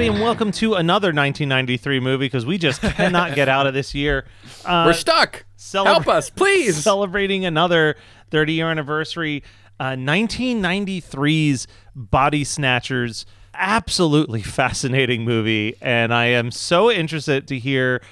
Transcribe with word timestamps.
Everybody, 0.00 0.16
and 0.16 0.24
welcome 0.24 0.52
to 0.52 0.74
another 0.74 1.08
1993 1.08 1.98
movie 1.98 2.26
because 2.26 2.46
we 2.46 2.56
just 2.56 2.80
cannot 2.80 3.34
get 3.34 3.48
out 3.48 3.66
of 3.66 3.74
this 3.74 3.94
year. 3.96 4.24
Uh, 4.64 4.84
We're 4.86 4.92
stuck. 4.92 5.44
celebra- 5.56 5.86
Help 5.86 6.08
us, 6.08 6.28
please. 6.36 6.76
Celebrating 6.76 7.44
another 7.46 7.96
30 8.30 8.52
year 8.52 8.70
anniversary. 8.70 9.42
Uh, 9.80 9.92
1993's 9.92 11.66
Body 11.94 12.44
Snatchers. 12.44 13.24
Absolutely 13.54 14.42
fascinating 14.42 15.24
movie. 15.24 15.74
And 15.80 16.12
I 16.12 16.26
am 16.26 16.50
so 16.50 16.90
interested 16.90 17.48
to 17.48 17.58
hear 17.58 18.02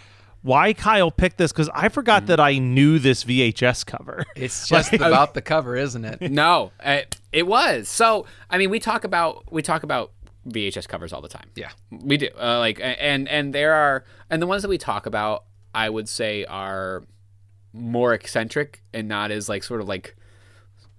why 0.43 0.73
Kyle 0.73 1.11
picked 1.11 1.37
this 1.39 1.53
because 1.53 1.69
I 1.75 1.89
forgot 1.89 2.23
Mm. 2.23 2.27
that 2.29 2.41
I 2.41 2.59
knew 2.59 2.99
this 2.99 3.25
VHS 3.25 3.85
cover. 3.85 4.25
It's 4.35 4.67
just 4.69 4.93
about 4.95 5.35
the 5.35 5.43
cover, 5.43 5.77
isn't 5.77 6.05
it? 6.05 6.31
No, 6.31 6.73
it, 6.83 7.17
it 7.33 7.47
was. 7.47 7.89
So, 7.89 8.25
I 8.49 8.57
mean, 8.57 8.71
we 8.71 8.79
talk 8.81 9.05
about 9.05 9.53
we 9.53 9.61
talk 9.63 9.83
about 9.83 10.13
VHS 10.47 10.89
covers 10.89 11.13
all 11.13 11.21
the 11.21 11.29
time. 11.29 11.51
Yeah. 11.55 11.71
we 11.91 12.17
do. 12.17 12.29
Uh, 12.41 12.59
like, 12.59 12.81
and 12.83 13.29
and 13.29 13.55
there 13.55 13.75
are 13.75 14.05
and 14.31 14.41
the 14.41 14.47
ones 14.47 14.63
that 14.63 14.69
we 14.69 14.79
talk 14.79 15.07
about, 15.07 15.45
I 15.75 15.91
would 15.91 16.09
say, 16.09 16.45
are 16.45 17.05
more 17.73 18.15
eccentric 18.15 18.83
and 18.93 19.07
not 19.09 19.31
as 19.31 19.49
like 19.49 19.63
sort 19.63 19.81
of 19.81 19.89
like 19.89 20.17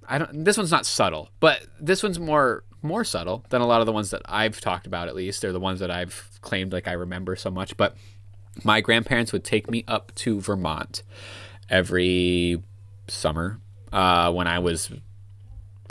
I 0.07 0.17
don't. 0.17 0.45
This 0.45 0.57
one's 0.57 0.71
not 0.71 0.85
subtle, 0.85 1.29
but 1.39 1.65
this 1.79 2.03
one's 2.03 2.19
more 2.19 2.63
more 2.81 3.03
subtle 3.03 3.43
than 3.49 3.61
a 3.61 3.67
lot 3.67 3.81
of 3.81 3.85
the 3.85 3.91
ones 3.91 4.11
that 4.11 4.21
I've 4.25 4.61
talked 4.61 4.87
about. 4.87 5.07
At 5.07 5.15
least 5.15 5.41
they're 5.41 5.51
the 5.51 5.59
ones 5.59 5.79
that 5.79 5.91
I've 5.91 6.29
claimed 6.41 6.71
like 6.71 6.87
I 6.87 6.93
remember 6.93 7.35
so 7.35 7.51
much. 7.51 7.75
But 7.77 7.95
my 8.63 8.81
grandparents 8.81 9.33
would 9.33 9.43
take 9.43 9.69
me 9.69 9.83
up 9.87 10.13
to 10.15 10.39
Vermont 10.39 11.03
every 11.69 12.61
summer 13.07 13.59
uh, 13.91 14.31
when 14.31 14.47
I 14.47 14.59
was 14.59 14.91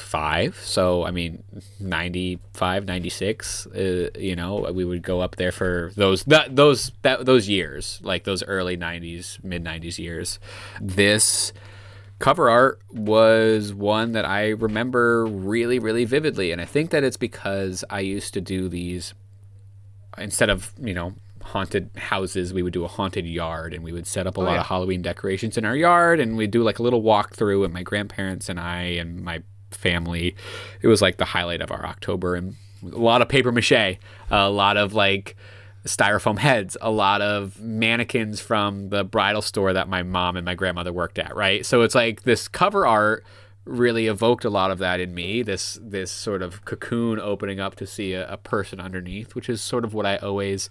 five. 0.03 0.57
So, 0.63 1.05
I 1.05 1.11
mean, 1.11 1.43
95, 1.81 2.87
96, 2.87 3.67
uh, 3.67 4.11
you 4.19 4.37
know, 4.37 4.71
we 4.73 4.85
would 4.85 5.03
go 5.03 5.21
up 5.21 5.37
there 5.37 5.53
for 5.53 5.93
those, 5.97 6.25
that, 6.25 6.57
those, 6.57 6.93
that, 7.03 7.27
those 7.27 7.49
years, 7.49 8.01
like 8.03 8.25
those 8.25 8.43
early 8.45 8.77
90s, 8.77 9.43
mid 9.45 9.65
90s 9.65 9.99
years. 9.99 10.39
This 10.81 11.53
cover 12.19 12.49
art 12.49 12.81
was 12.93 13.75
one 13.75 14.13
that 14.13 14.25
I 14.25 14.49
remember 14.49 15.27
really, 15.27 15.79
really 15.79 16.05
vividly. 16.05 16.51
And 16.53 16.61
I 16.61 16.65
think 16.65 16.91
that 16.91 17.05
it's 17.05 17.17
because 17.17 17.85
I 17.91 18.01
used 18.01 18.35
to 18.35 18.41
do 18.41 18.69
these 18.69 19.15
instead 20.19 20.51
of 20.51 20.73
you 20.81 20.95
know 20.95 21.15
haunted 21.43 21.91
houses 21.97 22.53
we 22.53 22.63
would 22.63 22.73
do 22.73 22.85
a 22.85 22.89
haunted 22.89 23.25
yard 23.25 23.73
and 23.73 23.85
we 23.85 23.93
would 23.93 24.07
set 24.07 24.27
up 24.27 24.37
a 24.37 24.41
lot 24.41 24.57
of 24.59 24.67
halloween 24.67 25.01
decorations 25.01 25.57
in 25.57 25.65
our 25.65 25.77
yard 25.77 26.19
and 26.19 26.37
we'd 26.37 26.51
do 26.51 26.63
like 26.63 26.81
a 26.81 26.83
little 26.83 27.03
walkthrough 27.03 27.65
and 27.65 27.73
my 27.73 27.85
grandparents 27.85 28.49
and 28.49 28.59
i 28.59 28.83
and 28.83 29.23
my 29.23 29.41
family. 29.77 30.35
It 30.83 30.89
was 30.89 31.03
like 31.03 31.19
the 31.19 31.25
highlight 31.25 31.61
of 31.61 31.71
our 31.71 31.85
october 31.87 32.35
and 32.35 32.57
a 32.83 32.99
lot 32.99 33.23
of 33.23 33.29
paper 33.29 33.53
mache 33.53 33.99
a 34.31 34.51
lot 34.51 34.77
of 34.77 34.93
like 34.93 35.37
styrofoam 35.85 36.39
heads 36.39 36.77
a 36.81 36.91
lot 36.91 37.23
of 37.23 37.61
mannequins 37.61 38.41
from 38.41 38.89
the 38.89 39.05
bridal 39.05 39.43
store 39.43 39.73
that 39.73 39.89
my 39.89 40.03
mom 40.03 40.37
and 40.37 40.45
my 40.45 40.55
grandmother 40.55 40.93
worked 40.93 41.19
at 41.19 41.35
right? 41.37 41.65
So 41.65 41.83
it's 41.83 41.95
like 41.95 42.23
this 42.23 42.49
cover 42.49 42.87
art 42.87 43.25
really 43.65 44.07
evoked 44.07 44.45
a 44.45 44.51
lot 44.51 44.71
of 44.71 44.79
that 44.79 45.01
in 45.01 45.13
me 45.13 45.43
this 45.43 45.79
this 45.83 46.11
sort 46.11 46.41
of 46.41 46.65
cocoon 46.65 47.19
opening 47.19 47.59
up 47.59 47.75
to 47.75 47.85
see 47.85 48.13
a, 48.13 48.29
a 48.33 48.37
person 48.37 48.81
underneath 48.81 49.35
which 49.35 49.49
is 49.49 49.61
sort 49.61 49.85
of 49.85 49.93
what 49.93 50.07
i 50.07 50.17
always 50.19 50.71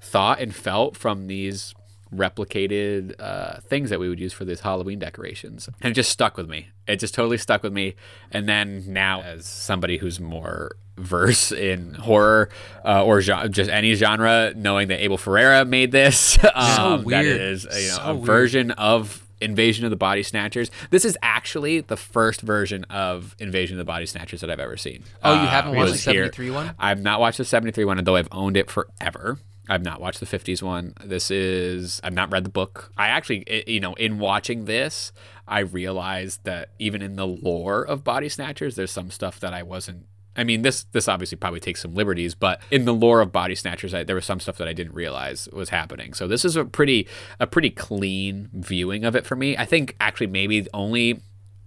thought 0.00 0.40
and 0.40 0.52
felt 0.52 0.96
from 0.96 1.28
these 1.28 1.72
replicated 2.14 3.14
uh, 3.20 3.60
things 3.60 3.90
that 3.90 3.98
we 4.00 4.08
would 4.08 4.20
use 4.20 4.32
for 4.32 4.44
these 4.44 4.60
halloween 4.60 4.98
decorations 4.98 5.68
and 5.80 5.90
it 5.92 5.94
just 5.94 6.10
stuck 6.10 6.36
with 6.36 6.48
me 6.48 6.68
it 6.86 6.96
just 6.96 7.14
totally 7.14 7.38
stuck 7.38 7.62
with 7.62 7.72
me 7.72 7.94
and 8.30 8.48
then 8.48 8.84
now 8.92 9.22
as 9.22 9.46
somebody 9.46 9.98
who's 9.98 10.20
more 10.20 10.72
verse 10.98 11.50
in 11.52 11.94
horror 11.94 12.48
uh, 12.84 13.02
or 13.04 13.20
gen- 13.20 13.50
just 13.52 13.70
any 13.70 13.94
genre 13.94 14.52
knowing 14.56 14.88
that 14.88 15.02
abel 15.02 15.16
ferrara 15.18 15.64
made 15.64 15.90
this 15.92 16.36
um, 16.54 17.04
that 17.04 17.24
weird. 17.24 17.40
is 17.40 17.64
you 17.64 17.70
know 17.88 17.94
So 17.96 18.02
a 18.02 18.14
weird. 18.14 18.26
version 18.26 18.70
of 18.72 19.18
Invasion 19.40 19.84
of 19.84 19.90
the 19.90 19.96
Body 19.96 20.22
Snatchers. 20.22 20.70
This 20.90 21.04
is 21.04 21.18
actually 21.20 21.80
the 21.80 21.96
first 21.96 22.42
version 22.42 22.84
of 22.84 23.34
Invasion 23.40 23.74
of 23.76 23.78
the 23.78 23.90
Body 23.90 24.06
Snatchers 24.06 24.40
that 24.40 24.50
I've 24.52 24.60
ever 24.60 24.76
seen. 24.76 25.02
Oh, 25.24 25.32
you 25.34 25.40
Uh, 25.40 25.46
haven't 25.48 25.74
it 25.74 25.78
watched 25.78 26.04
the 26.04 26.12
here. 26.12 26.22
73 26.26 26.50
one? 26.52 26.74
I've 26.78 27.02
not 27.02 27.18
watched 27.18 27.38
the 27.38 27.44
73 27.44 27.84
one, 27.84 28.04
though 28.04 28.14
I've 28.14 28.28
owned 28.30 28.56
it 28.56 28.70
forever. 28.70 29.40
I've 29.72 29.82
not 29.82 30.02
watched 30.02 30.20
the 30.20 30.26
50s 30.26 30.62
one. 30.62 30.92
This 31.02 31.30
is, 31.30 31.98
I've 32.04 32.12
not 32.12 32.30
read 32.30 32.44
the 32.44 32.50
book. 32.50 32.92
I 32.98 33.08
actually, 33.08 33.64
you 33.66 33.80
know, 33.80 33.94
in 33.94 34.18
watching 34.18 34.66
this, 34.66 35.14
I 35.48 35.60
realized 35.60 36.44
that 36.44 36.68
even 36.78 37.00
in 37.00 37.16
the 37.16 37.26
lore 37.26 37.82
of 37.82 38.04
Body 38.04 38.28
Snatchers, 38.28 38.76
there's 38.76 38.90
some 38.90 39.10
stuff 39.10 39.40
that 39.40 39.54
I 39.54 39.62
wasn't. 39.62 40.04
I 40.36 40.44
mean, 40.44 40.60
this 40.60 40.84
this 40.92 41.08
obviously 41.08 41.36
probably 41.36 41.60
takes 41.60 41.80
some 41.80 41.94
liberties, 41.94 42.34
but 42.34 42.60
in 42.70 42.84
the 42.84 42.92
lore 42.92 43.22
of 43.22 43.32
Body 43.32 43.54
Snatchers, 43.54 43.94
I, 43.94 44.04
there 44.04 44.14
was 44.14 44.26
some 44.26 44.40
stuff 44.40 44.58
that 44.58 44.68
I 44.68 44.74
didn't 44.74 44.94
realize 44.94 45.48
was 45.54 45.70
happening. 45.70 46.12
So 46.12 46.28
this 46.28 46.44
is 46.44 46.54
a 46.54 46.66
pretty 46.66 47.08
a 47.40 47.46
pretty 47.46 47.70
clean 47.70 48.50
viewing 48.52 49.04
of 49.06 49.16
it 49.16 49.24
for 49.24 49.36
me. 49.36 49.56
I 49.56 49.64
think 49.64 49.96
actually 50.00 50.26
maybe 50.26 50.60
the 50.60 50.70
only 50.74 51.22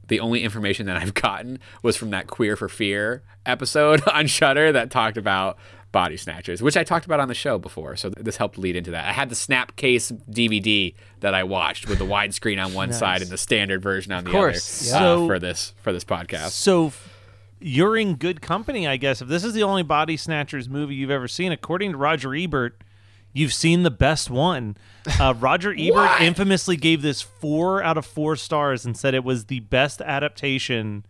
the 0.07 0.19
only 0.19 0.43
information 0.43 0.85
that 0.85 0.97
I've 0.97 1.13
gotten 1.15 1.57
was 1.81 1.97
from 1.97 2.11
that 2.11 2.27
Queer 2.27 2.55
for 2.55 2.69
Fear 2.69 3.23
episode 3.47 4.07
on 4.13 4.27
Shutter 4.27 4.71
that 4.71 4.91
talked 4.91 5.17
about 5.17 5.57
body 5.95 6.17
snatchers, 6.17 6.61
which 6.61 6.75
I 6.75 6.83
talked 6.83 7.05
about 7.05 7.21
on 7.21 7.29
the 7.29 7.33
show 7.33 7.57
before. 7.57 7.95
So 7.95 8.09
th- 8.09 8.25
this 8.25 8.35
helped 8.35 8.57
lead 8.57 8.75
into 8.75 8.91
that. 8.91 9.05
I 9.05 9.13
had 9.13 9.29
the 9.29 9.35
Snapcase 9.35 10.11
DVD 10.29 10.93
that 11.21 11.33
I 11.33 11.45
watched 11.45 11.87
with 11.87 11.99
the 11.99 12.05
widescreen 12.05 12.61
on 12.63 12.73
one 12.73 12.91
side 13.01 13.21
and 13.21 13.31
the 13.31 13.37
standard 13.37 13.81
version 13.81 14.11
on 14.11 14.25
the 14.25 14.31
course, 14.31 14.91
other 14.93 14.99
yeah. 15.05 15.11
uh, 15.13 15.15
So- 15.15 15.27
for 15.27 15.39
this 15.39 15.73
for 15.81 15.93
this 15.93 16.03
podcast. 16.03 16.49
So 16.49 16.87
f- 16.87 17.13
you're 17.61 17.95
in 17.95 18.15
good 18.15 18.41
company, 18.41 18.85
I 18.85 18.97
guess. 18.97 19.21
If 19.21 19.29
this 19.29 19.45
is 19.45 19.53
the 19.53 19.63
only 19.63 19.83
Body 19.83 20.17
Snatchers 20.17 20.67
movie 20.67 20.95
you've 20.95 21.11
ever 21.11 21.29
seen, 21.29 21.53
according 21.53 21.93
to 21.93 21.97
Roger 21.97 22.35
Ebert, 22.35 22.81
you've 23.31 23.53
seen 23.53 23.83
the 23.83 23.89
best 23.89 24.29
one. 24.29 24.75
Uh, 25.17 25.33
Roger 25.39 25.73
Ebert 25.77 26.19
infamously 26.19 26.75
gave 26.75 27.03
this 27.03 27.21
four 27.21 27.81
out 27.81 27.97
of 27.97 28.05
four 28.05 28.35
stars 28.35 28.85
and 28.85 28.97
said 28.97 29.13
it 29.13 29.23
was 29.23 29.45
the 29.45 29.61
best 29.61 30.01
adaptation 30.01 31.05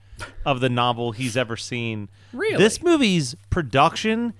of 0.46 0.60
the 0.60 0.70
novel 0.70 1.12
he's 1.12 1.36
ever 1.36 1.58
seen. 1.58 2.08
Really? 2.32 2.58
This 2.58 2.84
movie's 2.84 3.36
production 3.50 4.34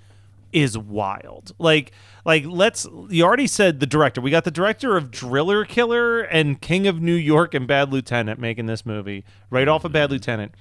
is 0.52 0.76
wild. 0.78 1.52
Like 1.58 1.92
like 2.24 2.44
let's 2.46 2.86
you 3.10 3.24
already 3.24 3.46
said 3.46 3.80
the 3.80 3.86
director. 3.86 4.20
We 4.20 4.30
got 4.30 4.44
the 4.44 4.50
director 4.50 4.96
of 4.96 5.10
Driller 5.10 5.64
Killer 5.64 6.20
and 6.20 6.60
King 6.60 6.86
of 6.86 7.00
New 7.00 7.14
York 7.14 7.54
and 7.54 7.66
Bad 7.66 7.92
Lieutenant 7.92 8.40
making 8.40 8.66
this 8.66 8.84
movie 8.86 9.24
right 9.50 9.68
off 9.68 9.84
of 9.84 9.92
Bad 9.92 10.10
Lieutenant. 10.10 10.52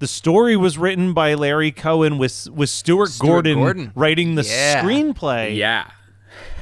The 0.00 0.06
story 0.08 0.56
was 0.56 0.76
written 0.76 1.12
by 1.12 1.34
Larry 1.34 1.70
Cohen 1.70 2.18
with 2.18 2.48
with 2.50 2.68
Stuart, 2.70 3.10
Stuart 3.10 3.26
Gordon, 3.28 3.58
Gordon. 3.58 3.92
writing 3.94 4.34
the 4.34 4.42
Yeah. 4.42 4.82
screenplay. 4.82 5.56
Yeah. 5.56 5.86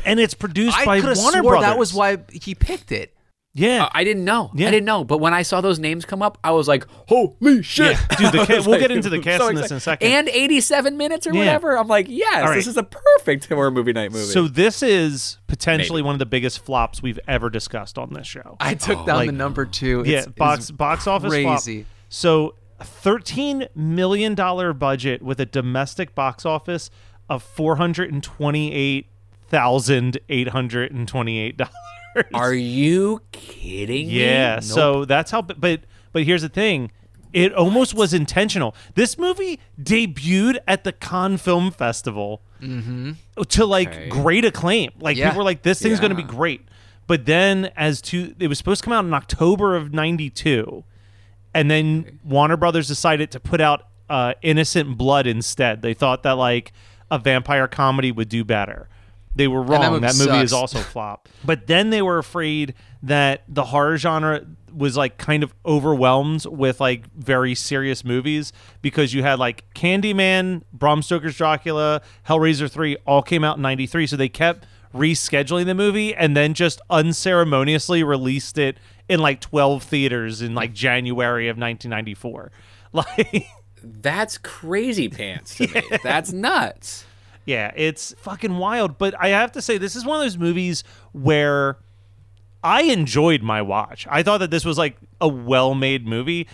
And 0.04 0.18
it's 0.20 0.34
produced 0.34 0.76
I 0.78 0.84
by 0.84 1.00
Warner 1.00 1.42
Brothers. 1.42 1.60
that 1.62 1.78
was 1.78 1.94
why 1.94 2.18
he 2.32 2.54
picked 2.54 2.90
it. 2.92 3.14
Yeah. 3.54 3.84
Uh, 3.84 3.88
I 3.92 4.02
didn't 4.04 4.24
know. 4.24 4.50
Yeah. 4.54 4.68
I 4.68 4.70
didn't 4.70 4.86
know. 4.86 5.04
But 5.04 5.18
when 5.18 5.34
I 5.34 5.42
saw 5.42 5.60
those 5.60 5.78
names 5.78 6.06
come 6.06 6.22
up, 6.22 6.38
I 6.42 6.52
was 6.52 6.66
like, 6.68 6.86
"Holy 7.08 7.62
shit, 7.62 7.98
Yeah. 7.98 8.16
Dude, 8.16 8.32
the 8.32 8.40
I 8.42 8.46
ca- 8.46 8.62
we'll 8.66 8.80
get 8.80 8.90
into 8.90 9.10
the 9.10 9.16
I'm 9.18 9.22
cast 9.22 9.42
so 9.42 9.48
in 9.48 9.56
this 9.56 9.70
in 9.70 9.76
a 9.76 9.80
second. 9.80 10.08
And 10.10 10.28
87 10.30 10.96
minutes 10.96 11.26
or 11.26 11.32
Yeah. 11.34 11.38
whatever. 11.40 11.76
I'm 11.78 11.86
like, 11.86 12.06
yes, 12.08 12.36
All 12.42 12.48
right. 12.48 12.54
this 12.54 12.66
is 12.66 12.78
a 12.78 12.82
perfect 12.82 13.46
horror 13.48 13.70
movie 13.70 13.92
night 13.92 14.10
movie. 14.10 14.24
So 14.24 14.48
this 14.48 14.82
is 14.82 15.36
potentially 15.48 16.00
Maybe. 16.00 16.06
one 16.06 16.14
of 16.14 16.18
the 16.18 16.26
biggest 16.26 16.60
flops 16.64 17.02
we've 17.02 17.20
ever 17.28 17.50
discussed 17.50 17.98
on 17.98 18.14
this 18.14 18.26
show. 18.26 18.56
I 18.58 18.72
took 18.74 19.04
down 19.04 19.16
Like- 19.16 19.26
the 19.26 19.32
number 19.32 19.66
two. 19.66 20.02
yeah, 20.06 20.24
box 20.26 20.60
it's 20.62 20.70
box 20.70 21.06
office 21.06 21.34
flop. 21.34 21.62
crazy. 21.62 21.84
So, 22.08 22.54
thirteen 22.80 23.66
million 23.74 24.34
dollar 24.34 24.72
budget 24.72 25.20
with 25.22 25.38
a 25.40 25.46
domestic 25.46 26.14
box 26.14 26.46
office 26.46 26.90
of 27.28 27.42
four 27.42 27.76
hundred 27.76 28.10
and 28.12 28.22
twenty 28.22 28.72
eight 28.72 29.08
thousand 29.48 30.18
eight 30.30 30.48
hundred 30.48 30.90
and 30.92 31.06
twenty 31.06 31.38
eight 31.38 31.58
dollars. 31.58 31.74
Are 32.34 32.54
you 32.54 33.20
kidding 33.32 34.08
me? 34.08 34.20
Yeah, 34.20 34.60
so 34.60 35.04
that's 35.04 35.30
how. 35.30 35.42
But 35.42 35.80
but 36.12 36.24
here's 36.24 36.42
the 36.42 36.48
thing. 36.48 36.90
It 37.32 37.54
almost 37.54 37.94
was 37.94 38.12
intentional. 38.12 38.74
This 38.94 39.16
movie 39.16 39.58
debuted 39.80 40.58
at 40.68 40.84
the 40.84 40.92
Cannes 40.92 41.38
Film 41.38 41.70
Festival 41.70 42.42
to 42.60 43.64
like 43.66 43.88
Okay. 43.88 44.08
great 44.08 44.44
acclaim. 44.44 44.90
Like 45.00 45.16
Yeah. 45.16 45.28
people 45.28 45.38
were 45.38 45.44
like, 45.44 45.62
"This 45.62 45.80
thing's 45.80 45.98
going 46.00 46.10
to 46.10 46.16
be 46.16 46.22
great." 46.22 46.62
But 47.06 47.24
then, 47.26 47.70
as 47.76 48.00
to 48.02 48.34
it 48.38 48.48
was 48.48 48.58
supposed 48.58 48.82
to 48.82 48.84
come 48.84 48.92
out 48.92 49.04
in 49.04 49.14
October 49.14 49.74
of 49.76 49.92
'92, 49.94 50.84
and 51.54 51.70
then 51.70 52.18
Warner 52.24 52.56
Brothers 52.56 52.86
decided 52.88 53.30
to 53.32 53.40
put 53.40 53.60
out 53.60 53.86
uh, 54.10 54.34
Innocent 54.42 54.98
Blood 54.98 55.26
instead. 55.26 55.80
They 55.80 55.94
thought 55.94 56.22
that 56.24 56.32
like 56.32 56.72
a 57.10 57.18
vampire 57.18 57.66
comedy 57.66 58.12
would 58.12 58.28
do 58.28 58.44
better. 58.44 58.88
They 59.34 59.48
were 59.48 59.64
that 59.64 59.70
wrong. 59.70 59.92
movie 59.92 60.06
That 60.06 60.16
movie 60.16 60.42
is 60.42 60.52
also 60.52 60.78
flop. 60.78 61.28
But 61.44 61.66
then 61.66 61.90
they 61.90 62.02
were 62.02 62.18
afraid 62.18 62.74
that 63.02 63.44
the 63.48 63.64
horror 63.64 63.96
genre 63.96 64.46
was 64.72 64.96
like 64.96 65.18
kind 65.18 65.42
of 65.42 65.54
overwhelmed 65.66 66.46
with 66.46 66.80
like 66.80 67.10
very 67.14 67.54
serious 67.54 68.04
movies 68.04 68.52
because 68.80 69.12
you 69.12 69.22
had 69.22 69.38
like 69.38 69.64
Candyman, 69.74 70.62
Bram 70.72 71.02
Stoker's 71.02 71.36
Dracula, 71.36 72.00
Hellraiser 72.28 72.70
3 72.70 72.96
all 73.06 73.22
came 73.22 73.44
out 73.44 73.56
in 73.56 73.62
93 73.62 74.06
so 74.06 74.16
they 74.16 74.28
kept 74.28 74.66
rescheduling 74.94 75.66
the 75.66 75.74
movie 75.74 76.14
and 76.14 76.36
then 76.36 76.54
just 76.54 76.80
unceremoniously 76.90 78.02
released 78.02 78.58
it 78.58 78.78
in 79.08 79.20
like 79.20 79.40
12 79.40 79.82
theaters 79.82 80.42
in 80.42 80.54
like 80.54 80.72
January 80.72 81.48
of 81.48 81.56
1994. 81.56 82.52
Like 82.94 83.46
That's 83.82 84.36
crazy 84.36 85.08
pants 85.08 85.56
to 85.56 85.66
me. 85.66 85.82
That's 86.04 86.30
nuts. 86.30 87.06
Yeah, 87.44 87.72
it's 87.74 88.14
fucking 88.18 88.56
wild. 88.58 88.98
But 88.98 89.14
I 89.18 89.28
have 89.28 89.52
to 89.52 89.62
say, 89.62 89.78
this 89.78 89.96
is 89.96 90.04
one 90.04 90.18
of 90.18 90.24
those 90.24 90.38
movies 90.38 90.84
where 91.12 91.78
I 92.62 92.82
enjoyed 92.82 93.42
my 93.42 93.62
watch. 93.62 94.06
I 94.08 94.22
thought 94.22 94.38
that 94.38 94.50
this 94.50 94.64
was 94.64 94.78
like 94.78 94.96
a 95.20 95.28
well 95.28 95.74
made 95.74 96.06
movie. 96.06 96.46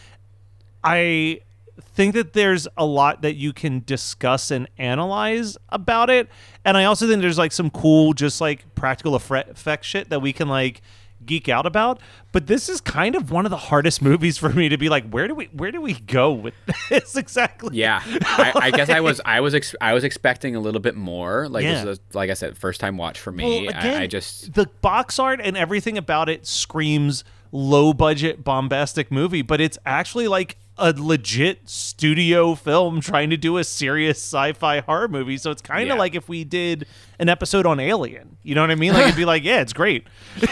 I 0.82 1.40
think 1.80 2.14
that 2.14 2.32
there's 2.32 2.66
a 2.76 2.84
lot 2.86 3.22
that 3.22 3.36
you 3.36 3.52
can 3.52 3.82
discuss 3.84 4.50
and 4.50 4.68
analyze 4.78 5.56
about 5.68 6.10
it. 6.10 6.28
And 6.64 6.76
I 6.76 6.84
also 6.84 7.06
think 7.06 7.20
there's 7.20 7.38
like 7.38 7.52
some 7.52 7.70
cool, 7.70 8.14
just 8.14 8.40
like 8.40 8.74
practical 8.74 9.14
effect 9.14 9.84
shit 9.84 10.08
that 10.10 10.22
we 10.22 10.32
can 10.32 10.48
like 10.48 10.80
geek 11.26 11.48
out 11.48 11.66
about. 11.66 12.00
But 12.32 12.46
this 12.46 12.68
is 12.68 12.80
kind 12.80 13.14
of 13.14 13.30
one 13.30 13.44
of 13.46 13.50
the 13.50 13.56
hardest 13.56 14.00
movies 14.10 14.38
for 14.38 14.48
me 14.50 14.68
to 14.68 14.76
be 14.78 14.88
like, 14.88 15.08
where 15.10 15.28
do 15.28 15.34
we 15.34 15.46
where 15.46 15.70
do 15.72 15.80
we 15.80 15.94
go 15.94 16.32
with 16.32 16.54
this 16.88 17.16
exactly? 17.16 17.76
Yeah, 17.76 18.02
I, 18.04 18.52
I 18.56 18.70
guess 18.70 18.88
I 18.88 19.00
was 19.00 19.20
I 19.24 19.40
was 19.40 19.54
ex- 19.54 19.74
I 19.80 19.94
was 19.94 20.04
expecting 20.04 20.56
a 20.56 20.60
little 20.60 20.80
bit 20.80 20.96
more. 20.96 21.48
Like 21.48 21.64
Yeah. 21.64 21.84
this 21.84 21.98
is 21.98 22.04
like 22.14 22.30
I 22.30 22.34
said, 22.34 22.56
first 22.56 22.80
time 22.80 22.96
watch 22.96 23.18
for 23.18 23.32
me. 23.32 23.66
Well, 23.66 23.76
again, 23.76 23.96
I, 24.00 24.02
I 24.02 24.06
just 24.06 24.54
the 24.54 24.66
box 24.82 25.18
art 25.18 25.40
and 25.42 25.56
everything 25.56 25.98
about 25.98 26.28
it 26.28 26.46
screams 26.46 27.24
low 27.50 27.92
budget 27.94 28.44
bombastic 28.44 29.10
movie, 29.10 29.42
but 29.42 29.60
it's 29.60 29.78
actually 29.86 30.28
like 30.28 30.56
a 30.78 30.92
legit 30.96 31.68
studio 31.68 32.54
film 32.54 33.00
trying 33.00 33.30
to 33.30 33.36
do 33.36 33.56
a 33.58 33.64
serious 33.64 34.18
sci-fi 34.18 34.80
horror 34.80 35.08
movie. 35.08 35.36
So 35.36 35.50
it's 35.50 35.62
kind 35.62 35.82
of 35.90 35.96
Yeah. 35.96 36.00
like 36.00 36.14
if 36.14 36.28
we 36.28 36.44
did 36.44 36.86
an 37.18 37.28
episode 37.28 37.66
on 37.66 37.80
Alien. 37.80 38.36
You 38.44 38.54
know 38.54 38.60
what 38.60 38.70
I 38.70 38.76
mean? 38.76 38.92
Like 38.92 39.04
it'd 39.06 39.16
be 39.16 39.24
like, 39.24 39.42
yeah, 39.44 39.60
it's 39.60 39.72
great. 39.72 40.06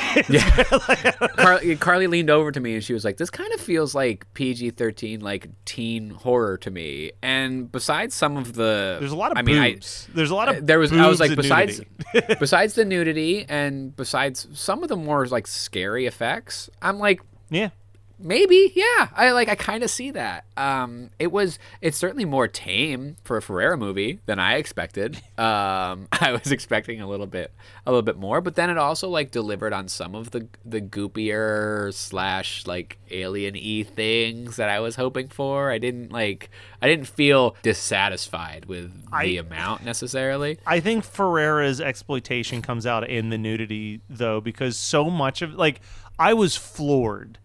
Carly, 1.37 1.77
Carly 1.77 2.07
leaned 2.07 2.31
over 2.31 2.51
to 2.53 2.61
me 2.61 2.75
and 2.75 2.85
she 2.85 2.93
was 2.93 3.05
like, 3.05 3.17
"This 3.17 3.31
kind 3.31 3.53
of 3.55 3.61
feels 3.61 3.95
like 3.95 4.27
PG 4.35 4.71
thirteen, 4.71 5.21
like 5.21 5.49
teen 5.65 6.11
horror 6.11 6.59
to 6.59 6.71
me." 6.71 7.13
And 7.23 7.71
besides 7.71 8.15
some 8.15 8.37
of 8.37 8.55
the, 8.55 8.97
There's 9.01 9.13
a 9.13 9.17
lot 9.17 9.33
of 9.33 9.39
I 9.39 9.43
mean, 9.43 9.59
I- 9.59 9.77
There's 10.15 10.31
a 10.31 10.35
lot 10.35 10.49
uh, 10.49 10.53
of 10.55 10.67
there 10.67 10.79
was 10.79 10.93
I 10.93 11.07
was 11.09 11.21
like 11.21 11.35
besides 11.37 11.81
besides 12.39 12.75
the 12.75 12.85
nudity 12.85 13.47
and 13.49 13.95
besides 13.95 14.49
some 14.53 14.83
of 14.83 14.89
the 14.89 14.97
more 14.97 15.27
like 15.27 15.47
scary 15.47 16.07
effects, 16.07 16.69
I'm 16.83 16.99
like 16.99 17.21
yeah. 17.51 17.71
Maybe 18.19 18.73
yeah 18.75 19.09
I 19.15 19.33
like 19.33 19.49
I 19.49 19.55
kind 19.55 19.83
of 19.83 19.91
see 19.91 20.11
that. 20.13 20.45
Um, 20.57 21.11
it 21.19 21.31
was 21.31 21.59
it's 21.83 21.99
certainly 21.99 22.25
more 22.25 22.49
tame 22.49 23.17
for 23.25 23.37
a 23.37 23.43
Ferrara 23.43 23.77
movie 23.77 24.21
than 24.27 24.39
I 24.39 24.55
expected. 24.57 25.21
Um, 25.37 26.09
I 26.13 26.33
was 26.33 26.51
expecting 26.51 27.03
a 27.03 27.07
little 27.07 27.27
bit 27.27 27.53
a 27.85 27.91
little 27.91 28.01
bit 28.01 28.17
more, 28.17 28.41
but 28.41 28.55
then 28.55 28.71
it 28.71 28.79
also 28.79 29.11
like 29.11 29.31
delivered 29.31 29.75
on 29.75 29.87
some 29.87 30.15
of 30.15 30.31
the 30.31 30.49
the 30.65 30.81
goopier 30.81 31.93
slash 31.93 32.67
like 32.67 32.97
alien 33.11 33.53
y 33.55 33.85
things 33.87 34.57
that 34.57 34.71
I 34.71 34.81
was 34.81 34.97
hoping 34.97 35.29
for. 35.29 35.71
I 35.71 35.77
didn't 35.77 36.11
like 36.11 36.49
I 36.81 36.89
didn't 36.89 37.05
feel 37.07 37.55
dissatisfied 37.63 38.65
with 38.65 38.93
I- 39.13 39.25
the 39.27 39.37
amount 39.39 39.85
necessarily. 39.85 40.59
I 40.67 40.81
think 40.81 41.05
Ferrara's 41.05 41.81
exploitation 41.83 42.63
comes 42.63 42.87
out 42.87 43.07
in 43.09 43.29
the 43.29 43.37
nudity 43.39 44.01
though, 44.09 44.41
because 44.41 44.79
so 44.79 45.11
much 45.11 45.43
of 45.43 45.53
like 45.55 45.81
I 46.19 46.33
was 46.33 46.57
floored 46.57 47.39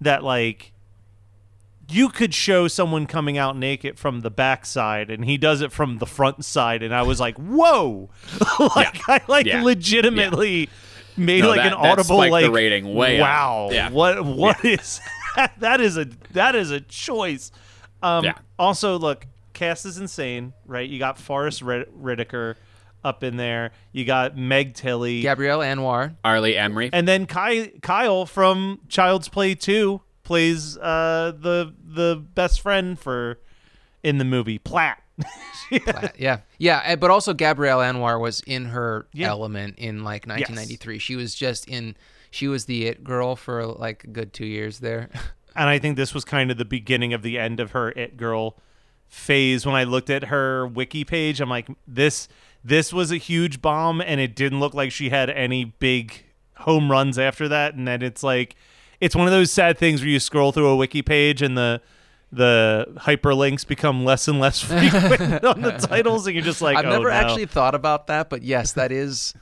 that 0.00 0.22
like 0.24 0.72
you 1.88 2.08
could 2.08 2.34
show 2.34 2.66
someone 2.66 3.06
coming 3.06 3.38
out 3.38 3.56
naked 3.56 3.98
from 3.98 4.20
the 4.20 4.30
back 4.30 4.66
side 4.66 5.08
and 5.10 5.24
he 5.24 5.36
does 5.38 5.60
it 5.60 5.70
from 5.70 5.98
the 5.98 6.06
front 6.06 6.44
side 6.44 6.82
and 6.82 6.92
I 6.94 7.02
was 7.02 7.20
like, 7.20 7.36
whoa. 7.36 8.10
like 8.76 9.08
I 9.08 9.20
like 9.28 9.46
Yeah. 9.46 9.62
legitimately 9.62 10.68
made 11.16 11.42
No, 11.42 11.48
like 11.50 11.58
that- 11.58 11.66
an 11.74 11.80
that 11.80 11.90
audible 11.92 12.16
spiked 12.18 12.30
the 12.42 12.48
like 12.48 12.50
rating 12.52 12.92
way 12.94 13.20
wow. 13.20 13.68
Yeah. 13.70 13.90
What 13.90 14.24
what 14.24 14.64
is 14.64 15.00
that 15.58 15.80
is 15.80 15.96
a 15.96 16.06
that 16.32 16.54
is 16.56 16.70
a 16.72 16.80
choice. 16.80 17.52
Um 18.02 18.24
Yeah. 18.24 18.34
also 18.58 18.98
look, 18.98 19.26
cast 19.52 19.86
is 19.86 19.96
insane, 19.96 20.52
right? 20.66 20.88
You 20.88 20.98
got 20.98 21.18
Forrest 21.18 21.62
Rid- 21.62 21.88
up 23.06 23.22
in 23.22 23.36
there. 23.36 23.72
You 23.92 24.04
got 24.04 24.36
Meg 24.36 24.74
Tilly. 24.74 25.22
Gabrielle 25.22 25.60
Anwar. 25.60 26.16
R. 26.24 26.40
Lee 26.40 26.54
Ermey. 26.54 26.90
And 26.92 27.06
then 27.06 27.26
Kai, 27.26 27.72
Kyle 27.82 28.26
from 28.26 28.80
Child's 28.88 29.28
Play 29.28 29.54
2 29.54 30.00
plays 30.24 30.76
uh, 30.78 31.32
the 31.38 31.72
the 31.84 32.16
best 32.34 32.60
friend 32.60 32.98
for 32.98 33.38
in 34.02 34.18
the 34.18 34.24
movie 34.24 34.58
Platt. 34.58 35.02
Yeah, 36.18 36.40
yeah, 36.58 36.82
eh, 36.84 36.94
but 36.96 37.10
also 37.10 37.34
Gabrielle 37.34 37.78
Anwar 37.80 38.20
was 38.20 38.40
in 38.46 38.66
her 38.66 39.08
Yeah. 39.12 39.30
element 39.30 39.78
in 39.78 40.04
like 40.04 40.26
1993. 40.26 40.98
She 41.00 41.16
was 41.16 41.34
just 41.34 41.66
in. 41.68 41.96
She 42.30 42.46
was 42.46 42.66
the 42.66 42.86
it 42.86 43.02
girl 43.02 43.34
for 43.34 43.66
like 43.66 44.04
a 44.04 44.08
good 44.08 44.32
two 44.32 44.46
years 44.46 44.78
there. 44.78 45.08
and 45.56 45.68
I 45.68 45.78
think 45.80 45.96
this 45.96 46.14
was 46.14 46.24
kind 46.24 46.50
of 46.52 46.56
the 46.58 46.64
beginning 46.64 47.12
of 47.14 47.22
the 47.22 47.38
end 47.38 47.58
of 47.58 47.72
her 47.72 47.90
it 47.90 48.16
girl 48.16 48.58
phase 49.08 49.64
when 49.66 49.74
I 49.74 49.84
looked 49.84 50.10
at 50.10 50.24
her 50.24 50.66
wiki 50.66 51.04
page 51.04 51.40
I'm 51.40 51.48
like 51.48 51.68
this 51.86 52.28
this 52.66 52.92
was 52.92 53.12
a 53.12 53.16
huge 53.16 53.62
bomb 53.62 54.00
and 54.00 54.20
it 54.20 54.34
didn't 54.34 54.58
look 54.58 54.74
like 54.74 54.90
she 54.90 55.10
had 55.10 55.30
any 55.30 55.64
big 55.64 56.24
home 56.58 56.90
runs 56.90 57.18
after 57.18 57.48
that 57.48 57.74
and 57.74 57.86
then 57.86 58.02
it's 58.02 58.22
like 58.22 58.56
it's 59.00 59.14
one 59.14 59.26
of 59.26 59.32
those 59.32 59.52
sad 59.52 59.78
things 59.78 60.00
where 60.00 60.08
you 60.08 60.18
scroll 60.18 60.52
through 60.52 60.66
a 60.66 60.76
wiki 60.76 61.02
page 61.02 61.42
and 61.42 61.56
the 61.56 61.80
the 62.32 62.86
hyperlinks 62.98 63.66
become 63.66 64.04
less 64.04 64.26
and 64.26 64.40
less 64.40 64.60
frequent 64.62 65.44
on 65.44 65.62
the 65.62 65.72
titles 65.72 66.26
and 66.26 66.34
you're 66.34 66.44
just 66.44 66.60
like 66.60 66.76
I've 66.76 66.86
oh, 66.86 66.90
never 66.90 67.08
no. 67.08 67.14
actually 67.14 67.46
thought 67.46 67.74
about 67.74 68.08
that, 68.08 68.28
but 68.28 68.42
yes, 68.42 68.72
that 68.72 68.90
is 68.90 69.32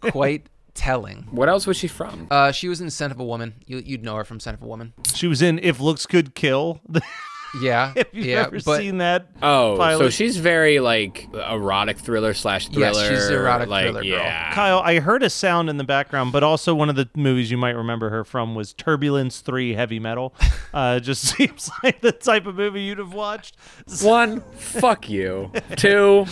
quite 0.00 0.46
telling. 0.74 1.26
what 1.30 1.50
else 1.50 1.66
was 1.66 1.76
she 1.76 1.88
from? 1.88 2.28
Uh, 2.30 2.50
she 2.50 2.68
was 2.68 2.80
in 2.80 2.88
Scent 2.88 3.12
of 3.12 3.20
a 3.20 3.24
Woman. 3.24 3.54
You, 3.66 3.82
you'd 3.84 4.02
know 4.02 4.16
her 4.16 4.24
from 4.24 4.40
Scent 4.40 4.56
of 4.56 4.62
a 4.62 4.66
Woman. 4.66 4.94
she 5.14 5.26
was 5.26 5.42
in 5.42 5.58
if 5.58 5.78
looks 5.78 6.06
could 6.06 6.34
kill 6.34 6.80
Yeah, 7.60 7.92
if 7.96 8.08
you've 8.12 8.26
yeah, 8.26 8.46
ever 8.46 8.58
but 8.64 8.78
seen 8.78 8.98
that 8.98 9.26
Oh, 9.42 9.76
so 9.98 10.08
she's 10.08 10.36
very 10.38 10.80
like 10.80 11.28
erotic 11.34 11.98
thriller 11.98 12.32
slash 12.34 12.68
Yes, 12.70 12.96
thriller. 12.96 13.08
she's 13.14 13.28
erotic 13.28 13.68
like, 13.68 13.84
thriller 13.84 14.02
girl. 14.02 14.10
Yeah. 14.10 14.54
Kyle, 14.54 14.78
I 14.78 15.00
heard 15.00 15.22
a 15.22 15.30
sound 15.30 15.68
in 15.68 15.76
the 15.76 15.84
background, 15.84 16.32
but 16.32 16.42
also 16.42 16.74
one 16.74 16.88
of 16.88 16.96
the 16.96 17.08
movies 17.14 17.50
you 17.50 17.58
might 17.58 17.76
remember 17.76 18.10
her 18.10 18.24
from 18.24 18.54
was 18.54 18.72
Turbulence 18.72 19.40
3 19.40 19.74
Heavy 19.74 19.98
Metal. 19.98 20.34
Uh, 20.74 20.98
just 20.98 21.22
seems 21.36 21.70
like 21.84 22.00
the 22.00 22.12
type 22.12 22.46
of 22.46 22.54
movie 22.54 22.80
you'd 22.80 22.96
have 22.96 23.12
watched. 23.12 23.56
One, 24.00 24.40
fuck 24.54 25.10
you. 25.10 25.52
Two, 25.76 26.24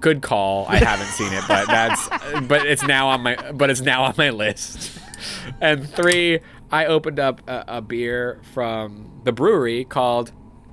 Good 0.00 0.20
call. 0.20 0.66
I 0.68 0.76
haven't 0.76 1.06
seen 1.06 1.32
it, 1.32 1.44
but 1.46 1.66
that's 1.66 2.08
but 2.48 2.66
it's 2.66 2.82
now 2.82 3.08
on 3.08 3.22
my 3.22 3.52
but 3.52 3.70
it's 3.70 3.80
now 3.80 4.02
on 4.02 4.14
my 4.18 4.30
list. 4.30 4.98
And 5.60 5.88
three, 5.88 6.40
I 6.70 6.86
opened 6.86 7.18
up 7.18 7.40
a, 7.48 7.64
a 7.68 7.80
beer 7.82 8.40
from 8.52 9.20
the 9.24 9.32
brewery 9.32 9.84
called 9.84 10.32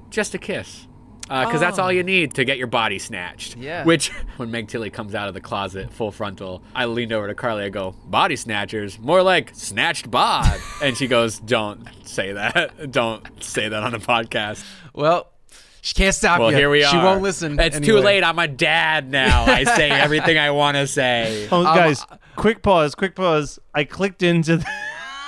Just 0.09 0.33
a 0.33 0.37
Kiss. 0.37 0.87
Because 1.23 1.59
that's 1.59 1.77
all 1.77 1.91
you 1.91 2.03
need 2.03 2.35
to 2.35 2.45
get 2.45 2.57
your 2.57 2.67
body 2.67 2.99
snatched. 2.99 3.57
Yeah. 3.57 3.83
Which, 3.83 4.09
when 4.37 4.49
Meg 4.49 4.69
Tilly 4.69 4.89
comes 4.89 5.13
out 5.13 5.27
of 5.27 5.33
the 5.33 5.41
closet 5.41 5.91
full 5.91 6.09
frontal, 6.11 6.63
I 6.73 6.85
leaned 6.85 7.11
over 7.11 7.27
to 7.27 7.35
Carly. 7.35 7.65
I 7.65 7.69
go, 7.69 7.95
"Body 8.05 8.37
snatchers, 8.37 8.97
more 8.97 9.21
like 9.21 9.51
snatched 9.53 10.09
bod." 10.09 10.57
and 10.81 10.95
she 10.95 11.07
goes, 11.07 11.37
"Don't 11.39 11.85
say 12.05 12.31
that. 12.31 12.91
Don't 12.93 13.43
say 13.43 13.67
that 13.67 13.83
on 13.83 13.93
a 13.93 13.99
podcast." 13.99 14.63
Well, 14.93 15.27
she 15.81 15.93
can't 15.95 16.15
stop 16.15 16.39
Well, 16.39 16.51
you. 16.51 16.57
here 16.57 16.69
we 16.69 16.85
are. 16.85 16.91
She 16.91 16.97
won't 16.97 17.21
listen. 17.21 17.59
It's 17.59 17.81
too 17.81 17.97
late. 17.99 18.23
I'm 18.23 18.39
a 18.39 18.47
dad 18.47 19.11
now. 19.11 19.43
I 19.45 19.65
say 19.65 19.89
everything 19.89 20.37
I 20.37 20.51
want 20.51 20.77
to 20.77 20.87
say. 20.87 21.49
Oh, 21.51 21.57
Um, 21.57 21.63
guys, 21.65 22.05
quick 22.37 22.61
pause, 22.61 22.95
quick 22.95 23.15
pause. 23.15 23.59
I 23.73 23.83
clicked 23.83 24.23
into 24.23 24.57
the, 24.57 24.65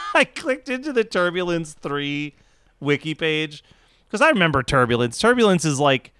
I 0.15 0.23
clicked 0.25 0.69
into 0.69 0.91
the 0.93 1.03
Turbulence 1.03 1.73
3 1.73 2.33
wiki 2.79 3.13
page 3.13 3.63
because 4.07 4.21
I 4.21 4.29
remember 4.29 4.63
Turbulence. 4.63 5.17
Turbulence 5.19 5.65
is 5.65 5.79
like 5.79 6.13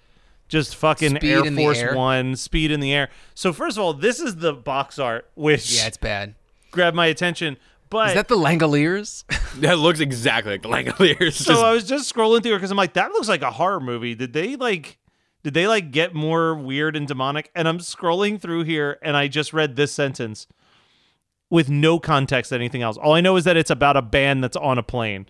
just 0.48 0.74
fucking 0.76 1.16
Speed 1.16 1.30
Air 1.46 1.52
Force 1.52 1.78
air. 1.78 1.94
1, 1.94 2.36
speed 2.36 2.70
in 2.70 2.80
the 2.80 2.92
air. 2.92 3.08
So 3.34 3.52
first 3.52 3.76
of 3.76 3.84
all, 3.84 3.94
this 3.94 4.20
is 4.20 4.36
the 4.36 4.52
box 4.52 4.98
art 4.98 5.28
which 5.34 5.72
Yeah, 5.76 5.86
it's 5.86 5.96
bad. 5.96 6.34
grabbed 6.70 6.96
my 6.96 7.06
attention. 7.06 7.56
But 7.88 8.08
Is 8.10 8.14
that 8.14 8.28
the 8.28 8.36
Langoliers? 8.36 9.24
That 9.60 9.78
looks 9.78 9.98
exactly 9.98 10.52
like 10.52 10.62
the 10.62 10.68
Langoliers. 10.68 11.32
so 11.32 11.52
Just- 11.52 11.64
I 11.64 11.72
was 11.72 11.84
just 11.84 12.12
scrolling 12.14 12.42
through 12.42 12.54
because 12.56 12.70
I'm 12.70 12.76
like, 12.76 12.92
that 12.94 13.10
looks 13.12 13.28
like 13.28 13.42
a 13.42 13.50
horror 13.50 13.80
movie. 13.80 14.14
Did 14.14 14.32
they 14.32 14.54
like 14.56 14.98
did 15.42 15.54
they 15.54 15.66
like 15.66 15.90
get 15.90 16.14
more 16.14 16.54
weird 16.54 16.94
and 16.96 17.08
demonic? 17.08 17.50
And 17.54 17.66
I'm 17.66 17.78
scrolling 17.78 18.40
through 18.40 18.64
here 18.64 18.98
and 19.02 19.16
I 19.16 19.26
just 19.26 19.52
read 19.52 19.74
this 19.74 19.90
sentence 19.92 20.46
with 21.50 21.68
no 21.68 21.98
context 21.98 22.52
anything 22.52 22.80
else. 22.80 22.96
All 22.96 23.12
I 23.12 23.20
know 23.20 23.36
is 23.36 23.44
that 23.44 23.56
it's 23.56 23.70
about 23.70 23.96
a 23.96 24.02
band 24.02 24.42
that's 24.42 24.56
on 24.56 24.78
a 24.78 24.82
plane. 24.82 25.26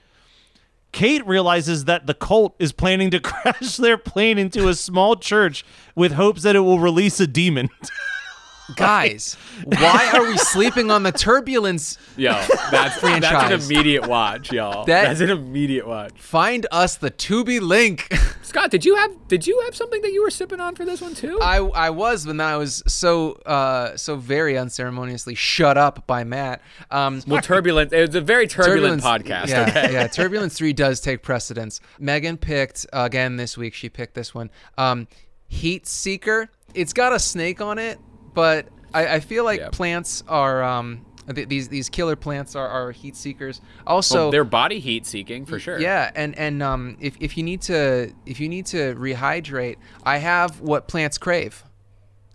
Kate 0.93 1.27
realizes 1.27 1.87
that 1.87 2.07
the 2.07 2.15
cult 2.15 2.55
is 2.59 2.73
planning 2.73 3.11
to 3.11 3.21
crash 3.21 3.77
their 3.77 3.97
plane 3.97 4.39
into 4.39 4.69
a 4.69 4.75
small 4.75 5.17
church 5.17 5.65
with 5.95 6.13
hopes 6.13 6.43
that 6.43 6.57
it 6.57 6.61
will 6.61 6.79
release 6.79 7.19
a 7.21 7.27
demon. 7.27 7.71
Guys, 8.77 9.37
why 9.65 10.11
are 10.15 10.27
we 10.27 10.37
sleeping 10.39 10.91
on 10.91 11.03
the 11.03 11.13
turbulence? 11.13 11.99
yo, 12.17 12.33
that's 12.71 13.01
that's 13.01 13.27
an 13.27 13.53
immediate 13.53 14.07
watch, 14.07 14.53
y'all. 14.53 14.85
That- 14.85 15.05
that's 15.09 15.21
an 15.21 15.31
immediate 15.31 15.87
watch. 15.87 16.13
Find 16.17 16.67
us 16.71 16.97
the 16.97 17.11
Tubi 17.11 17.61
link. 17.61 18.13
Scott, 18.43 18.71
did 18.71 18.85
you 18.85 18.97
have 18.97 19.29
did 19.29 19.47
you 19.47 19.61
have 19.65 19.77
something 19.77 20.03
that 20.03 20.13
you 20.13 20.23
were 20.23 20.31
sipping 20.31 20.61
on 20.61 20.75
for 20.75 20.85
this 20.85 21.01
one 21.01 21.15
too? 21.15 21.39
I 21.41 21.59
I 21.59 21.91
was, 21.91 22.27
but 22.27 22.37
then 22.37 22.47
I 22.47 22.57
was 22.57 22.83
so 22.87 23.33
uh 23.47 23.97
so 23.97 24.17
very 24.17 24.59
unceremoniously 24.59 25.35
shut 25.37 25.77
up 25.79 26.07
by 26.07 26.25
Matt. 26.25 26.61
Um, 26.91 27.23
well, 27.27 27.41
turbulent. 27.43 27.93
It 27.93 28.09
was 28.09 28.15
a 28.17 28.21
very 28.21 28.47
turbulent 28.49 29.03
podcast. 29.03 29.49
Yeah, 29.49 29.69
okay. 29.69 29.93
yeah. 29.93 30.07
Turbulence 30.09 30.55
three 30.59 30.73
does 30.73 31.01
take 31.01 31.23
precedence. 31.23 31.81
Megan 31.99 32.37
picked 32.37 32.87
uh, 32.93 33.03
again 33.03 33.37
this 33.37 33.57
week. 33.57 33.75
She 33.75 33.89
picked 33.89 34.15
this 34.15 34.35
one. 34.35 34.51
Um, 34.77 35.07
Heat 35.47 35.87
Seeker. 35.87 36.49
It's 36.75 36.93
got 36.93 37.13
a 37.13 37.19
snake 37.19 37.61
on 37.61 37.79
it, 37.79 37.99
but 38.35 38.69
I, 38.93 39.17
I 39.17 39.21
feel 39.21 39.45
like 39.45 39.61
Yeah. 39.61 39.69
plants 39.71 40.23
are 40.29 40.63
um 40.63 41.05
th- 41.35 41.49
these 41.49 41.69
these 41.69 41.89
killer 41.89 42.17
plants 42.17 42.57
are, 42.57 42.69
are 42.69 42.91
heat 42.93 43.17
seekers. 43.17 43.61
Also, 43.87 44.23
Well, 44.25 44.31
they're 44.31 44.45
body 44.45 44.81
heat 44.81 45.07
seeking 45.07 45.47
for 45.47 45.59
sure. 45.59 45.81
yeah, 45.81 46.11
and 46.15 46.37
and 46.39 46.63
um, 46.63 46.97
if, 47.01 47.17
if 47.21 47.37
you 47.37 47.43
need 47.43 47.63
to 47.63 48.13
if 48.27 48.41
you 48.41 48.49
need 48.49 48.67
to 48.67 48.95
rehydrate, 48.95 49.77
I 50.05 50.19
have 50.19 50.61
what 50.61 50.89
plants 50.89 51.19
crave: 51.19 51.65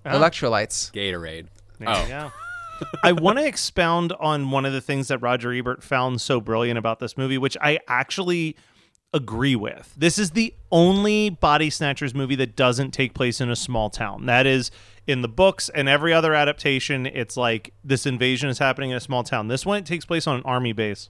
electrolytes. 0.06 0.92
Gatorade. 0.92 1.48
There 1.80 1.90
oh, 1.90 2.02
you 2.04 2.08
go. 2.08 2.32
I 3.04 3.14
want 3.14 3.38
to 3.40 3.46
expound 3.46 4.14
on 4.20 4.52
one 4.52 4.66
of 4.66 4.74
the 4.74 4.82
things 4.82 5.08
that 5.08 5.20
Roger 5.20 5.54
Ebert 5.54 5.84
found 5.84 6.20
so 6.22 6.42
brilliant 6.42 6.78
about 6.78 7.00
this 7.00 7.18
movie, 7.18 7.38
which 7.38 7.58
I 7.62 7.80
actually 7.88 8.56
agree 9.14 9.56
with. 9.56 9.94
This 9.96 10.20
is 10.20 10.32
the 10.32 10.54
only 10.72 11.30
Body 11.30 11.70
Snatchers 11.70 12.14
movie 12.14 12.36
that 12.36 12.58
doesn't 12.58 12.92
take 12.92 13.14
place 13.14 13.40
in 13.40 13.50
a 13.50 13.56
small 13.56 13.90
town. 13.90 14.26
That 14.26 14.46
is 14.46 14.72
in 15.08 15.22
the 15.22 15.28
books 15.28 15.70
and 15.70 15.88
every 15.88 16.14
other 16.14 16.34
adaptation, 16.34 17.06
it's 17.06 17.38
like 17.38 17.74
this 17.84 18.06
invasion 18.06 18.50
is 18.50 18.60
happening 18.60 18.92
in 18.92 18.98
a 18.98 19.02
small 19.02 19.24
town. 19.24 19.48
This 19.48 19.66
one 19.66 19.84
takes 19.84 20.06
place 20.06 20.28
on 20.28 20.38
an 20.38 20.44
army 20.44 20.74
base. 20.74 21.10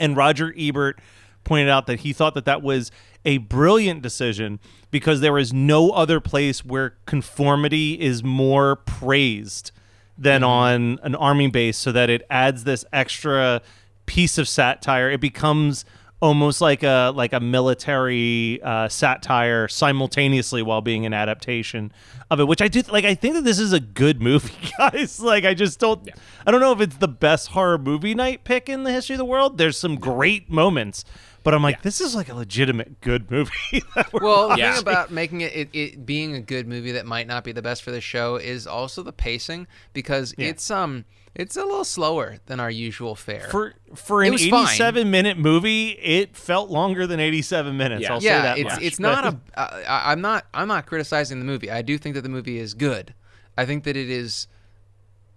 And 0.00 0.16
Roger 0.16 0.54
Ebert 0.58 1.00
pointed 1.44 1.68
out 1.68 1.86
that 1.86 2.00
he 2.00 2.12
thought 2.12 2.34
that 2.34 2.46
that 2.46 2.62
was 2.62 2.90
a 3.24 3.38
brilliant 3.38 4.02
decision 4.02 4.58
because 4.90 5.20
there 5.20 5.38
is 5.38 5.52
no 5.52 5.90
other 5.90 6.20
place 6.20 6.64
where 6.64 6.96
conformity 7.06 8.00
is 8.00 8.24
more 8.24 8.76
praised 8.76 9.70
than 10.16 10.40
mm-hmm. 10.40 10.50
on 10.50 10.98
an 11.02 11.14
army 11.14 11.48
base 11.48 11.76
so 11.76 11.92
that 11.92 12.08
it 12.08 12.22
adds 12.30 12.64
this 12.64 12.84
extra 12.92 13.60
piece 14.06 14.38
of 14.38 14.48
satire. 14.48 15.10
It 15.10 15.20
becomes 15.20 15.84
almost 16.24 16.62
like 16.62 16.82
a 16.82 17.12
like 17.14 17.34
a 17.34 17.40
military 17.40 18.58
uh, 18.62 18.88
satire 18.88 19.68
simultaneously 19.68 20.62
while 20.62 20.80
being 20.80 21.04
an 21.04 21.12
adaptation 21.12 21.92
of 22.30 22.40
it 22.40 22.48
which 22.48 22.62
i 22.62 22.66
do 22.66 22.80
like 22.88 23.04
i 23.04 23.14
think 23.14 23.34
that 23.34 23.44
this 23.44 23.58
is 23.58 23.74
a 23.74 23.80
good 23.80 24.22
movie 24.22 24.54
guys. 24.78 25.20
Like 25.20 25.44
i 25.44 25.52
just 25.52 25.78
don't 25.78 26.08
i 26.46 26.50
don't 26.50 26.62
know 26.62 26.72
if 26.72 26.80
it's 26.80 26.96
the 26.96 27.08
best 27.08 27.48
horror 27.48 27.76
movie 27.76 28.14
night 28.14 28.42
pick 28.42 28.70
in 28.70 28.84
the 28.84 28.90
history 28.90 29.14
of 29.14 29.18
the 29.18 29.24
world. 29.26 29.58
There's 29.58 29.76
some 29.76 29.96
great 29.96 30.50
moments 30.50 31.04
but 31.42 31.52
i'm 31.52 31.62
like 31.62 31.82
this 31.82 32.00
is 32.00 32.14
like 32.14 32.30
a 32.30 32.34
legitimate 32.34 33.02
good 33.02 33.30
movie 33.30 33.50
that 33.94 34.10
we're 34.10 34.22
Well, 34.22 34.48
the 34.48 34.56
thing 34.56 34.78
about 34.78 35.10
making 35.10 35.42
it, 35.42 35.54
it 35.54 35.68
it 35.74 36.06
being 36.06 36.34
a 36.34 36.40
good 36.40 36.66
movie 36.66 36.92
that 36.92 37.04
might 37.04 37.26
not 37.26 37.44
be 37.44 37.52
the 37.52 37.60
best 37.60 37.82
for 37.82 37.90
the 37.90 38.00
show 38.00 38.36
is 38.36 38.66
also 38.66 39.02
the 39.02 39.12
pacing 39.12 39.66
because 39.92 40.34
it's 40.38 40.70
um 40.70 41.04
it's 41.34 41.56
a 41.56 41.64
little 41.64 41.84
slower 41.84 42.36
than 42.46 42.60
our 42.60 42.70
usual 42.70 43.14
fare. 43.14 43.48
for 43.50 43.74
for 43.94 44.22
an 44.22 44.32
was 44.32 44.46
fine. 44.46 44.64
87 44.66 45.10
minute 45.10 45.36
movie 45.38 45.90
it 45.90 46.36
felt 46.36 46.70
longer 46.70 47.06
than 47.06 47.18
87 47.20 47.76
minutes 47.76 48.02
Yeah. 48.02 48.12
i'll 48.14 48.20
say 48.20 48.28
that 48.28 48.58
it's 48.58 48.74
much, 48.74 48.82
it's 48.82 48.98
not 48.98 49.24
a. 49.26 49.38
Uh, 49.56 49.82
I- 49.88 50.12
I'm 50.12 50.20
not 50.20 50.46
I'm 50.54 50.68
not 50.68 50.86
criticizing 50.86 51.38
the 51.38 51.44
movie. 51.44 51.70
I 51.70 51.82
do 51.82 51.98
think 51.98 52.14
that 52.14 52.22
the 52.22 52.28
movie 52.28 52.58
is 52.58 52.74
good. 52.74 53.14
I 53.56 53.66
think 53.66 53.84
that 53.84 53.96
it 53.96 54.10
is 54.10 54.46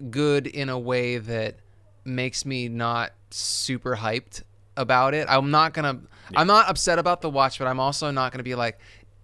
good 0.09 0.47
in 0.47 0.69
a 0.69 0.77
way 0.79 1.17
that 1.17 1.57
makes 2.05 2.45
me 2.45 2.67
not 2.69 3.11
super 3.29 3.95
hyped 3.97 4.43
about 4.75 5.13
it. 5.13 5.27
I'm 5.29 5.51
not 5.51 5.73
gonna. 5.73 5.99
I'm 6.35 6.47
not 6.47 6.69
upset 6.69 6.99
about 6.99 7.21
the 7.21 7.29
watch, 7.29 7.57
but 7.59 7.67
I'm 7.67 7.79
also 7.79 8.11
not 8.11 8.31
gonna 8.31 8.43
be 8.43 8.55
like, 8.55 8.79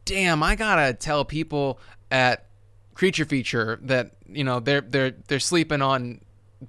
damn, 0.05 0.41
I 0.43 0.55
gotta 0.55 0.93
tell 0.93 1.25
people 1.25 1.79
at 2.11 2.45
Creature 2.93 3.25
Feature 3.25 3.79
that 3.83 4.11
you 4.27 4.43
know 4.43 4.59
they're 4.59 4.81
they're 4.81 5.11
they're 5.27 5.39
sleeping 5.39 5.81
on 5.81 6.21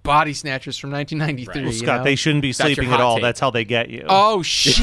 body 0.03 0.33
snatchers 0.35 0.77
from 0.79 0.91
1993. 0.91 1.63
well, 1.63 1.73
you 1.73 1.79
scott 1.79 1.99
know? 1.99 2.05
they 2.05 2.17
shouldn't 2.17 2.43
be 2.43 2.53
That's 2.53 2.59
sleeping 2.75 2.93
at 2.93 3.01
all 3.01 3.17
take. 3.17 3.23
that's 3.23 3.41
how 3.41 3.51
they 3.51 3.65
get 3.65 3.91
you 3.91 4.05
Oh 4.09 4.43
shit! 4.43 4.77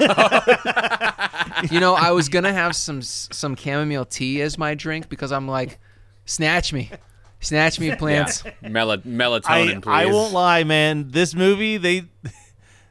you 1.70 1.80
know, 1.80 1.94
I 1.94 2.10
was 2.12 2.28
gonna 2.28 2.52
have 2.52 2.76
some 2.76 3.02
some 3.02 3.56
chamomile 3.56 4.04
tea 4.04 4.42
as 4.42 4.58
my 4.58 4.74
drink 4.74 5.08
because 5.08 5.32
I'm 5.32 5.48
like, 5.48 5.78
snatch 6.26 6.72
me, 6.72 6.90
snatch 7.40 7.80
me, 7.80 7.94
plants. 7.96 8.44
Mel- 8.62 8.98
melatonin, 8.98 9.76
I, 9.76 9.80
please. 9.80 9.82
I 9.86 10.06
won't 10.06 10.32
lie, 10.32 10.64
man. 10.64 11.10
This 11.10 11.34
movie, 11.34 11.76
they 11.76 12.04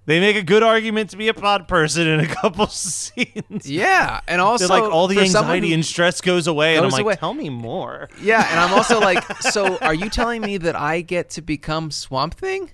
they 0.06 0.20
make 0.20 0.36
a 0.36 0.44
good 0.44 0.64
argument 0.64 1.10
to 1.12 1.18
be 1.18 1.28
a 1.28 1.34
pod 1.34 1.68
person 1.68 2.08
in 2.08 2.20
a 2.20 2.28
couple 2.42 2.68
scenes. 2.68 3.70
Yeah, 3.70 4.20
and 4.28 4.42
also 4.42 4.68
They're 4.68 4.82
like 4.82 4.92
all 4.92 5.08
the 5.08 5.20
anxiety 5.20 5.74
and 5.74 5.86
stress 5.86 6.22
goes 6.22 6.48
away, 6.48 6.76
and 6.76 6.86
I'm 6.86 6.90
goes 6.90 6.94
like, 6.94 7.02
away. 7.04 7.16
tell 7.16 7.34
me 7.34 7.50
more. 7.50 8.10
yeah, 8.22 8.48
and 8.50 8.60
I'm 8.60 8.74
also 8.74 9.00
like, 9.00 9.24
so 9.42 9.78
are 9.78 9.94
you 9.94 10.10
telling 10.10 10.42
me 10.42 10.58
that 10.58 10.76
I 10.76 11.02
get 11.02 11.30
to 11.32 11.42
become 11.42 11.92
Swamp 11.92 12.34
Thing? 12.36 12.72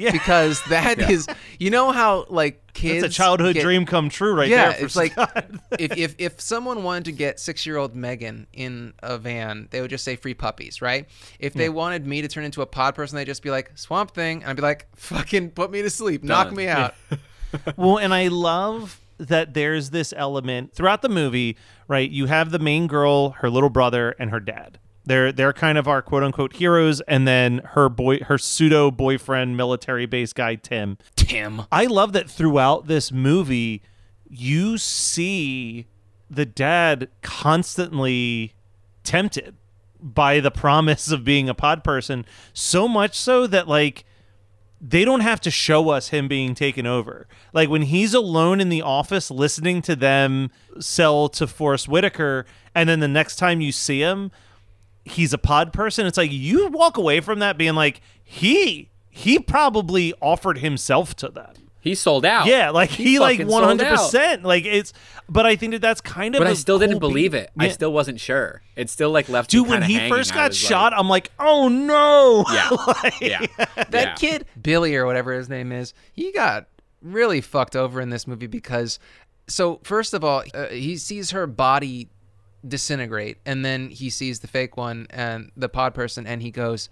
Yeah, 0.00 0.12
Because 0.12 0.62
that 0.70 0.98
is, 1.10 1.26
you 1.58 1.70
know 1.70 1.92
how 1.92 2.24
like 2.30 2.72
kids 2.72 3.04
it's 3.04 3.14
a 3.14 3.16
childhood 3.16 3.54
get- 3.54 3.62
dream 3.62 3.84
come 3.84 4.08
true, 4.08 4.34
right 4.34 4.48
yeah, 4.48 4.70
there. 4.70 4.78
For 4.78 4.84
it's 4.86 4.96
like 4.96 5.12
Scott. 5.12 5.46
if, 5.78 5.96
if 5.96 6.14
if 6.18 6.40
someone 6.40 6.82
wanted 6.82 7.04
to 7.04 7.12
get 7.12 7.38
six 7.38 7.66
year 7.66 7.76
old 7.76 7.94
Megan 7.94 8.46
in 8.52 8.94
a 9.02 9.18
van, 9.18 9.68
they 9.70 9.80
would 9.80 9.90
just 9.90 10.02
say 10.04 10.16
free 10.16 10.34
puppies, 10.34 10.80
right? 10.80 11.06
If 11.38 11.52
they 11.54 11.68
wanted 11.68 12.06
me 12.06 12.22
to 12.22 12.28
turn 12.28 12.44
into 12.44 12.62
a 12.62 12.66
pod 12.66 12.94
person, 12.94 13.16
they'd 13.16 13.26
just 13.26 13.42
be 13.42 13.50
like 13.50 13.76
Swamp 13.76 14.12
Thing, 14.14 14.40
and 14.42 14.50
I'd 14.50 14.56
be 14.56 14.62
like, 14.62 14.86
fucking 14.96 15.50
put 15.50 15.70
me 15.70 15.82
to 15.82 15.90
sleep, 15.90 16.24
knock 16.24 16.46
Done. 16.48 16.56
me 16.56 16.66
out. 16.68 16.94
well, 17.76 17.98
and 17.98 18.12
I 18.14 18.28
love 18.28 18.98
that 19.18 19.52
there's 19.52 19.90
this 19.90 20.14
element 20.16 20.72
throughout 20.74 21.02
the 21.02 21.08
movie, 21.10 21.56
right? 21.88 22.10
You 22.10 22.24
have 22.26 22.50
the 22.50 22.58
main 22.58 22.86
girl, 22.86 23.30
her 23.40 23.50
little 23.50 23.68
brother, 23.70 24.16
and 24.18 24.30
her 24.30 24.40
dad. 24.40 24.78
They're 25.04 25.32
they're 25.32 25.52
kind 25.52 25.78
of 25.78 25.88
our 25.88 26.02
quote 26.02 26.22
unquote 26.22 26.54
heroes, 26.54 27.00
and 27.02 27.26
then 27.26 27.62
her 27.72 27.88
boy, 27.88 28.18
her 28.20 28.38
pseudo 28.38 28.90
boyfriend, 28.90 29.56
military 29.56 30.06
base 30.06 30.32
guy 30.32 30.56
Tim. 30.56 30.98
Tim. 31.16 31.62
I 31.72 31.86
love 31.86 32.12
that 32.12 32.28
throughout 32.28 32.86
this 32.86 33.10
movie, 33.10 33.82
you 34.28 34.78
see 34.78 35.86
the 36.28 36.46
dad 36.46 37.08
constantly 37.22 38.54
tempted 39.02 39.56
by 40.00 40.40
the 40.40 40.50
promise 40.50 41.10
of 41.10 41.24
being 41.24 41.48
a 41.48 41.54
pod 41.54 41.82
person, 41.82 42.24
so 42.52 42.86
much 42.86 43.18
so 43.18 43.46
that 43.46 43.68
like 43.68 44.04
they 44.80 45.04
don't 45.04 45.20
have 45.20 45.40
to 45.42 45.50
show 45.50 45.90
us 45.90 46.08
him 46.08 46.26
being 46.26 46.54
taken 46.54 46.86
over. 46.86 47.26
Like 47.52 47.68
when 47.68 47.82
he's 47.82 48.14
alone 48.14 48.60
in 48.60 48.70
the 48.70 48.82
office 48.82 49.30
listening 49.30 49.82
to 49.82 49.94
them 49.94 50.50
sell 50.78 51.28
to 51.30 51.46
Forest 51.46 51.88
Whitaker, 51.88 52.46
and 52.74 52.88
then 52.88 53.00
the 53.00 53.08
next 53.08 53.36
time 53.36 53.60
you 53.60 53.72
see 53.72 54.00
him, 54.00 54.30
he's 55.04 55.32
a 55.32 55.38
pod 55.38 55.72
person. 55.72 56.06
It's 56.06 56.16
like 56.18 56.32
you 56.32 56.68
walk 56.68 56.96
away 56.96 57.20
from 57.20 57.38
that 57.40 57.56
being 57.58 57.74
like 57.74 58.00
he 58.22 58.90
he 59.08 59.38
probably 59.38 60.14
offered 60.20 60.58
himself 60.58 61.14
to 61.16 61.28
them. 61.28 61.52
He 61.82 61.94
sold 61.94 62.26
out. 62.26 62.46
Yeah, 62.46 62.68
like 62.70 62.90
he, 62.90 63.18
like 63.18 63.38
fucking 63.38 63.46
one 63.50 63.62
sold 63.62 63.68
hundred 63.80 63.86
out. 63.86 63.96
percent. 63.96 64.42
Like 64.44 64.66
it's, 64.66 64.92
but 65.30 65.46
I 65.46 65.56
think 65.56 65.72
that 65.72 65.80
that's 65.80 66.02
kind 66.02 66.34
of. 66.34 66.40
But 66.40 66.46
I 66.48 66.50
a 66.50 66.54
still 66.54 66.78
didn't 66.78 67.00
cool 67.00 67.08
believe 67.08 67.32
beat. 67.32 67.38
it. 67.38 67.50
I 67.58 67.68
still 67.70 67.90
wasn't 67.90 68.20
sure. 68.20 68.60
It 68.76 68.90
still 68.90 69.10
like 69.10 69.30
left. 69.30 69.48
Dude, 69.50 69.64
me 69.64 69.70
when 69.70 69.82
he 69.82 69.94
hanging. 69.94 70.12
first 70.12 70.34
got 70.34 70.52
shot, 70.54 70.92
like, 70.92 71.00
I'm 71.00 71.08
like, 71.08 71.30
oh 71.38 71.68
no. 71.68 72.44
yeah, 72.52 72.68
Like- 73.02 73.20
yeah, 73.22 73.46
That 73.88 73.92
yeah. 73.92 74.14
kid, 74.14 74.44
Billy 74.60 74.94
or 74.94 75.06
whatever 75.06 75.32
his 75.32 75.48
name 75.48 75.72
is, 75.72 75.94
he 76.12 76.32
got 76.32 76.66
really 77.00 77.40
fucked 77.40 77.74
over 77.74 77.98
in 78.02 78.10
this 78.10 78.26
movie 78.26 78.46
because, 78.46 78.98
so 79.46 79.80
first 79.82 80.12
of 80.12 80.22
all, 80.22 80.42
uh, 80.52 80.66
he 80.66 80.98
sees 80.98 81.30
her 81.30 81.46
body 81.46 82.10
disintegrate, 82.66 83.38
and 83.44 83.64
then 83.64 83.90
he 83.90 84.10
sees 84.10 84.40
the 84.40 84.48
fake 84.48 84.76
one 84.76 85.06
and 85.10 85.50
the 85.56 85.68
pod 85.68 85.94
person, 85.94 86.26
and 86.26 86.42
he 86.42 86.50
goes, 86.50 86.88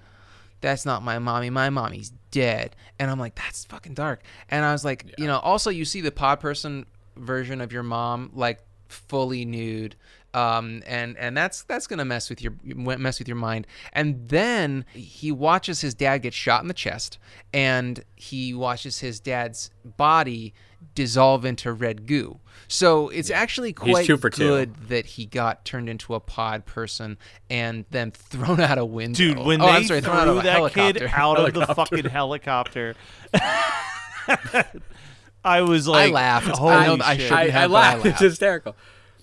"That's 0.61 0.87
not 0.87 1.03
my 1.03 1.19
mommy. 1.19 1.51
My 1.51 1.71
mommy's 1.71 2.13
dead." 2.31 2.77
And 2.99 3.11
I'm 3.11 3.19
like, 3.19 3.35
"That's 3.35 3.65
fucking 3.65 3.95
dark." 3.95 4.23
And 4.49 4.65
I 4.65 4.73
was 4.73 4.85
like, 4.85 5.15
you 5.19 5.27
know, 5.27 5.39
also 5.39 5.71
you 5.71 5.85
see 5.85 6.01
the 6.01 6.13
pod 6.13 6.41
person 6.41 6.87
version 7.17 7.61
of 7.61 7.73
your 7.73 7.83
mom 7.83 8.31
like 8.35 8.61
fully 8.89 9.45
nude 9.45 9.97
um, 10.35 10.83
and 10.87 11.17
and 11.17 11.37
that's 11.37 11.63
that's 11.63 11.87
gonna 11.87 12.05
mess 12.05 12.29
with 12.29 12.43
your 12.43 12.55
mess 12.63 13.19
with 13.19 13.29
your 13.29 13.37
mind. 13.37 13.67
And 13.93 14.29
then 14.29 14.85
he 14.93 15.33
watches 15.33 15.81
his 15.81 15.95
dad 15.95 16.19
get 16.19 16.35
shot 16.35 16.63
in 16.63 16.69
the 16.69 16.75
chest, 16.75 17.19
and 17.53 18.05
he 18.15 18.53
watches 18.53 19.01
his 19.01 19.21
dad's 19.21 19.71
body 19.85 20.55
dissolve 20.95 21.45
into 21.45 21.73
red 21.73 22.07
goo. 22.07 22.41
So 22.67 23.09
it's 23.09 23.31
actually 23.31 23.73
quite 23.73 24.05
two 24.05 24.19
for 24.19 24.29
two. 24.29 24.47
good 24.47 24.75
that 24.89 25.07
he 25.07 25.25
got 25.25 25.65
turned 25.65 25.89
into 25.89 26.15
a 26.15 26.21
pod 26.21 26.67
person 26.67 27.17
and 27.49 27.87
then 27.91 28.11
thrown 28.11 28.61
out 28.61 28.77
a 28.77 28.85
window. 28.85 29.17
Dude, 29.17 29.39
when 29.39 29.63
oh, 29.63 29.67
they 29.67 29.73
I'm 29.73 29.85
sorry, 29.85 30.01
threw 30.03 30.13
out 30.13 30.29
of 30.29 30.39
a 30.39 30.43
that 30.43 30.73
kid 30.73 30.97
helicopter. 30.97 31.09
out 31.17 31.49
of 31.49 31.55
the 31.55 31.75
fucking 31.75 32.05
helicopter, 32.05 32.95
I 35.45 35.63
was 35.63 35.89
like, 35.89 36.11
I 36.11 36.13
laughed. 36.13 36.49
Holy 36.49 36.75
I 36.75 36.87
know 36.87 36.99
I 37.03 37.17
shouldn't 37.17 37.33
I, 37.33 37.43
I 37.43 37.49
have, 37.49 37.71
but 37.71 37.77
I 37.77 37.81
laughed. 37.81 38.07
It's 38.07 38.21
hysterical. 38.21 38.77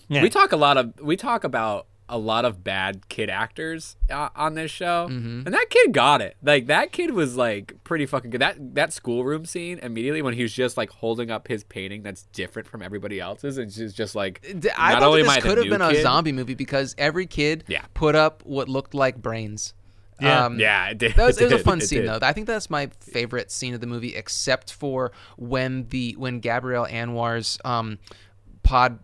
Yeah. 0.07 0.23
We 0.23 0.29
talk 0.29 0.51
a 0.51 0.57
lot 0.57 0.77
of 0.77 0.99
we 0.99 1.15
talk 1.15 1.43
about 1.43 1.87
a 2.07 2.17
lot 2.17 2.45
of 2.45 2.63
bad 2.63 3.09
kid 3.09 3.29
actors 3.29 3.95
uh, 4.11 4.29
on 4.35 4.53
this 4.53 4.69
show, 4.69 5.07
Mm-hmm. 5.09 5.41
and 5.45 5.53
that 5.53 5.65
kid 5.69 5.91
got 5.91 6.21
it. 6.21 6.37
Like 6.43 6.67
that 6.67 6.91
kid 6.91 7.11
was 7.11 7.35
like 7.35 7.73
pretty 7.83 8.05
fucking 8.05 8.29
good. 8.29 8.41
That 8.41 8.75
that 8.75 8.93
schoolroom 8.93 9.45
scene 9.45 9.79
immediately 9.79 10.21
when 10.21 10.33
he 10.35 10.43
was 10.43 10.53
just 10.53 10.77
like 10.77 10.89
holding 10.91 11.31
up 11.31 11.47
his 11.47 11.63
painting 11.63 12.03
that's 12.03 12.23
different 12.33 12.67
from 12.67 12.81
everybody 12.81 13.19
else's, 13.19 13.57
and 13.57 13.71
she's 13.71 13.93
just 13.93 14.13
like, 14.15 14.45
I 14.77 14.93
not 14.93 15.03
only 15.03 15.23
that 15.23 15.27
am 15.27 15.31
I 15.31 15.35
this 15.35 15.43
could 15.43 15.57
have 15.57 15.67
been 15.69 15.81
a 15.81 15.91
kid- 15.91 16.03
zombie 16.03 16.31
movie 16.31 16.53
because 16.55 16.93
every 16.97 17.25
kid 17.25 17.63
Yeah. 17.67 17.85
put 17.93 18.13
up 18.15 18.43
what 18.45 18.69
looked 18.69 18.93
like 18.93 19.17
brains. 19.21 19.73
Yeah. 20.21 20.45
Um, 20.45 20.59
Yeah, 20.59 20.89
it 20.89 20.97
did. 20.97 21.15
That 21.15 21.25
was, 21.25 21.41
it 21.41 21.45
was 21.51 21.53
a 21.53 21.59
fun 21.63 21.81
scene 21.81 22.03
did. 22.03 22.07
though. 22.09 22.19
I 22.25 22.31
think 22.31 22.47
that's 22.47 22.69
my 22.69 22.87
favorite 23.01 23.51
scene 23.51 23.73
of 23.73 23.81
the 23.81 23.87
movie, 23.87 24.15
except 24.15 24.71
for 24.71 25.11
when 25.37 25.87
the 25.89 26.13
when 26.17 26.39
Gabrielle 26.39 26.85
Anwar's 26.85 27.57
um, 27.65 27.97
pod 28.63 28.99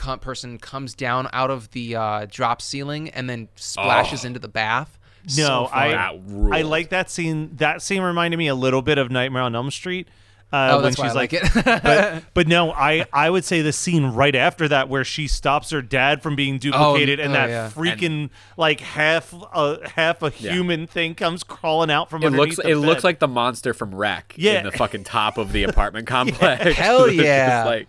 com- 0.00 0.18
person 0.18 0.58
comes 0.58 0.94
down 0.94 1.28
out 1.32 1.50
of 1.50 1.70
the 1.72 1.94
uh, 1.94 2.26
drop 2.28 2.62
ceiling 2.62 3.10
and 3.10 3.28
then 3.28 3.48
splashes 3.54 4.24
into 4.24 4.40
the 4.40 4.48
bath. 4.48 4.98
No, 5.36 5.66
fun. 5.66 5.78
I 5.78 6.20
I 6.52 6.62
like 6.62 6.88
that 6.88 7.10
scene. 7.10 7.50
That 7.56 7.82
scene 7.82 8.00
reminded 8.00 8.38
me 8.38 8.48
a 8.48 8.54
little 8.54 8.80
bit 8.80 8.96
of 8.96 9.10
Nightmare 9.10 9.42
on 9.42 9.54
Elm 9.54 9.70
Street. 9.70 10.08
Uh, 10.52 10.70
Oh, 10.72 10.74
when 10.76 10.82
that's 10.84 10.98
why 10.98 11.06
she's 11.06 11.12
I 11.12 11.18
like 11.18 11.32
it. 11.32 11.42
but, 11.64 12.24
but 12.34 12.48
no, 12.48 12.72
I 12.72 13.06
I 13.12 13.30
would 13.30 13.44
say 13.44 13.62
the 13.62 13.72
scene 13.72 14.06
right 14.06 14.34
after 14.34 14.66
that 14.68 14.88
where 14.88 15.04
she 15.04 15.28
stops 15.28 15.70
her 15.70 15.80
dad 15.80 16.22
from 16.22 16.34
being 16.34 16.58
duplicated 16.58 17.20
and 17.20 17.30
oh, 17.30 17.34
that 17.34 17.48
yeah. 17.48 17.70
freaking 17.70 18.30
like 18.56 18.80
half 18.80 19.32
a 19.54 19.88
half 19.94 20.22
a 20.22 20.32
Yeah. 20.38 20.52
human 20.52 20.86
thing 20.88 21.14
comes 21.14 21.44
crawling 21.44 21.90
out 21.90 22.10
from 22.10 22.22
It 22.22 22.26
underneath 22.26 22.56
looks 22.58 22.66
the 22.66 22.68
it 22.68 22.76
looks 22.76 23.04
like 23.04 23.20
the 23.20 23.28
monster 23.28 23.72
from 23.72 23.94
Wreck 23.94 24.34
Yeah. 24.36 24.58
in 24.58 24.64
the 24.64 24.72
fucking 24.76 25.04
top 25.04 25.38
of 25.38 25.52
the 25.52 25.62
apartment 25.62 26.08
complex. 26.08 26.76
Hell 26.76 27.04
It's 27.04 27.14
yeah. 27.14 27.64
like 27.64 27.88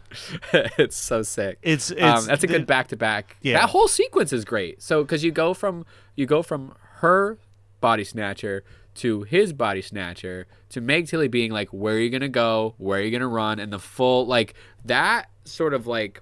it's 0.78 0.96
so 0.98 1.24
sick. 1.24 1.58
It's- 1.64 1.90
um, 1.92 1.98
it's- 1.98 2.26
that's 2.28 2.44
a 2.44 2.48
good 2.48 2.68
back 2.68 2.90
to 2.90 2.96
back. 2.96 3.38
Yeah. 3.42 3.60
That 3.62 3.70
whole 3.70 3.88
sequence 3.88 4.32
is 4.32 4.46
great. 4.46 4.82
So 4.84 5.04
cuz 5.04 5.24
you 5.24 5.32
go 5.32 5.54
from 5.56 5.84
you 6.16 6.26
go 6.28 6.44
from 6.44 6.74
her 6.98 7.40
body 7.80 8.04
snatcher 8.04 8.64
to 8.94 9.24
his 9.24 9.54
body 9.54 9.82
snatcher 9.82 10.48
to 10.70 10.82
Meg 10.82 11.08
Tilly 11.08 11.28
being 11.28 11.52
like 11.52 11.70
where 11.70 11.96
are 11.96 12.00
you 12.00 12.10
going 12.10 12.22
to 12.22 12.30
go? 12.30 12.76
Where 12.78 13.00
are 13.00 13.02
you 13.02 13.12
going 13.12 13.22
to 13.22 13.28
run? 13.28 13.60
And 13.60 13.72
the 13.72 13.80
full 13.80 14.26
like 14.26 14.54
that 14.86 15.30
sort 15.46 15.74
of 15.74 15.88
like 15.88 16.22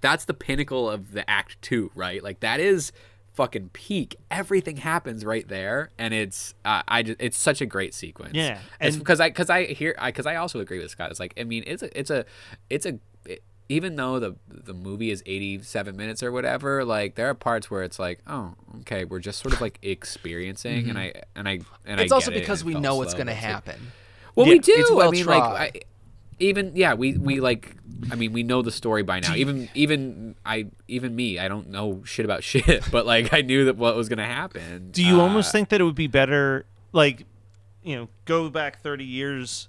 that's 0.00 0.24
the 0.26 0.34
pinnacle 0.34 0.88
of 0.88 1.12
the 1.12 1.28
act 1.28 1.60
2, 1.62 1.90
right? 1.94 2.22
Like 2.22 2.40
that 2.40 2.60
is 2.60 2.92
fucking 3.32 3.70
peak. 3.72 4.16
Everything 4.30 4.76
happens 4.76 5.24
right 5.24 5.46
there 5.48 5.90
and 5.98 6.12
it's 6.12 6.54
uh, 6.64 6.82
I 6.88 7.02
just, 7.02 7.20
it's 7.20 7.38
such 7.38 7.60
a 7.60 7.66
great 7.66 7.94
sequence. 7.94 8.34
Yeah, 8.34 8.58
It's 8.80 8.96
because 8.96 9.20
I 9.20 9.28
because 9.28 9.50
I 9.50 9.64
hear 9.66 9.94
I 9.98 10.10
because 10.10 10.26
I 10.26 10.36
also 10.36 10.60
agree 10.60 10.78
with 10.78 10.90
Scott. 10.90 11.10
It's 11.10 11.20
like 11.20 11.34
I 11.38 11.44
mean 11.44 11.64
it's 11.66 11.82
a 11.82 11.98
it's 11.98 12.10
a 12.10 12.24
it's 12.68 12.86
a 12.86 12.98
it, 13.24 13.42
even 13.68 13.96
though 13.96 14.18
the 14.18 14.34
the 14.48 14.72
movie 14.72 15.10
is 15.10 15.22
87 15.26 15.96
minutes 15.96 16.22
or 16.22 16.32
whatever, 16.32 16.84
like 16.84 17.14
there 17.16 17.28
are 17.28 17.34
parts 17.34 17.70
where 17.70 17.82
it's 17.82 17.98
like, 17.98 18.20
oh, 18.26 18.54
okay, 18.80 19.04
we're 19.04 19.18
just 19.18 19.40
sort 19.40 19.52
of 19.54 19.60
like 19.60 19.78
experiencing, 19.82 20.88
and 20.88 20.98
I 20.98 21.12
and 21.34 21.48
I 21.48 21.60
and 21.86 22.00
it's 22.00 22.12
I 22.12 22.14
also 22.14 22.30
get 22.30 22.38
it, 22.38 22.40
because 22.40 22.62
and 22.62 22.68
we 22.68 22.74
know 22.74 22.90
felt 22.90 22.98
what's 22.98 23.14
going 23.14 23.26
to 23.26 23.32
but 23.32 23.36
it's 23.36 23.44
like- 23.44 23.52
happen. 23.54 23.92
well, 24.34 24.46
Yeah, 24.46 24.52
we 24.54 24.58
do. 24.60 24.72
it's 24.76 24.90
well 24.90 25.08
I 25.08 25.10
mean, 25.10 25.26
like, 25.26 25.42
tried. 25.42 25.70
I, 25.76 25.80
even 26.40 26.72
yeah, 26.74 26.94
we 26.94 27.16
we 27.18 27.40
like. 27.40 27.74
I 28.12 28.14
mean, 28.14 28.32
we 28.32 28.44
know 28.44 28.62
the 28.62 28.70
story 28.70 29.02
by 29.02 29.18
now. 29.20 29.34
Even 29.34 29.68
even 29.74 30.34
I 30.46 30.66
even 30.86 31.14
me, 31.16 31.38
I 31.38 31.48
don't 31.48 31.68
know 31.68 32.02
shit 32.04 32.24
about 32.24 32.44
shit, 32.50 32.88
but 32.90 33.04
like 33.06 33.32
I 33.34 33.40
knew 33.42 33.64
that 33.66 33.76
what 33.76 33.96
was 33.96 34.08
gonna 34.08 34.24
happen. 34.24 34.90
Do 34.92 35.04
you 35.04 35.18
Uh, 35.20 35.24
almost 35.24 35.52
think 35.52 35.68
that 35.70 35.80
it 35.80 35.84
would 35.84 35.94
be 35.96 36.06
better, 36.06 36.64
like, 36.92 37.26
you 37.82 37.96
know, 37.96 38.08
go 38.24 38.48
back 38.50 38.80
30 38.80 39.04
years? 39.04 39.68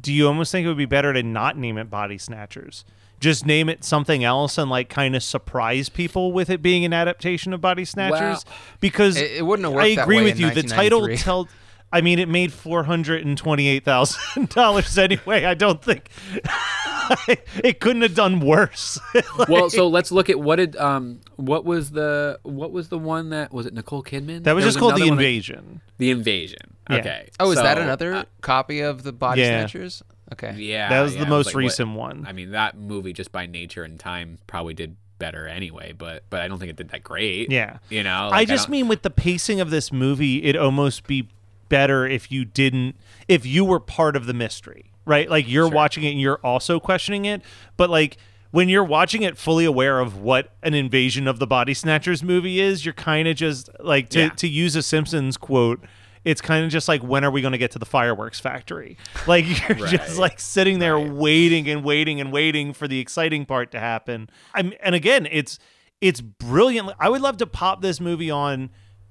Do 0.00 0.12
you 0.12 0.28
almost 0.28 0.52
think 0.52 0.64
it 0.66 0.68
would 0.68 0.76
be 0.76 0.84
better 0.86 1.12
to 1.12 1.22
not 1.24 1.56
name 1.56 1.78
it 1.78 1.90
Body 1.90 2.18
Snatchers? 2.18 2.84
Just 3.20 3.44
name 3.46 3.68
it 3.68 3.82
something 3.84 4.22
else 4.22 4.58
and, 4.58 4.70
like, 4.70 4.88
kind 4.88 5.16
of 5.16 5.22
surprise 5.22 5.88
people 5.88 6.32
with 6.32 6.48
it 6.50 6.62
being 6.62 6.84
an 6.84 6.92
adaptation 6.92 7.52
of 7.52 7.60
Body 7.60 7.84
Snatchers? 7.84 8.44
because 8.80 9.16
It- 9.16 9.32
it 9.38 9.46
wouldn't 9.46 9.64
have 9.66 9.74
worked 9.74 9.84
I 9.86 9.94
that 9.96 10.02
agree 10.02 10.16
way 10.18 10.24
with 10.24 10.36
in 10.36 10.40
you. 10.40 10.50
The 10.50 10.62
title 10.62 11.00
1993. 11.00 11.16
tells. 11.24 11.46
I 11.90 12.02
mean, 12.02 12.18
it 12.18 12.28
made 12.28 12.52
four 12.52 12.84
hundred 12.84 13.24
and 13.24 13.36
twenty-eight 13.38 13.82
thousand 13.82 14.50
dollars 14.50 14.98
anyway. 14.98 15.46
I 15.46 15.54
don't 15.54 15.82
think 15.82 16.10
it 17.64 17.80
couldn't 17.80 18.02
have 18.02 18.14
done 18.14 18.40
worse. 18.40 18.98
well, 19.48 19.70
so 19.70 19.88
let's 19.88 20.12
look 20.12 20.28
at 20.28 20.38
what 20.38 20.56
did 20.56 20.76
um 20.76 21.20
what 21.36 21.64
was 21.64 21.90
the 21.92 22.38
what 22.42 22.72
was 22.72 22.88
the 22.90 22.98
one 22.98 23.30
that 23.30 23.52
was 23.54 23.64
it 23.66 23.72
Nicole 23.72 24.02
Kidman? 24.02 24.44
that 24.44 24.52
was 24.54 24.64
There 24.64 24.68
just 24.68 24.78
called 24.78 24.96
the 24.96 25.00
one 25.00 25.08
that- 25.08 25.12
invasion. 25.14 25.80
the 25.98 26.10
invasion. 26.10 26.58
Yeah. 26.90 26.96
Okay. 26.96 27.28
Oh, 27.40 27.50
is 27.50 27.56
that 27.56 27.78
another 27.78 28.14
uh, 28.14 28.24
copy 28.42 28.80
of 28.80 29.02
the 29.02 29.12
Body 29.12 29.40
Yeah. 29.40 29.60
Snatchers? 29.60 30.02
Okay. 30.32 30.54
yeah, 30.58 30.88
That 30.90 31.00
was 31.02 31.14
yeah, 31.14 31.20
the 31.20 31.26
I 31.26 31.30
most 31.30 31.46
like, 31.46 31.54
what- 31.54 31.60
recent 31.60 31.94
one. 31.94 32.24
I 32.28 32.32
mean, 32.32 32.50
that 32.52 32.76
movie 32.76 33.12
just 33.12 33.32
by 33.32 33.46
nature 33.46 33.82
and 33.84 33.98
time 33.98 34.38
probably 34.46 34.74
did 34.74 34.96
better 35.18 35.48
anyway, 35.48 35.92
but 35.96 36.22
but 36.30 36.40
I 36.42 36.48
don't 36.48 36.58
think 36.58 36.70
it 36.70 36.76
did 36.76 36.90
that 36.90 37.02
great. 37.02 37.50
Yeah. 37.50 37.78
You 37.88 38.02
know, 38.04 38.28
I 38.32 38.44
just 38.44 38.66
don't- 38.66 38.72
mean 38.72 38.88
with 38.88 39.02
the 39.02 39.10
pacing 39.10 39.60
of 39.60 39.70
this 39.70 39.92
movie, 39.92 40.44
it'd 40.44 40.60
almost 40.60 41.06
be 41.06 41.28
better 41.68 42.06
if 42.06 42.30
you 42.30 42.44
didn't, 42.44 42.94
if 43.26 43.44
you 43.44 43.64
were 43.64 43.80
part 43.80 44.16
of 44.16 44.26
the 44.26 44.32
mystery, 44.34 44.92
right? 45.04 45.28
Like 45.28 45.48
you're 45.48 45.68
watching 45.68 46.04
it 46.04 46.10
and 46.12 46.20
you're 46.20 46.38
also 46.44 46.78
questioning 46.78 47.24
it, 47.24 47.42
but 47.76 47.90
like 47.90 48.16
when 48.50 48.68
you're 48.70 48.84
watching 48.84 49.22
it 49.22 49.36
fully 49.36 49.64
aware 49.66 50.00
of 50.00 50.16
what 50.18 50.52
an 50.62 50.72
invasion 50.72 51.26
of 51.28 51.38
the 51.38 51.46
body 51.46 51.74
snatchers 51.74 52.22
movie 52.22 52.60
is, 52.60 52.84
you're 52.84 52.94
kind 52.94 53.28
of 53.28 53.36
just 53.36 53.68
like 53.80 54.08
to 54.10 54.20
Yeah. 54.20 54.28
to 54.30 54.48
use 54.48 54.76
a 54.76 54.82
Simpsons 54.82 55.36
quote. 55.36 55.80
It's 56.24 56.40
kind 56.40 56.64
of 56.64 56.70
just 56.70 56.88
like 56.88 57.02
when 57.02 57.24
are 57.24 57.30
we 57.30 57.40
going 57.40 57.52
to 57.52 57.58
get 57.58 57.70
to 57.72 57.78
the 57.78 57.86
fireworks 57.86 58.40
factory? 58.40 58.96
Like 59.26 59.46
you're 59.68 59.88
just 59.88 60.18
like 60.18 60.40
sitting 60.40 60.78
there 60.78 60.98
waiting 60.98 61.68
and 61.68 61.84
waiting 61.84 62.20
and 62.20 62.32
waiting 62.32 62.72
for 62.72 62.88
the 62.88 62.98
exciting 62.98 63.46
part 63.46 63.70
to 63.72 63.80
happen. 63.80 64.28
I'm, 64.54 64.72
and 64.82 64.94
again, 64.94 65.26
it's 65.30 65.58
it's 66.00 66.20
brilliant. 66.20 66.90
I 66.98 67.08
would 67.08 67.20
love 67.20 67.38
to 67.38 67.46
pop 67.46 67.82
this 67.82 68.00
movie 68.00 68.30
on 68.30 68.70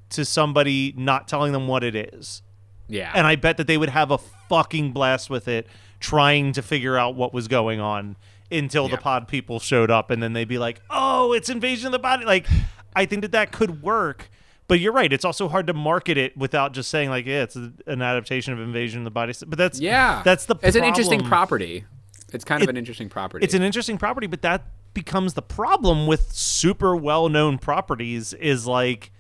to 0.10 0.24
somebody 0.24 0.93
not 0.96 1.28
telling 1.28 1.52
them 1.52 1.67
what 1.67 1.84
it 1.84 1.96
is. 1.96 2.41
yeah, 2.88 3.12
And 3.13 3.28
I 3.28 3.36
bet 3.36 3.58
that 3.58 3.67
they 3.67 3.78
would 3.78 3.89
have 3.89 4.12
a 4.12 4.17
fucking 4.17 4.93
blast 4.93 5.30
with 5.30 5.48
it 5.50 5.67
trying 6.00 6.54
to 6.54 6.62
figure 6.62 6.98
out 6.98 7.15
what 7.15 7.34
was 7.34 7.48
going 7.50 7.82
on 7.82 8.15
until 8.50 8.88
the 8.88 8.98
pod 8.98 9.28
people 9.28 9.60
showed 9.60 9.91
up 9.91 10.10
and 10.10 10.24
then 10.24 10.32
they'd 10.32 10.48
be 10.48 10.58
like, 10.58 10.82
"Oh, 10.89 11.34
it's 11.34 11.50
invasion 11.50 11.88
of 11.88 11.91
the 11.91 12.00
body." 12.00 12.24
Like 12.24 12.48
I 12.96 13.06
think 13.06 13.22
that 13.24 13.34
that 13.34 13.52
could 13.52 13.82
work. 13.82 14.30
But 14.67 14.80
you're 14.80 14.91
right. 14.93 15.12
It's 15.13 15.23
also 15.23 15.47
hard 15.47 15.67
to 15.67 15.73
market 15.73 16.17
it 16.17 16.36
without 16.38 16.73
just 16.73 16.89
saying 16.89 17.10
like, 17.10 17.25
"Yeah, 17.25 17.43
it's 17.43 17.56
a, 17.56 17.71
an 17.86 18.01
adaptation 18.01 18.53
of 18.53 18.60
Invasion 18.60 18.99
of 19.01 19.06
the 19.06 19.12
Body." 19.12 19.34
But 19.45 19.58
that's 19.58 19.80
yeah, 19.80 20.21
that's 20.23 20.45
the 20.45 20.56
it's 20.62 20.75
an 20.75 20.84
interesting 20.84 21.23
property. 21.23 21.86
It's 22.34 22.43
kind 22.43 22.62
of 22.62 22.67
It- 22.67 22.71
an 22.71 22.77
interesting 22.77 23.08
property. 23.10 23.43
It's 23.43 23.53
an 23.53 23.63
interesting 23.63 23.97
property, 23.97 24.27
but 24.27 24.41
that 24.41 24.65
becomes 24.93 25.36
the 25.36 25.41
problem 25.41 26.08
with 26.08 26.32
super 26.32 26.95
well-known 26.95 27.60
properties 27.60 28.34
is 28.34 28.65
like 28.65 29.12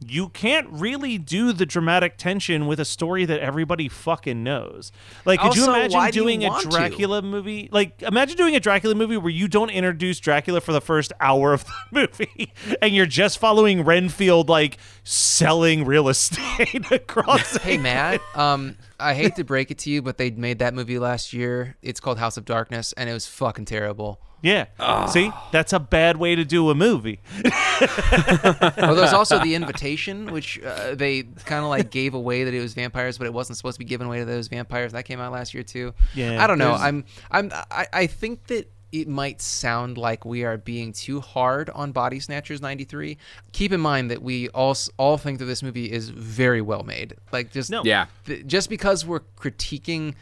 you 0.00 0.28
can't 0.28 0.68
really 0.70 1.18
do 1.18 1.52
the 1.52 1.66
dramatic 1.66 2.16
tension 2.16 2.66
with 2.66 2.78
a 2.78 2.84
story 2.84 3.24
that 3.24 3.40
everybody 3.40 3.88
fucking 3.88 4.44
knows. 4.44 4.92
Like, 5.24 5.40
could 5.40 5.56
you 5.56 5.64
imagine 5.64 5.98
why 5.98 6.10
do 6.10 6.18
you 6.18 6.24
doing 6.24 6.44
a 6.44 6.48
want 6.48 6.62
to? 6.62 6.68
Dracula 6.68 7.20
movie? 7.22 7.68
Like, 7.72 8.02
imagine 8.02 8.36
doing 8.36 8.54
a 8.54 8.60
Dracula 8.60 8.94
movie 8.94 9.16
where 9.16 9.30
you 9.30 9.48
don't 9.48 9.70
introduce 9.70 10.20
Dracula 10.20 10.60
for 10.60 10.72
the 10.72 10.80
first 10.80 11.12
hour 11.20 11.52
of 11.52 11.64
the 11.92 12.08
movie, 12.08 12.52
and 12.80 12.94
you're 12.94 13.06
just 13.06 13.38
following 13.38 13.84
Renfield 13.84 14.48
like 14.48 14.78
selling 15.02 15.84
real 15.84 16.08
estate 16.08 16.90
across. 16.92 17.56
Hey 17.56 17.76
Matt, 17.76 18.20
um, 18.34 18.76
I 19.00 19.14
hate 19.14 19.36
to 19.36 19.44
break 19.44 19.70
it 19.70 19.78
to 19.78 19.90
you, 19.90 20.02
but 20.02 20.16
they 20.16 20.30
made 20.30 20.60
that 20.60 20.74
movie 20.74 20.98
last 20.98 21.32
year. 21.32 21.76
It's 21.82 22.00
called 22.00 22.18
House 22.18 22.36
of 22.36 22.44
Darkness, 22.44 22.92
and 22.92 23.10
it 23.10 23.12
was 23.12 23.26
fucking 23.26 23.64
terrible. 23.64 24.20
Yeah. 24.40 24.66
See, 25.06 25.32
that's 25.52 25.72
a 25.72 25.80
bad 25.80 26.16
way 26.16 26.34
to 26.36 26.44
do 26.44 26.70
a 26.70 26.74
movie. 26.74 27.20
Well, 27.40 28.94
there's 28.94 29.12
also 29.12 29.38
the 29.42 29.54
invitation, 29.54 30.32
which 30.32 30.60
uh, 30.62 30.94
they 30.94 31.22
kind 31.44 31.64
of 31.64 31.70
like 31.70 31.90
gave 31.90 32.14
away 32.14 32.44
that 32.44 32.54
it 32.54 32.60
was 32.60 32.74
vampires, 32.74 33.18
but 33.18 33.26
it 33.26 33.32
wasn't 33.32 33.56
supposed 33.56 33.74
to 33.76 33.78
be 33.80 33.84
given 33.84 34.06
away 34.06 34.18
to 34.20 34.24
those 34.24 34.48
vampires. 34.48 34.92
That 34.92 35.04
came 35.04 35.20
out 35.20 35.32
last 35.32 35.54
year 35.54 35.62
too. 35.62 35.94
Yeah, 36.14 36.42
I 36.42 36.46
don't 36.46 36.58
know. 36.58 36.68
there's- 36.70 36.82
I'm, 36.82 37.04
I'm, 37.30 37.52
I, 37.70 37.86
I 37.92 38.06
think 38.06 38.46
that 38.48 38.70
it 38.90 39.06
might 39.06 39.42
sound 39.42 39.98
like 39.98 40.24
we 40.24 40.44
are 40.44 40.56
being 40.56 40.92
too 40.92 41.20
hard 41.20 41.68
on 41.70 41.92
Body 41.92 42.20
Snatchers 42.20 42.62
'93. 42.62 43.18
Keep 43.52 43.72
in 43.72 43.80
mind 43.80 44.10
that 44.10 44.22
we 44.22 44.48
all 44.50 44.76
all 44.96 45.18
think 45.18 45.40
that 45.40 45.44
this 45.44 45.62
movie 45.62 45.90
is 45.90 46.08
very 46.08 46.62
well 46.62 46.84
made. 46.84 47.14
Like 47.32 47.52
just 47.52 47.70
No. 47.70 47.82
Yeah. 47.84 48.06
th- 48.24 48.46
just 48.46 48.70
because 48.70 49.04
we're 49.04 49.20
critiquing 49.36 50.14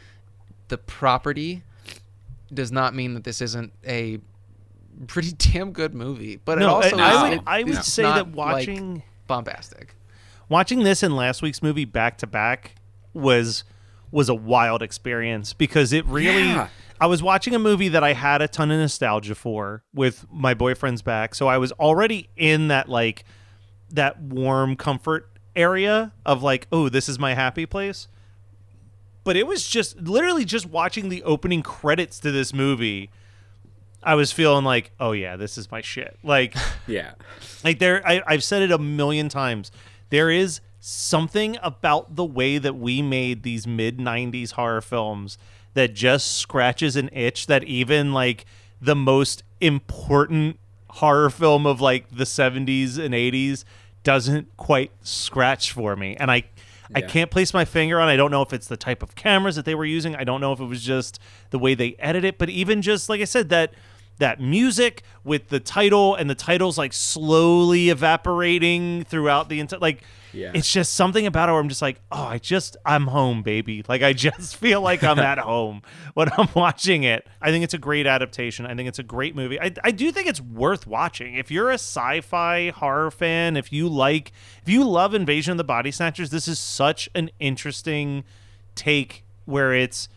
the 0.67 0.77
property 0.77 1.63
does 2.53 2.71
not 2.71 2.93
mean 2.95 3.13
that 3.13 3.23
this 3.23 3.41
isn't 3.41 3.71
a 3.85 4.19
pretty 5.07 5.31
damn 5.51 5.71
good 5.71 5.93
movie. 5.93 6.39
But 6.43 6.61
it 6.61 6.65
also 6.65 6.97
I- 6.97 7.09
is- 7.09 7.15
I 7.17 7.23
would- 7.29 7.33
it- 7.37 7.43
I 7.47 7.63
would 7.63 7.83
say 7.83 8.03
that 8.03 8.29
watching- 8.29 8.95
like, 8.95 9.03
bombastic. 9.27 9.95
watching 10.49 10.83
this 10.83 11.03
and 11.03 11.15
last 11.15 11.41
week's 11.41 11.61
movie 11.61 11.85
back 11.85 12.17
to 12.19 12.27
back 12.27 12.75
was 13.13 13.63
was 14.09 14.29
a 14.29 14.33
wild 14.35 14.81
experience 14.81 15.51
because 15.51 15.91
it 15.91 16.05
really 16.05 16.47
Yeah. 16.47 16.69
I 17.01 17.07
was 17.07 17.21
watching 17.21 17.53
a 17.53 17.59
movie 17.59 17.89
that 17.89 18.03
I 18.05 18.13
had 18.13 18.41
a 18.41 18.47
ton 18.47 18.71
of 18.71 18.79
nostalgia 18.79 19.35
for 19.35 19.83
with 19.93 20.25
my 20.31 20.53
boyfriend's 20.53 21.01
back. 21.01 21.35
So 21.35 21.47
I 21.47 21.57
was 21.57 21.73
already 21.73 22.29
in 22.37 22.69
that 22.69 22.87
like 22.87 23.25
that 23.91 24.21
warm 24.21 24.77
comfort 24.77 25.29
area 25.57 26.13
of 26.25 26.41
like, 26.41 26.67
oh, 26.71 26.87
this 26.87 27.09
is 27.09 27.19
my 27.19 27.33
happy 27.33 27.65
place. 27.65 28.07
But 29.27 29.35
it 29.35 29.45
was 29.45 29.67
just 29.67 29.99
literally 29.99 30.45
just 30.45 30.65
watching 30.67 31.09
the 31.09 31.21
opening 31.23 31.61
credits 31.61 32.17
to 32.21 32.31
this 32.31 32.53
movie. 32.53 33.09
I 34.01 34.15
was 34.15 34.31
feeling 34.31 34.63
like, 34.63 34.91
oh 35.01 35.11
yeah, 35.11 35.35
this 35.35 35.57
is 35.57 35.69
my 35.69 35.81
shit. 35.81 36.17
Like 36.23 36.55
Yeah. 36.87 37.11
like 37.61 37.79
there 37.79 38.01
I, 38.07 38.21
i've 38.25 38.41
said 38.41 38.61
it 38.61 38.71
a 38.71 38.77
million 38.77 39.27
times 39.27 39.69
there 40.11 40.29
is 40.29 40.61
something 40.79 41.57
about 41.61 42.15
the 42.15 42.23
way 42.23 42.57
that 42.57 42.77
we 42.77 43.01
made 43.01 43.43
these 43.43 43.67
mid 43.67 43.97
90s 43.97 44.51
horror 44.53 44.79
films 44.79 45.37
that 45.73 45.93
just 45.93 46.37
scratches 46.37 46.95
an 46.95 47.09
itch 47.11 47.47
that 47.47 47.65
even 47.65 48.13
like 48.13 48.45
the 48.79 48.95
most 48.95 49.43
important 49.59 50.57
horror 50.91 51.29
film 51.29 51.65
of 51.65 51.81
like 51.81 52.07
the 52.09 52.23
70s 52.23 52.97
and 52.97 53.13
80s 53.13 53.65
doesn't 54.03 54.55
quite 54.55 54.91
scratch 55.01 55.73
for 55.73 55.97
me 55.97 56.15
and 56.15 56.31
i 56.31 56.43
I 56.95 57.01
can't 57.01 57.29
place 57.31 57.53
my 57.53 57.65
finger 57.65 57.99
on. 57.99 58.07
I 58.07 58.15
don't 58.15 58.31
know 58.31 58.41
if 58.41 58.53
it's 58.53 58.67
the 58.67 58.77
type 58.77 59.03
of 59.03 59.15
cameras 59.15 59.55
that 59.55 59.65
they 59.65 59.75
were 59.75 59.85
using. 59.85 60.15
I 60.15 60.23
don't 60.23 60.41
know 60.41 60.53
if 60.53 60.59
it 60.59 60.65
was 60.65 60.83
just 60.83 61.19
the 61.49 61.59
way 61.59 61.75
they 61.75 61.95
edit 61.99 62.23
it, 62.23 62.37
but 62.37 62.49
even 62.49 62.81
just 62.81 63.09
like 63.09 63.21
I 63.21 63.25
said, 63.25 63.49
that 63.49 63.73
that 64.19 64.39
music 64.41 65.03
with 65.23 65.49
the 65.49 65.59
title 65.59 66.15
and 66.15 66.29
the 66.29 66.35
titles 66.35 66.77
like 66.77 66.93
slowly 66.93 67.89
evaporating 67.89 69.03
throughout 69.03 69.49
the 69.49 69.59
entire 69.59 69.79
like 69.79 70.03
Yeah. 70.33 70.51
it's 70.53 70.71
just 70.71 70.93
something 70.95 71.25
about 71.27 71.49
it 71.49 71.51
where 71.51 71.61
I'm 71.61 71.69
just 71.69 71.81
like, 71.81 71.99
oh, 72.11 72.23
I 72.23 72.37
just 72.39 72.77
I'm 72.85 73.07
home, 73.07 73.43
baby. 73.43 73.83
Like 73.87 74.01
I 74.03 74.13
just 74.13 74.55
feel 74.63 74.81
like 74.81 75.03
I'm 75.03 75.19
at 75.19 75.37
home 75.37 75.81
when 76.13 76.29
I'm 76.37 76.47
watching 76.55 77.03
it. 77.03 77.27
I 77.41 77.51
think 77.51 77.63
it's 77.63 77.73
a 77.73 77.77
great 77.77 78.07
adaptation. 78.07 78.65
I 78.65 78.73
think 78.75 78.87
it's 78.89 78.99
a 78.99 79.03
great 79.03 79.35
movie. 79.35 79.59
I, 79.59 79.71
I 79.83 79.91
do 79.91 80.11
think 80.11 80.27
it's 80.27 80.41
worth 80.41 80.87
watching. 80.87 81.35
If 81.35 81.51
you're 81.51 81.69
a 81.69 81.75
sci-fi 81.75 82.69
horror 82.69 83.11
fan, 83.11 83.55
if 83.57 83.71
you 83.71 83.87
like 83.87 84.31
if 84.61 84.69
you 84.69 84.83
love 84.87 85.13
Invasion 85.13 85.51
of 85.51 85.57
the 85.57 85.63
Body 85.63 85.91
Snatchers, 85.91 86.29
this 86.29 86.47
is 86.47 86.59
such 86.59 87.09
an 87.15 87.29
interesting 87.39 88.23
take 88.75 89.23
where 89.45 89.73
it's 89.73 90.09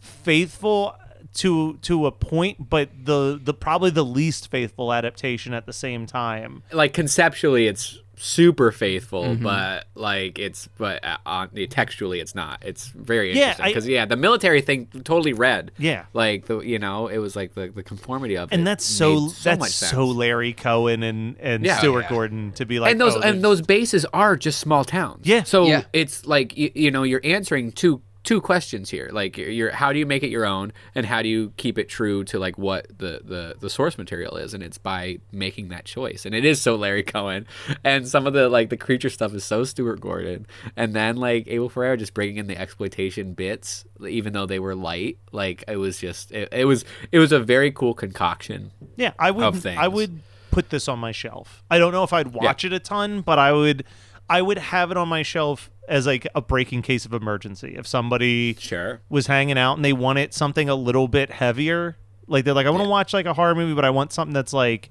faithful 0.00 0.94
to 1.34 1.74
to 1.82 2.06
a 2.06 2.12
point, 2.12 2.68
but 2.70 2.90
the 3.04 3.40
the 3.42 3.54
probably 3.54 3.90
the 3.90 4.04
least 4.04 4.50
faithful 4.50 4.92
adaptation 4.92 5.54
at 5.54 5.66
the 5.66 5.72
same 5.72 6.06
time. 6.06 6.62
Like 6.72 6.92
conceptually, 6.94 7.66
it's 7.66 7.98
super 8.20 8.72
faithful, 8.72 9.22
Mm-hmm. 9.22 9.44
but 9.44 9.86
like 9.94 10.40
it's 10.40 10.68
but 10.76 11.04
uh, 11.04 11.18
on 11.24 11.50
textually, 11.70 12.18
it's 12.18 12.34
not. 12.34 12.60
It's 12.64 12.88
very 12.88 13.28
Yeah, 13.36 13.50
interesting 13.50 13.66
because 13.66 13.86
yeah, 13.88 14.06
the 14.06 14.16
military 14.16 14.60
thing 14.60 14.86
totally 15.04 15.32
read. 15.32 15.70
Yeah. 15.78 16.06
Like 16.12 16.46
the 16.46 16.58
you 16.58 16.80
know 16.80 17.06
it 17.06 17.18
was 17.18 17.36
like 17.36 17.54
the, 17.54 17.68
the 17.68 17.84
conformity 17.84 18.36
of 18.36 18.50
it. 18.50 18.54
And 18.56 18.66
that's 18.66 18.84
so, 18.84 19.28
so 19.28 19.50
that's 19.50 19.60
much 19.60 19.70
so 19.70 20.06
Larry 20.06 20.52
Cohen 20.52 21.04
and 21.04 21.36
and 21.38 21.64
Yeah. 21.64 21.78
Stuart 21.78 22.02
Yeah. 22.02 22.08
Gordon 22.08 22.52
to 22.52 22.66
be 22.66 22.80
like 22.80 22.90
and 22.90 23.00
those 23.00 23.14
oh, 23.14 23.20
and 23.20 23.44
those 23.44 23.62
bases 23.62 24.04
are 24.06 24.34
just 24.36 24.58
small 24.58 24.84
towns. 24.84 25.24
Yeah. 25.24 25.44
So 25.44 25.66
Yeah. 25.66 25.82
it's 25.92 26.26
like 26.26 26.56
you, 26.56 26.72
you 26.74 26.90
know 26.90 27.04
you're 27.04 27.20
answering 27.22 27.70
two 27.70 28.02
two 28.24 28.40
questions 28.40 28.90
here. 28.90 29.08
Like 29.12 29.36
you're, 29.38 29.48
you're 29.50 29.70
how 29.70 29.92
do 29.92 29.98
you 29.98 30.06
make 30.06 30.22
it 30.22 30.28
your 30.28 30.44
own, 30.44 30.72
and 30.94 31.06
how 31.06 31.22
do 31.22 31.28
you 31.28 31.52
keep 31.56 31.78
it 31.78 31.88
true 31.88 32.24
to 32.24 32.38
like 32.38 32.58
what 32.58 32.86
the 32.88 33.20
the 33.24 33.56
the 33.58 33.70
source 33.70 33.96
material 33.98 34.36
is, 34.36 34.54
and 34.54 34.62
it's 34.62 34.78
by 34.78 35.18
making 35.32 35.68
that 35.68 35.84
choice. 35.84 36.26
And 36.26 36.34
it 36.34 36.44
is 36.44 36.60
so 36.60 36.76
Larry 36.76 37.02
Cohen, 37.02 37.46
and 37.84 38.06
some 38.06 38.26
of 38.26 38.32
the 38.32 38.48
like 38.48 38.70
the 38.70 38.76
creature 38.76 39.10
stuff 39.10 39.34
is 39.34 39.44
so 39.44 39.64
Stuart 39.64 40.00
Gordon, 40.00 40.46
and 40.76 40.94
then 40.94 41.16
like 41.16 41.46
Abel 41.48 41.68
Ferrara 41.68 41.96
just 41.96 42.14
bringing 42.14 42.36
in 42.36 42.46
the 42.46 42.58
exploitation 42.58 43.32
bits, 43.34 43.84
even 44.06 44.32
though 44.32 44.46
they 44.46 44.58
were 44.58 44.74
light. 44.74 45.18
Like 45.32 45.64
it 45.68 45.76
was 45.76 45.98
just 45.98 46.32
it, 46.32 46.48
it 46.52 46.64
was 46.64 46.84
it 47.12 47.18
was 47.18 47.32
a 47.32 47.40
very 47.40 47.70
cool 47.70 47.94
concoction. 47.94 48.72
yeah, 48.96 49.12
I 49.18 49.30
would 49.30 49.44
I 49.78 49.88
would 49.88 50.20
put 50.50 50.70
this 50.70 50.88
on 50.88 50.98
my 50.98 51.12
shelf. 51.12 51.62
I 51.70 51.78
don't 51.78 51.92
know 51.92 52.04
if 52.04 52.12
I'd 52.12 52.28
watch 52.28 52.64
it 52.64 52.72
a 52.72 52.78
ton, 52.78 53.20
but 53.20 53.38
I 53.38 53.52
would 53.52 53.84
I 54.28 54.42
would 54.42 54.58
have 54.58 54.90
it 54.90 54.96
on 54.96 55.08
my 55.08 55.22
shelf 55.22 55.70
as 55.88 56.06
like 56.06 56.26
a 56.34 56.40
breaking 56.40 56.82
case 56.82 57.04
of 57.06 57.12
emergency. 57.12 57.74
If 57.76 57.86
somebody 57.86 58.54
Sure. 58.58 59.00
was 59.08 59.26
hanging 59.26 59.58
out 59.58 59.76
and 59.76 59.84
they 59.84 59.92
wanted 59.92 60.34
something 60.34 60.68
a 60.68 60.74
little 60.74 61.08
bit 61.08 61.30
heavier, 61.30 61.96
like 62.26 62.44
they're 62.44 62.54
like, 62.54 62.66
I 62.66 62.70
want 62.70 62.84
to 62.84 62.88
watch 62.88 63.12
like 63.14 63.26
a 63.26 63.34
horror 63.34 63.54
movie, 63.54 63.74
but 63.74 63.84
I 63.84 63.90
want 63.90 64.12
something 64.12 64.34
that's 64.34 64.52
like 64.52 64.90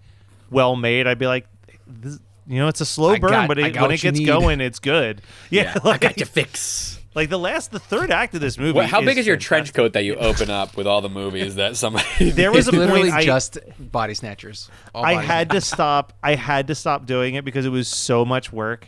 well 0.50 0.76
made. 0.76 1.08
I'd 1.08 1.20
be 1.20 1.28
like, 1.28 1.48
this, 1.86 2.20
you 2.48 2.60
know, 2.60 2.68
it's 2.68 2.82
a 2.82 2.86
slow 2.86 3.12
I 3.12 3.20
burn, 3.20 3.30
got- 3.32 3.48
but 3.48 3.58
it, 3.60 3.80
when 3.80 3.92
it 3.92 4.02
gets 4.02 4.20
need. 4.20 4.26
going, 4.26 4.60
it's 4.62 4.80
good. 4.80 5.22
Yeah, 5.50 5.74
I 5.84 5.88
like, 5.88 6.02
got 6.02 6.18
your 6.18 6.26
fix. 6.26 7.00
like 7.14 7.30
the 7.30 7.38
last, 7.40 7.72
the 7.72 7.80
third 7.80 8.10
act 8.12 8.34
of 8.36 8.42
this 8.42 8.58
movie. 8.58 8.72
What, 8.74 8.86
how 8.88 9.02
big 9.02 9.18
is 9.18 9.28
your 9.28 9.36
fantastic. 9.36 9.48
trench 9.48 9.74
coat 9.74 9.94
that 9.94 10.04
you 10.06 10.16
open 10.16 10.50
up 10.50 10.78
with 10.78 10.88
all 10.88 11.02
the 11.02 11.10
movies 11.10 11.56
that 11.56 11.76
somebody? 11.78 12.06
There 12.32 12.52
was 12.52 12.68
It's 12.68 12.76
a 12.76 12.80
literally 12.80 13.10
point 13.12 13.14
I- 13.22 13.26
just 13.26 13.58
body 13.80 14.14
snatchers. 14.14 14.70
All 14.96 15.06
I 15.06 15.16
body 15.16 15.28
had 15.28 15.50
to 15.52 15.62
stop. 15.62 16.14
I 16.24 16.36
had 16.36 16.68
to 16.68 16.76
stop 16.76 17.06
doing 17.06 17.36
it 17.36 17.44
because 17.46 17.66
it 17.66 17.70
was 17.72 17.88
so 17.88 18.24
much 18.26 18.52
work. 18.54 18.88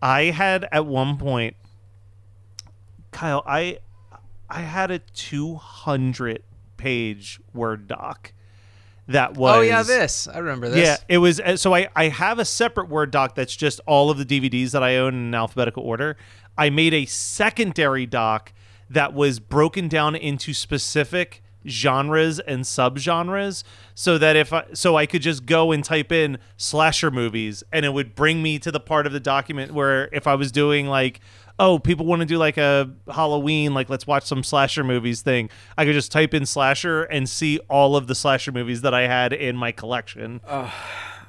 I 0.00 0.24
had 0.24 0.68
at 0.70 0.86
one 0.86 1.16
point, 1.16 1.56
Kyle. 3.10 3.42
I 3.46 3.78
I 4.48 4.60
had 4.60 4.90
a 4.90 4.98
two 4.98 5.56
hundred 5.56 6.42
page 6.76 7.40
word 7.52 7.88
doc 7.88 8.32
that 9.08 9.34
was. 9.34 9.56
Oh 9.56 9.60
yeah, 9.60 9.82
this 9.82 10.28
I 10.28 10.38
remember 10.38 10.68
this. 10.68 10.86
Yeah, 10.86 10.96
it 11.08 11.18
was. 11.18 11.40
uh, 11.40 11.56
So 11.56 11.74
I 11.74 11.88
I 11.96 12.08
have 12.08 12.38
a 12.38 12.44
separate 12.44 12.88
word 12.88 13.10
doc 13.10 13.34
that's 13.34 13.56
just 13.56 13.80
all 13.86 14.10
of 14.10 14.18
the 14.18 14.24
DVDs 14.24 14.70
that 14.72 14.82
I 14.82 14.96
own 14.96 15.14
in 15.14 15.34
alphabetical 15.34 15.82
order. 15.82 16.16
I 16.56 16.70
made 16.70 16.94
a 16.94 17.06
secondary 17.06 18.06
doc 18.06 18.52
that 18.90 19.12
was 19.14 19.38
broken 19.38 19.88
down 19.88 20.16
into 20.16 20.52
specific 20.54 21.42
genres 21.68 22.40
and 22.40 22.62
subgenres 22.62 23.62
so 23.94 24.18
that 24.18 24.36
if 24.36 24.52
I 24.52 24.64
so 24.72 24.96
I 24.96 25.06
could 25.06 25.22
just 25.22 25.46
go 25.46 25.72
and 25.72 25.84
type 25.84 26.12
in 26.12 26.38
slasher 26.56 27.10
movies 27.10 27.62
and 27.72 27.84
it 27.84 27.92
would 27.92 28.14
bring 28.14 28.42
me 28.42 28.58
to 28.60 28.70
the 28.70 28.80
part 28.80 29.06
of 29.06 29.12
the 29.12 29.20
document 29.20 29.72
where 29.72 30.08
if 30.12 30.26
I 30.26 30.34
was 30.34 30.52
doing 30.52 30.86
like 30.86 31.20
oh 31.58 31.78
people 31.78 32.06
want 32.06 32.20
to 32.20 32.26
do 32.26 32.38
like 32.38 32.56
a 32.56 32.90
Halloween 33.12 33.74
like 33.74 33.88
let's 33.90 34.06
watch 34.06 34.24
some 34.24 34.42
slasher 34.42 34.84
movies 34.84 35.22
thing 35.22 35.50
I 35.76 35.84
could 35.84 35.94
just 35.94 36.12
type 36.12 36.34
in 36.34 36.46
slasher 36.46 37.04
and 37.04 37.28
see 37.28 37.58
all 37.68 37.96
of 37.96 38.06
the 38.06 38.14
slasher 38.14 38.52
movies 38.52 38.82
that 38.82 38.94
I 38.94 39.02
had 39.02 39.32
in 39.32 39.56
my 39.56 39.72
collection. 39.72 40.40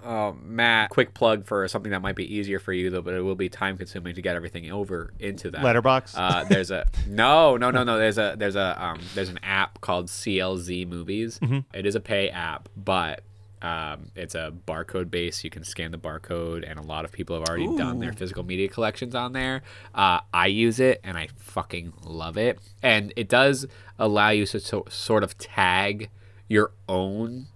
Oh, 0.04 0.36
Matt, 0.44 0.90
quick 0.90 1.14
plug 1.14 1.46
for 1.46 1.68
something 1.68 1.92
that 1.92 2.02
might 2.02 2.16
be 2.16 2.36
easier 2.36 2.60
for 2.60 2.74
you 2.74 2.90
though, 2.90 3.02
but 3.02 3.14
it 3.14 3.22
will 3.22 3.36
be 3.36 3.50
time 3.50 3.78
consuming 3.78 4.16
to 4.16 4.22
get 4.22 4.36
everything 4.36 4.72
over 4.72 5.14
into 5.20 5.52
that. 5.52 5.62
Letterboxd? 5.62 6.14
Uh, 6.16 6.44
there's 6.46 6.72
a 6.72 6.88
no, 7.08 7.58
no, 7.58 7.72
no, 7.72 7.84
no. 7.84 7.98
There's 7.98 8.18
a 8.18 8.36
there's 8.38 8.56
a 8.56 8.82
um 8.84 9.00
there's 9.16 9.30
an 9.30 9.40
app 9.44 9.82
called 9.82 10.08
CLZ 10.08 10.88
Movies. 10.88 11.40
Mm-hmm. 11.40 11.60
It 11.74 11.86
is 11.86 11.96
a 11.96 12.00
pay 12.00 12.30
app, 12.30 12.70
but 12.76 13.24
um, 13.62 14.12
it's 14.16 14.36
a 14.36 14.54
barcode 14.68 15.12
base. 15.12 15.44
You 15.44 15.50
can 15.50 15.64
scan 15.64 15.92
the 15.92 15.98
barcode, 15.98 16.70
and 16.70 16.80
a 16.80 16.82
lot 16.82 17.06
of 17.06 17.12
people 17.12 17.38
have 17.38 17.48
already 17.48 17.68
done 17.76 18.00
their 18.00 18.14
physical 18.14 18.44
media 18.44 18.70
collections 18.70 19.16
on 19.16 19.34
there. 19.34 19.64
Uh, 19.94 20.22
I 20.34 20.48
use 20.48 20.80
it, 20.80 21.02
and 21.04 21.18
I 21.18 21.28
fucking 21.36 21.94
love 22.04 22.38
it. 22.38 22.60
And 22.82 23.12
it 23.16 23.28
does 23.28 23.68
allow 23.98 24.30
you 24.30 24.46
to 24.46 24.60
so, 24.60 24.86
sort 24.90 25.24
of 25.24 25.38
tag 25.38 26.10
your 26.48 26.72
own 26.88 27.48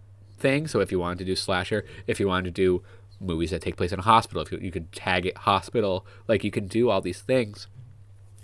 thing. 0.44 0.68
So 0.68 0.78
if 0.82 0.92
you 0.92 1.00
wanted 1.00 1.20
to 1.24 1.26
do 1.32 1.36
slasher, 1.36 1.82
if 2.06 2.20
you 2.20 2.28
wanted 2.28 2.54
to 2.54 2.62
do 2.62 2.70
movies 3.20 3.52
that 3.52 3.62
take 3.62 3.78
place 3.78 3.92
in 3.92 4.00
a 4.00 4.04
hospital. 4.04 4.44
If 4.44 4.52
you, 4.52 4.60
you 4.60 4.72
could 4.72 4.92
tag 4.92 5.26
it 5.26 5.38
hospital, 5.38 6.06
like 6.28 6.44
you 6.44 6.52
can 6.52 6.68
do 6.68 6.90
all 6.90 7.02
these 7.02 7.22
things. 7.22 7.68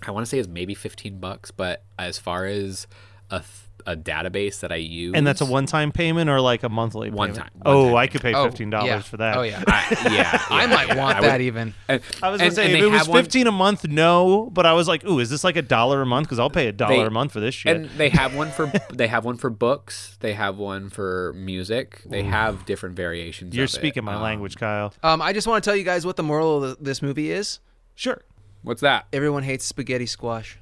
I 0.08 0.12
want 0.12 0.26
to 0.26 0.30
say 0.30 0.40
it's 0.40 0.48
maybe 0.48 0.74
fifteen 0.74 1.20
bucks, 1.20 1.52
but 1.52 1.84
as 1.98 2.18
far 2.18 2.46
as 2.46 2.88
a, 3.32 3.44
a 3.86 3.96
database 3.96 4.60
that 4.60 4.72
I 4.72 4.76
use, 4.76 5.14
And 5.16 5.26
that's 5.26 5.42
a 5.42 5.46
one-time 5.46 5.92
payment 5.92 6.30
or 6.30 6.42
like 6.42 6.64
a 6.64 6.70
monthly 6.70 7.10
One 7.10 7.30
payment? 7.32 7.38
time, 7.54 7.62
one 7.62 7.76
oh, 7.76 7.86
time 7.88 7.96
I 7.96 8.08
could 8.08 8.22
pay 8.22 8.34
Oh, 8.34 8.44
fifteen 8.46 8.70
dollars 8.70 8.88
yeah. 8.90 9.00
for 9.02 9.18
that. 9.18 9.38
Oh 9.38 9.42
yeah. 9.44 9.64
I, 9.68 10.10
yeah, 10.12 10.44
I 10.50 10.66
might 10.68 10.98
want 10.98 11.18
I 11.18 11.22
that 11.22 11.32
would- 11.34 11.42
even. 11.42 11.74
And, 11.88 12.02
I 12.22 12.30
was 12.30 12.40
gonna 12.40 12.48
and- 12.48 12.56
say 12.56 12.66
and 12.66 12.74
if 12.76 12.82
it 12.84 12.88
was 12.88 13.00
have 13.00 13.08
one- 13.08 13.24
fifteen 13.24 13.48
a 13.48 13.52
month, 13.52 13.88
no. 13.88 14.50
But 14.52 14.66
I 14.66 14.74
was 14.74 14.88
like, 14.88 15.06
ooh, 15.06 15.20
is 15.20 15.30
this 15.30 15.44
like 15.44 15.56
a 15.56 15.62
dollar 15.62 16.02
a 16.02 16.06
month? 16.06 16.28
Because 16.28 16.40
I'll 16.40 16.50
pay 16.50 16.68
a 16.68 16.72
dollar 16.74 17.08
a 17.08 17.12
month 17.12 17.32
for 17.32 17.40
this 17.40 17.56
shit. 17.56 17.76
And 17.76 17.90
they 17.92 18.10
have 18.10 18.36
one 18.36 18.52
for 18.58 18.72
they 18.92 19.08
have 19.08 19.24
one 19.26 19.38
for 19.38 19.50
books. 19.50 20.18
They 20.20 20.34
have 20.34 20.58
one 20.58 20.90
for 20.90 21.34
music. 21.36 22.02
They 22.06 22.24
have 22.24 22.66
different 22.66 22.96
variations. 22.96 23.56
You're 23.56 23.64
of 23.66 23.70
it. 23.70 23.74
speaking 23.74 24.04
my 24.04 24.16
Um, 24.16 24.22
language, 24.22 24.58
Kyle. 24.58 24.94
Um, 25.04 25.22
I 25.22 25.32
just 25.34 25.48
want 25.48 25.64
to 25.64 25.68
tell 25.70 25.76
you 25.78 25.84
guys 25.86 26.06
what 26.06 26.18
the 26.18 26.24
moral 26.24 26.64
of 26.64 26.84
this 26.84 27.02
movie 27.02 27.32
is. 27.32 27.60
Sure. 27.96 28.22
What's 28.62 28.82
that? 28.82 29.06
Everyone 29.14 29.44
hates 29.44 29.64
spaghetti 29.64 30.06
squash. 30.06 30.60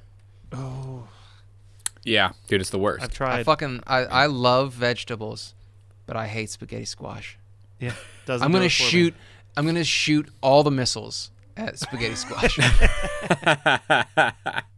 Yeah, 2.04 2.32
dude, 2.48 2.60
it's 2.60 2.70
the 2.70 2.78
worst. 2.78 3.02
I've 3.04 3.12
tried. 3.12 3.28
I 3.28 3.34
tried. 3.36 3.46
fucking 3.46 3.82
I, 3.86 3.98
I 4.04 4.26
love 4.26 4.72
vegetables, 4.72 5.54
but 6.06 6.16
I 6.16 6.26
hate 6.26 6.50
spaghetti 6.50 6.84
squash. 6.84 7.38
yeah. 7.80 7.92
Doesn't 8.26 8.44
I'm 8.44 8.50
do 8.52 8.58
gonna 8.58 8.66
it 8.66 8.72
for 8.72 8.82
me. 8.84 8.88
shoot. 8.88 9.14
I'm 9.56 9.66
gonna 9.66 9.84
shoot 9.84 10.28
all 10.42 10.62
the 10.62 10.70
missiles 10.70 11.30
at 11.56 11.78
spaghetti 11.78 12.14
squash. 12.14 12.58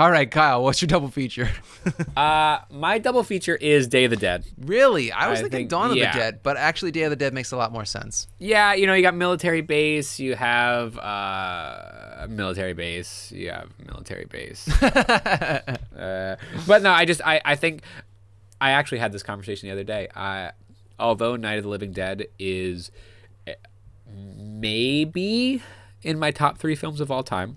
All 0.00 0.10
right, 0.10 0.30
Kyle, 0.30 0.62
what's 0.64 0.80
your 0.80 0.86
double 0.86 1.08
feature? 1.08 1.50
Uh, 2.16 2.60
my 2.70 2.98
double 2.98 3.22
feature 3.22 3.56
is 3.56 3.88
Day 3.88 4.04
of 4.04 4.10
the 4.10 4.16
Dead. 4.16 4.44
Really, 4.58 5.10
I 5.10 5.30
was 5.30 5.38
I 5.38 5.42
thinking 5.42 5.58
think- 5.60 5.70
Dawn 5.70 5.90
of 5.90 5.96
yeah. 5.96 6.12
the 6.12 6.18
Dead, 6.18 6.40
but 6.42 6.58
actually, 6.58 6.90
Day 6.90 7.04
of 7.04 7.10
the 7.10 7.16
Dead 7.16 7.32
makes 7.32 7.52
a 7.52 7.56
lot 7.56 7.72
more 7.72 7.86
sense. 7.86 8.28
Yeah, 8.38 8.74
you 8.74 8.86
know, 8.86 8.92
you 8.92 9.00
got 9.00 9.14
military 9.14 9.62
base, 9.62 10.20
you 10.20 10.34
have 10.34 10.98
uh, 10.98 12.26
military 12.28 12.74
base, 12.74 13.32
you 13.32 13.50
have 13.50 13.70
military 13.86 14.26
base. 14.26 14.68
uh, 14.82 16.36
but 16.66 16.82
no, 16.82 16.90
I 16.90 17.06
just, 17.06 17.22
I, 17.24 17.40
I 17.44 17.56
think, 17.56 17.82
I 18.60 18.72
actually 18.72 18.98
had 18.98 19.12
this 19.12 19.22
conversation 19.22 19.68
the 19.68 19.72
other 19.72 19.84
day. 19.84 20.08
I, 20.14 20.52
although 20.98 21.36
Night 21.36 21.56
of 21.56 21.64
the 21.64 21.70
Living 21.70 21.92
Dead 21.92 22.26
is 22.38 22.90
eh, 23.46 23.54
maybe 24.06 25.62
in 26.02 26.18
my 26.18 26.30
top 26.30 26.58
three 26.58 26.74
films 26.74 27.00
of 27.00 27.10
all 27.10 27.22
time, 27.22 27.56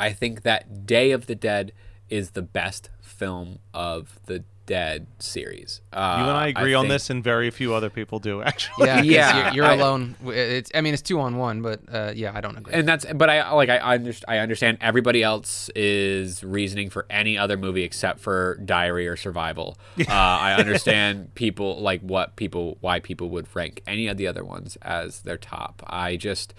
I 0.00 0.12
think 0.12 0.42
that 0.42 0.86
Day 0.86 1.10
of 1.12 1.26
the 1.26 1.34
Dead 1.34 1.72
is 2.08 2.30
the 2.30 2.42
best 2.42 2.90
film 3.00 3.58
of 3.72 4.18
the 4.26 4.44
Dead 4.66 5.08
series. 5.18 5.80
Uh, 5.92 6.18
You 6.20 6.28
and 6.28 6.36
I 6.36 6.46
agree 6.46 6.74
on 6.74 6.84
think- 6.84 6.92
this, 6.92 7.10
and 7.10 7.24
very 7.24 7.50
few 7.50 7.74
other 7.74 7.90
people 7.90 8.20
do. 8.20 8.40
Actually, 8.50 8.86
Yeah, 8.86 8.96
'cause 8.98 9.06
Yeah, 9.06 9.44
you're, 9.46 9.54
you're 9.54 9.64
I- 9.64 9.74
alone. 9.74 10.14
It's, 10.26 10.70
I 10.72 10.80
mean, 10.80 10.94
it's 10.94 11.02
two 11.02 11.18
on 11.18 11.38
one, 11.38 11.60
but 11.60 11.80
uh, 11.92 12.12
yeah, 12.14 12.30
I 12.32 12.40
don't 12.40 12.56
agree. 12.56 12.74
and 12.74 12.86
that's 12.86 13.04
but 13.12 13.28
I 13.28 13.50
like 13.52 13.68
I 13.68 13.98
underst- 13.98 14.22
I 14.28 14.38
understand 14.38 14.78
everybody 14.80 15.24
else 15.24 15.70
is 15.74 16.44
reasoning 16.44 16.88
for 16.88 17.04
any 17.10 17.36
other 17.36 17.56
movie 17.56 17.82
except 17.82 18.20
for 18.20 18.60
Diary 18.64 19.08
or 19.08 19.16
Survival. 19.16 19.76
Uh, 19.98 20.04
I 20.12 20.54
understand 20.54 21.34
people 21.34 21.80
like 21.82 22.00
what 22.02 22.36
people 22.36 22.76
why 22.80 23.00
people 23.00 23.28
would 23.30 23.48
rank 23.54 23.82
any 23.88 24.06
of 24.06 24.18
the 24.18 24.28
other 24.28 24.44
ones 24.44 24.76
as 24.82 25.22
their 25.22 25.36
top. 25.38 25.82
I 25.88 26.14
just 26.16 26.54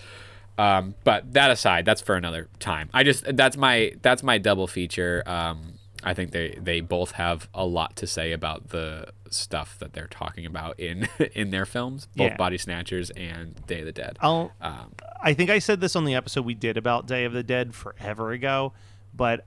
um, 0.57 0.95
but 1.03 1.33
that 1.33 1.51
aside, 1.51 1.85
that's 1.85 2.01
for 2.01 2.15
another 2.15 2.47
time. 2.59 2.89
I 2.93 3.03
just 3.03 3.35
that's 3.35 3.57
my 3.57 3.93
that's 4.01 4.23
my 4.23 4.37
double 4.37 4.67
feature. 4.67 5.23
Um, 5.25 5.73
I 6.03 6.13
think 6.13 6.31
they 6.31 6.57
they 6.61 6.81
both 6.81 7.11
have 7.13 7.47
a 7.53 7.65
lot 7.65 7.95
to 7.97 8.07
say 8.07 8.31
about 8.31 8.69
the 8.69 9.07
stuff 9.29 9.77
that 9.79 9.93
they're 9.93 10.07
talking 10.07 10.45
about 10.45 10.79
in 10.79 11.07
in 11.33 11.51
their 11.51 11.65
films, 11.65 12.07
both 12.15 12.31
Yeah. 12.31 12.35
Body 12.37 12.57
Snatchers 12.57 13.09
and 13.11 13.65
Day 13.67 13.79
of 13.79 13.85
the 13.85 13.91
Dead. 13.91 14.17
I'll. 14.21 14.51
Um, 14.61 14.93
I 15.23 15.33
think 15.33 15.49
I 15.49 15.59
said 15.59 15.81
this 15.81 15.95
on 15.95 16.05
the 16.05 16.15
episode 16.15 16.45
we 16.45 16.55
did 16.55 16.77
about 16.77 17.05
Day 17.07 17.25
of 17.25 17.33
the 17.33 17.43
Dead 17.43 17.75
forever 17.75 18.31
ago, 18.31 18.73
but 19.13 19.45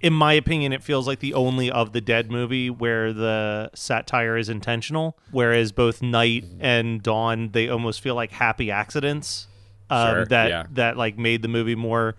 in 0.00 0.12
my 0.14 0.32
opinion, 0.32 0.72
it 0.72 0.82
feels 0.82 1.06
like 1.06 1.18
the 1.18 1.34
only 1.34 1.70
of 1.70 1.92
the 1.92 2.00
Dead 2.00 2.30
movie 2.30 2.70
where 2.70 3.12
the 3.12 3.70
satire 3.74 4.36
is 4.38 4.48
intentional. 4.48 5.18
Whereas 5.30 5.72
both 5.72 6.00
Night 6.00 6.44
and 6.58 7.02
Dawn, 7.02 7.50
they 7.50 7.68
almost 7.68 8.00
feel 8.00 8.14
like 8.14 8.30
happy 8.30 8.70
accidents 8.70 9.46
um, 9.90 10.14
Sure, 10.14 10.26
that 10.26 10.48
yeah. 10.48 10.66
that 10.72 10.96
like 10.96 11.18
made 11.18 11.42
the 11.42 11.48
movie 11.48 11.74
more 11.74 12.14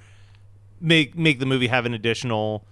make 0.80 1.18
make 1.18 1.40
the 1.40 1.46
movie 1.46 1.68
have 1.68 1.86
an 1.86 1.94
additional 1.94 2.66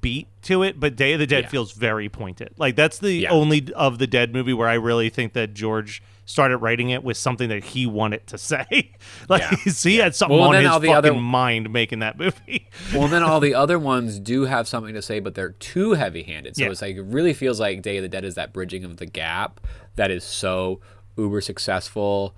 beat 0.00 0.26
to 0.42 0.62
it. 0.64 0.80
But 0.80 0.96
Day 0.96 1.12
of 1.12 1.20
the 1.20 1.26
Dead 1.26 1.44
Yeah. 1.44 1.48
feels 1.50 1.72
very 1.72 2.08
pointed. 2.08 2.50
Like 2.58 2.74
that's 2.76 2.98
the 2.98 3.12
Yeah. 3.12 3.30
only 3.30 3.72
of 3.74 3.98
the 3.98 4.06
Dead 4.06 4.32
movie 4.32 4.52
where 4.52 4.68
I 4.68 4.74
really 4.74 5.08
think 5.10 5.32
that 5.34 5.54
George 5.54 6.02
started 6.24 6.56
writing 6.58 6.90
it 6.90 7.04
with 7.04 7.16
something 7.16 7.48
that 7.50 7.62
he 7.64 7.84
wanted 7.86 8.26
to 8.28 8.38
say. 8.50 8.92
like 9.28 9.42
Yeah. 9.42 9.56
he 9.82 9.96
had 9.98 10.14
something 10.16 10.38
Well, 10.38 10.48
on 10.48 10.54
his 10.56 10.68
fucking 10.70 10.90
other- 10.92 11.14
mind 11.14 11.70
making 11.72 11.98
that 12.00 12.18
movie. 12.18 12.68
well, 12.94 13.06
then 13.06 13.22
all 13.22 13.38
the 13.38 13.54
other 13.54 13.78
ones 13.78 14.18
do 14.18 14.44
have 14.46 14.66
something 14.66 14.94
to 14.94 15.02
say, 15.02 15.20
but 15.20 15.34
they're 15.36 15.50
too 15.52 15.92
heavy-handed. 15.92 16.56
So 16.56 16.64
Yeah. 16.64 16.70
it's 16.70 16.82
like 16.82 16.96
it 16.96 17.02
really 17.04 17.34
feels 17.34 17.60
like 17.60 17.82
Day 17.82 17.98
of 17.98 18.02
the 18.02 18.08
Dead 18.08 18.24
is 18.24 18.34
that 18.34 18.52
bridging 18.52 18.84
of 18.84 18.96
the 18.96 19.06
gap 19.06 19.60
that 19.96 20.10
is 20.10 20.24
so 20.24 20.80
uber 21.16 21.40
successful 21.40 22.34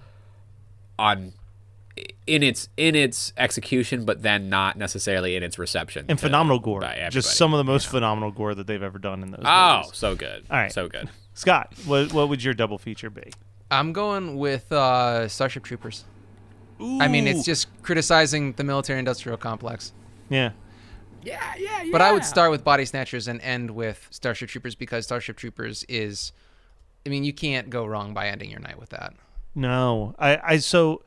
on 0.99 1.33
in 2.27 2.43
its 2.43 2.69
in 2.77 2.95
its 2.95 3.33
execution, 3.37 4.05
but 4.05 4.23
then 4.23 4.49
not 4.49 4.77
necessarily 4.77 5.37
in 5.37 5.43
its 5.43 5.59
reception. 5.59 6.07
and 6.09 6.19
to- 6.19 6.27
phenomenal 6.27 6.59
gore. 6.59 6.83
Just 7.11 7.37
some 7.37 7.55
of 7.55 7.59
the 7.59 7.65
most 7.65 7.87
phenomenal 7.87 8.31
gore 8.31 8.55
that 8.55 8.67
they've 8.67 8.83
ever 8.83 8.99
done 8.99 9.23
in 9.23 9.31
those 9.31 9.43
Oh, 9.45 9.77
movies. 9.85 9.97
so 9.97 10.15
good. 10.15 10.45
All 10.51 10.57
right. 10.57 10.73
so 10.73 10.89
good. 10.89 11.09
Scott, 11.35 11.73
what 11.87 12.13
what 12.13 12.29
would 12.29 12.43
your 12.43 12.55
double 12.55 12.79
feature 12.79 13.11
be? 13.11 13.31
I'm 13.71 13.93
going 13.93 14.37
with 14.37 14.71
uh, 14.73 15.27
Starship 15.29 15.65
Troopers. 15.65 16.05
I 16.81 17.07
mean, 17.09 17.27
it's 17.27 17.45
just 17.45 17.69
criticizing 17.83 18.53
the 18.53 18.65
military-industrial 18.65 19.39
complex. 19.39 19.93
yeah. 20.29 20.51
Yeah, 21.23 21.41
yeah, 21.57 21.83
yeah. 21.85 21.89
But 21.91 22.03
I 22.03 22.13
would 22.13 22.25
start 22.25 22.51
with 22.51 22.65
Body 22.65 22.85
Snatchers 22.85 23.29
and 23.29 23.41
end 23.41 23.71
with 23.71 24.07
Starship 24.11 24.51
Troopers 24.51 24.75
because 24.75 25.05
Starship 25.07 25.39
Troopers 25.39 25.83
is, 25.89 26.33
I 27.07 27.09
mean, 27.09 27.25
you 27.25 27.33
can't 27.33 27.71
go 27.71 27.87
wrong 27.87 28.13
by 28.13 28.27
ending 28.29 28.51
your 28.51 28.61
night 28.61 28.79
with 28.79 28.91
that. 28.91 29.15
No, 29.55 30.15
I, 30.19 30.39
I 30.45 30.57
so 30.59 31.03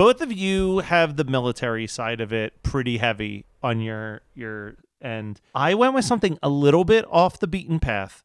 both 0.00 0.22
of 0.22 0.32
you 0.32 0.78
have 0.78 1.16
the 1.16 1.24
military 1.24 1.86
side 1.86 2.22
of 2.22 2.32
it 2.32 2.62
pretty 2.62 2.96
heavy 2.96 3.44
on 3.62 3.82
your 3.82 4.22
your 4.32 4.76
end. 5.02 5.42
I 5.54 5.74
went 5.74 5.92
with 5.92 6.06
something 6.06 6.38
a 6.42 6.48
little 6.48 6.84
bit 6.84 7.04
off 7.10 7.38
the 7.38 7.46
beaten 7.46 7.78
path, 7.78 8.24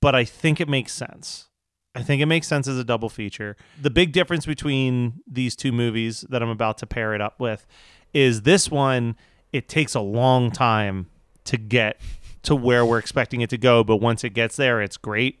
but 0.00 0.14
I 0.14 0.24
think 0.24 0.60
it 0.60 0.68
makes 0.68 0.92
sense. 0.92 1.48
I 1.96 2.04
think 2.04 2.22
it 2.22 2.26
makes 2.26 2.46
sense 2.46 2.68
as 2.68 2.78
a 2.78 2.84
double 2.84 3.08
feature. 3.08 3.56
The 3.82 3.90
big 3.90 4.12
difference 4.12 4.46
between 4.46 5.14
these 5.26 5.56
two 5.56 5.72
movies 5.72 6.24
that 6.28 6.44
I'm 6.44 6.48
about 6.48 6.78
to 6.78 6.86
pair 6.86 7.12
it 7.12 7.20
up 7.20 7.40
with 7.40 7.66
is 8.14 8.42
this 8.42 8.70
one 8.70 9.16
it 9.52 9.68
takes 9.68 9.96
a 9.96 10.00
long 10.00 10.52
time 10.52 11.08
to 11.46 11.56
get 11.56 12.00
to 12.44 12.54
where 12.54 12.86
we're 12.86 13.00
expecting 13.00 13.40
it 13.40 13.50
to 13.50 13.58
go, 13.58 13.82
but 13.82 13.96
once 13.96 14.22
it 14.22 14.30
gets 14.30 14.54
there, 14.54 14.80
it's 14.80 14.96
great. 14.96 15.40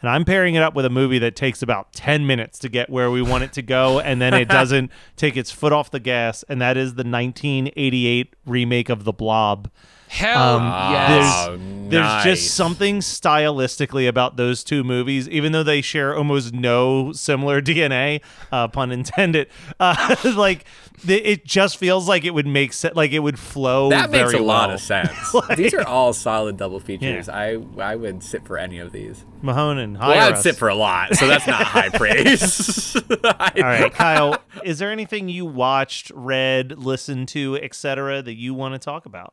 And 0.00 0.08
I'm 0.08 0.24
pairing 0.24 0.54
it 0.54 0.62
up 0.62 0.74
with 0.74 0.86
a 0.86 0.90
movie 0.90 1.18
that 1.18 1.36
takes 1.36 1.62
about 1.62 1.92
10 1.92 2.26
minutes 2.26 2.58
to 2.60 2.68
get 2.68 2.88
where 2.88 3.10
we 3.10 3.20
want 3.20 3.44
it 3.44 3.52
to 3.54 3.62
go, 3.62 4.00
and 4.00 4.20
then 4.20 4.32
it 4.34 4.48
doesn't 4.48 4.90
take 5.16 5.36
its 5.36 5.50
foot 5.50 5.72
off 5.72 5.90
the 5.90 6.00
gas, 6.00 6.42
and 6.48 6.60
that 6.60 6.76
is 6.76 6.94
the 6.94 7.04
1988 7.04 8.34
remake 8.46 8.88
of 8.88 9.04
The 9.04 9.12
Blob. 9.12 9.70
Hell 10.10 10.58
yes. 10.58 11.46
Oh, 11.48 11.56
There's 11.88 12.02
nice. 12.02 12.24
just 12.24 12.54
something 12.56 12.98
stylistically 12.98 14.08
about 14.08 14.36
those 14.36 14.64
two 14.64 14.82
movies, 14.82 15.28
even 15.28 15.52
though 15.52 15.62
they 15.62 15.80
share 15.80 16.16
almost 16.16 16.52
no 16.52 17.12
similar 17.12 17.62
DNA, 17.62 18.20
uh, 18.50 18.66
pun 18.68 18.90
intended. 18.92 19.48
Uh, 19.78 20.14
like 20.36 20.64
th- 21.06 21.22
it 21.24 21.44
just 21.46 21.76
feels 21.78 22.06
like 22.08 22.24
it 22.24 22.32
would 22.34 22.46
make 22.46 22.72
sense, 22.72 22.94
like 22.96 23.12
it 23.12 23.20
would 23.20 23.38
flow. 23.38 23.88
That 23.88 24.10
makes 24.10 24.28
a 24.28 24.32
very 24.32 24.44
lot 24.44 24.70
of 24.70 24.80
sense. 24.80 25.10
these 25.56 25.72
are 25.72 25.86
all 25.86 26.12
solid 26.12 26.56
double 26.58 26.80
features. 26.80 27.28
I 27.30 27.56
I 27.78 27.94
would 27.96 28.22
sit 28.22 28.44
for 28.46 28.58
any 28.58 28.78
of 28.78 28.92
these. 28.92 29.24
Mahone 29.42 29.78
and 29.78 29.96
Well, 29.98 30.10
I'd 30.10 30.34
us. 30.34 30.42
sit 30.42 30.56
for 30.56 30.68
a 30.68 30.74
lot, 30.74 31.14
so 31.16 31.26
that's 31.26 31.46
not 31.46 31.62
high 31.62 31.88
praise. 31.88 32.94
All 33.24 33.30
right, 33.62 33.90
Kyle, 33.94 34.36
is 34.64 34.78
there 34.80 34.90
anything 34.92 35.28
you 35.30 35.46
watched, 35.46 36.10
read, 36.14 36.76
listened 36.78 37.28
to, 37.28 37.56
etc., 37.56 38.20
that 38.22 38.34
you 38.34 38.52
want 38.52 38.74
to 38.74 38.78
talk 38.78 39.06
about? 39.06 39.32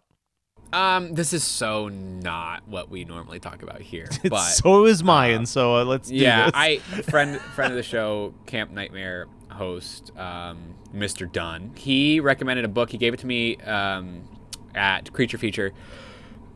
Um, 0.74 1.14
this 1.14 1.32
is 1.34 1.44
so 1.44 1.88
not 1.88 2.68
what 2.68 2.90
we 2.90 3.06
normally 3.06 3.40
talk 3.40 3.64
about 3.64 3.82
here, 3.82 4.10
but 4.30 4.42
so 4.42 4.86
is 4.86 5.04
mine, 5.04 5.46
so 5.46 5.78
uh, 5.78 5.86
let's 5.86 6.10
do 6.10 6.16
yeah. 6.16 6.50
I 6.54 6.78
friend 7.10 7.40
friend 7.40 7.72
of 7.72 7.78
the 7.78 7.84
show, 7.84 8.34
Camp 8.46 8.72
Nightmare 8.72 9.28
host, 9.50 10.12
um, 10.18 10.76
Mr. 10.94 11.32
Dunn. 11.32 11.72
He 11.76 12.20
recommended 12.20 12.66
a 12.66 12.68
book. 12.68 12.90
He 12.90 12.98
gave 12.98 13.14
it 13.14 13.20
to 13.22 13.28
me 13.28 13.58
um, 13.58 14.28
at 14.76 15.14
Creature 15.14 15.38
Feature 15.38 15.74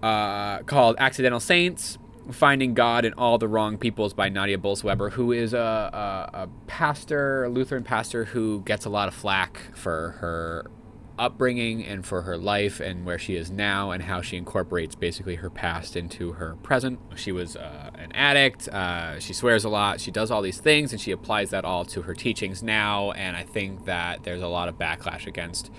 uh, 0.03 0.59
called 0.63 0.97
"Accidental 0.99 1.39
Saints: 1.39 1.97
Finding 2.31 2.73
God 2.73 3.05
in 3.05 3.13
All 3.13 3.37
the 3.37 3.47
Wrong 3.47 3.77
Peoples" 3.77 4.13
by 4.13 4.27
Nadia 4.27 4.57
Bolz-Weber, 4.57 5.11
who 5.11 5.31
is 5.31 5.53
a, 5.53 5.57
a, 6.33 6.43
a 6.43 6.49
pastor, 6.67 7.45
a 7.45 7.49
Lutheran 7.49 7.83
pastor, 7.85 8.25
who 8.25 8.61
gets 8.61 8.85
a 8.85 8.89
lot 8.89 9.07
of 9.07 9.13
flack 9.13 9.57
for 9.73 10.11
her 10.19 10.69
upbringing 11.17 11.85
and 11.85 12.05
for 12.05 12.23
her 12.23 12.37
life 12.37 12.79
and 12.79 13.05
where 13.05 13.19
she 13.19 13.35
is 13.35 13.51
now 13.51 13.91
and 13.91 14.03
how 14.03 14.21
she 14.21 14.37
incorporates 14.37 14.95
basically 14.95 15.35
her 15.35 15.49
past 15.49 15.95
into 15.95 16.33
her 16.33 16.55
present. 16.63 16.99
She 17.15 17.31
was 17.31 17.55
uh, 17.55 17.91
an 17.95 18.11
addict. 18.13 18.67
Uh, 18.67 19.19
she 19.19 19.33
swears 19.33 19.63
a 19.63 19.69
lot. 19.69 20.01
She 20.01 20.11
does 20.11 20.31
all 20.31 20.41
these 20.41 20.59
things 20.59 20.91
and 20.91 21.01
she 21.01 21.11
applies 21.11 21.49
that 21.51 21.65
all 21.65 21.85
to 21.85 22.03
her 22.03 22.13
teachings 22.13 22.63
now. 22.63 23.11
And 23.11 23.35
I 23.37 23.43
think 23.43 23.85
that 23.85 24.23
there's 24.23 24.41
a 24.41 24.47
lot 24.47 24.69
of 24.69 24.77
backlash 24.77 25.27
against 25.27 25.71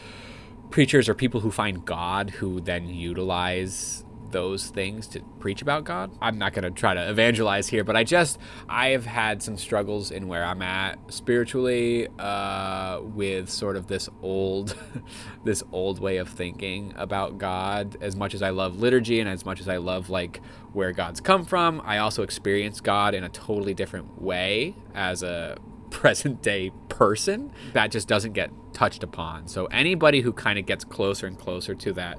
preachers 0.70 1.08
or 1.08 1.14
people 1.14 1.40
who 1.40 1.50
find 1.50 1.84
God 1.84 2.30
who 2.30 2.60
then 2.60 2.88
utilize 2.88 4.04
those 4.32 4.68
things 4.68 5.06
to 5.08 5.20
preach 5.38 5.62
about 5.62 5.84
God. 5.84 6.10
I'm 6.20 6.38
not 6.38 6.52
going 6.52 6.64
to 6.64 6.70
try 6.70 6.94
to 6.94 7.10
evangelize 7.10 7.68
here, 7.68 7.84
but 7.84 7.96
I 7.96 8.04
just 8.04 8.38
I 8.68 8.88
have 8.88 9.06
had 9.06 9.42
some 9.42 9.56
struggles 9.56 10.10
in 10.10 10.28
where 10.28 10.44
I'm 10.44 10.62
at 10.62 10.98
spiritually 11.12 12.08
uh, 12.18 13.00
with 13.02 13.48
sort 13.48 13.76
of 13.76 13.86
this 13.86 14.08
old 14.22 14.76
this 15.44 15.62
old 15.72 16.00
way 16.00 16.16
of 16.16 16.28
thinking 16.28 16.92
about 16.96 17.38
God. 17.38 17.96
As 18.00 18.16
much 18.16 18.34
as 18.34 18.42
I 18.42 18.50
love 18.50 18.80
liturgy 18.80 19.20
and 19.20 19.28
as 19.28 19.44
much 19.44 19.60
as 19.60 19.68
I 19.68 19.76
love 19.76 20.10
like 20.10 20.40
where 20.72 20.92
God's 20.92 21.20
come 21.20 21.44
from, 21.44 21.80
I 21.84 21.98
also 21.98 22.22
experience 22.22 22.80
God 22.80 23.14
in 23.14 23.24
a 23.24 23.28
totally 23.28 23.74
different 23.74 24.20
way 24.20 24.74
as 24.94 25.22
a 25.22 25.58
present 25.90 26.42
day 26.42 26.72
person 26.88 27.52
that 27.74 27.90
just 27.90 28.08
doesn't 28.08 28.32
get 28.32 28.50
touched 28.72 29.02
upon. 29.02 29.46
So 29.46 29.66
anybody 29.66 30.22
who 30.22 30.32
kind 30.32 30.58
of 30.58 30.66
gets 30.66 30.84
closer 30.84 31.26
and 31.26 31.38
closer 31.38 31.74
to 31.74 31.92
that 31.92 32.18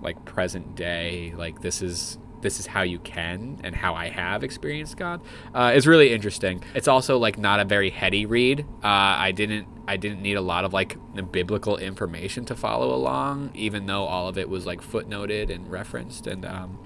like 0.00 0.24
present 0.24 0.74
day 0.74 1.32
like 1.36 1.60
this 1.60 1.82
is 1.82 2.18
this 2.42 2.60
is 2.60 2.66
how 2.66 2.82
you 2.82 2.98
can 2.98 3.58
and 3.64 3.74
how 3.74 3.94
I 3.94 4.08
have 4.08 4.44
experienced 4.44 4.96
God 4.96 5.20
uh, 5.54 5.72
is 5.74 5.86
really 5.86 6.12
interesting. 6.12 6.62
It's 6.74 6.86
also 6.86 7.18
like 7.18 7.38
not 7.38 7.60
a 7.60 7.64
very 7.64 7.90
heady 7.90 8.26
read. 8.26 8.60
Uh, 8.84 9.16
I 9.18 9.32
didn't 9.32 9.66
I 9.88 9.96
didn't 9.96 10.20
need 10.20 10.34
a 10.34 10.40
lot 10.40 10.64
of 10.64 10.72
like 10.72 10.96
biblical 11.32 11.76
information 11.76 12.44
to 12.46 12.54
follow 12.54 12.94
along, 12.94 13.52
even 13.54 13.86
though 13.86 14.04
all 14.04 14.28
of 14.28 14.36
it 14.36 14.48
was 14.48 14.66
like 14.66 14.80
footnoted 14.80 15.52
and 15.52 15.70
referenced. 15.70 16.26
And 16.26 16.44
um, 16.44 16.78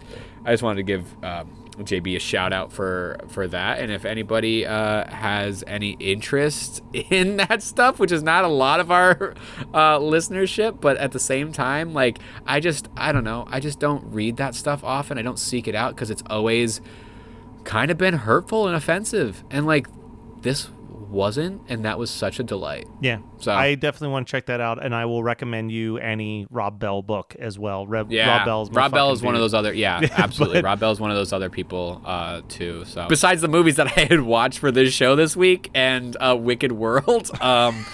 I 0.44 0.52
just 0.52 0.62
wanted 0.62 0.76
to 0.76 0.82
give 0.82 1.24
um, 1.24 1.69
JB 1.84 2.16
a 2.16 2.18
shout 2.18 2.52
out 2.52 2.72
for 2.72 3.18
for 3.28 3.46
that. 3.48 3.78
And 3.78 3.90
if 3.90 4.04
anybody 4.04 4.66
uh, 4.66 5.10
has 5.10 5.64
any 5.66 5.92
interest 5.92 6.82
in 6.92 7.36
that 7.36 7.62
stuff, 7.62 7.98
which 7.98 8.12
is 8.12 8.22
not 8.22 8.44
a 8.44 8.48
lot 8.48 8.80
of 8.80 8.90
our 8.90 9.34
uh, 9.74 9.98
listenership, 9.98 10.80
but 10.80 10.96
at 10.96 11.12
the 11.12 11.18
same 11.18 11.52
time, 11.52 11.92
like 11.92 12.18
I 12.46 12.60
just 12.60 12.88
I 12.96 13.12
don't 13.12 13.24
know, 13.24 13.46
I 13.48 13.60
just 13.60 13.78
don't 13.80 14.04
read 14.12 14.36
that 14.36 14.54
stuff 14.54 14.84
often. 14.84 15.18
I 15.18 15.22
don't 15.22 15.38
seek 15.38 15.68
it 15.68 15.74
out 15.74 15.94
because 15.94 16.10
it's 16.10 16.22
always 16.28 16.80
kind 17.64 17.90
of 17.90 17.98
been 17.98 18.14
hurtful 18.14 18.66
and 18.66 18.76
offensive. 18.76 19.44
And 19.50 19.66
like 19.66 19.86
this 20.42 20.70
wasn't, 21.10 21.62
and 21.68 21.84
that 21.84 21.98
was 21.98 22.10
such 22.10 22.38
a 22.38 22.42
delight. 22.42 22.86
Yeah. 23.00 23.18
So- 23.38 23.52
I 23.52 23.74
definitely 23.74 24.08
want 24.12 24.26
to 24.28 24.30
check 24.30 24.46
that 24.46 24.60
out, 24.60 24.82
and 24.84 24.94
I 24.94 25.04
will 25.06 25.22
recommend 25.22 25.72
you 25.72 25.98
any 25.98 26.46
Rob 26.50 26.78
Bell 26.78 27.02
book 27.02 27.34
as 27.38 27.58
well. 27.58 27.86
Reb, 27.86 28.10
Yeah, 28.12 28.36
Rob 28.38 28.46
Bell's 28.46 28.70
my 28.70 28.82
Rob 28.82 28.92
Bell 28.92 29.08
fucking 29.08 29.14
is 29.16 29.22
one 29.22 29.34
of 29.34 29.40
those 29.40 29.54
other. 29.54 29.72
Yeah, 29.72 30.00
absolutely. 30.16 30.58
but- 30.62 30.64
Rob 30.66 30.80
Bell 30.80 30.92
is 30.92 31.00
one 31.00 31.10
of 31.10 31.16
those 31.16 31.32
other 31.32 31.50
people 31.50 32.00
uh, 32.04 32.42
too. 32.48 32.84
So 32.86 33.06
besides 33.08 33.40
the 33.40 33.48
movies 33.48 33.76
that 33.76 33.86
I 33.98 34.02
had 34.02 34.20
watched 34.22 34.58
for 34.58 34.70
this 34.70 34.92
show 34.92 35.16
this 35.16 35.36
week 35.36 35.70
and 35.74 36.16
uh, 36.20 36.36
Wicked 36.38 36.72
World, 36.72 37.30
um, 37.40 37.84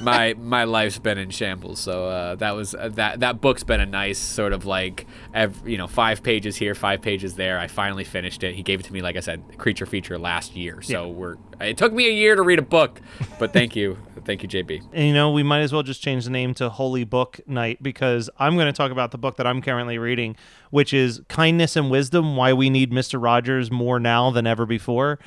my 0.00 0.34
my 0.38 0.64
life's 0.64 0.98
been 0.98 1.18
in 1.18 1.30
shambles. 1.30 1.78
So 1.80 2.06
uh, 2.06 2.34
that 2.36 2.52
was 2.52 2.74
uh, 2.74 2.88
that 2.94 3.20
that 3.20 3.40
book's 3.40 3.62
been 3.64 3.80
a 3.80 3.86
nice 3.86 4.18
sort 4.18 4.52
of 4.52 4.64
like 4.64 5.06
ev- 5.34 5.62
you 5.66 5.78
know 5.78 5.86
five 5.86 6.22
pages 6.22 6.56
here, 6.56 6.74
five 6.74 7.02
pages 7.02 7.34
there. 7.34 7.58
I 7.58 7.66
finally 7.66 8.04
finished 8.04 8.42
it. 8.44 8.54
He 8.54 8.62
gave 8.62 8.80
it 8.80 8.84
to 8.84 8.92
me, 8.92 9.02
like 9.02 9.16
I 9.16 9.20
said, 9.20 9.58
creature 9.58 9.86
feature 9.86 10.18
last 10.18 10.56
year. 10.56 10.80
So 10.82 11.08
we're 11.08 11.36
it 11.64 11.76
took 11.76 11.92
me 11.92 12.08
a 12.08 12.12
year 12.12 12.34
to 12.34 12.42
read 12.42 12.58
a 12.58 12.62
book, 12.62 13.00
but 13.38 13.52
thank 13.52 13.76
you, 13.76 13.96
thank 14.24 14.42
you, 14.42 14.48
JB. 14.48 14.82
And 14.92 15.06
you 15.08 15.14
know, 15.14 15.30
we 15.30 15.42
might 15.42 15.60
as 15.60 15.72
well 15.72 15.82
just 15.82 16.02
change 16.02 16.24
the 16.24 16.30
name 16.30 16.54
to 16.54 16.68
Holy 16.68 17.04
Book 17.04 17.40
Night 17.46 17.82
because 17.82 18.28
I'm 18.38 18.54
going 18.54 18.66
to 18.66 18.72
talk 18.72 18.90
about 18.90 19.10
the 19.10 19.18
book 19.18 19.36
that 19.36 19.46
I'm 19.46 19.62
currently 19.62 19.98
reading, 19.98 20.36
which 20.70 20.92
is 20.92 21.20
Kindness 21.28 21.76
and 21.76 21.90
Wisdom 21.90 22.36
Why 22.36 22.52
We 22.52 22.70
Need 22.70 22.90
Mr. 22.90 23.22
Rogers 23.22 23.70
More 23.70 24.00
Now 24.00 24.30
Than 24.30 24.46
Ever 24.46 24.66
Before, 24.66 25.18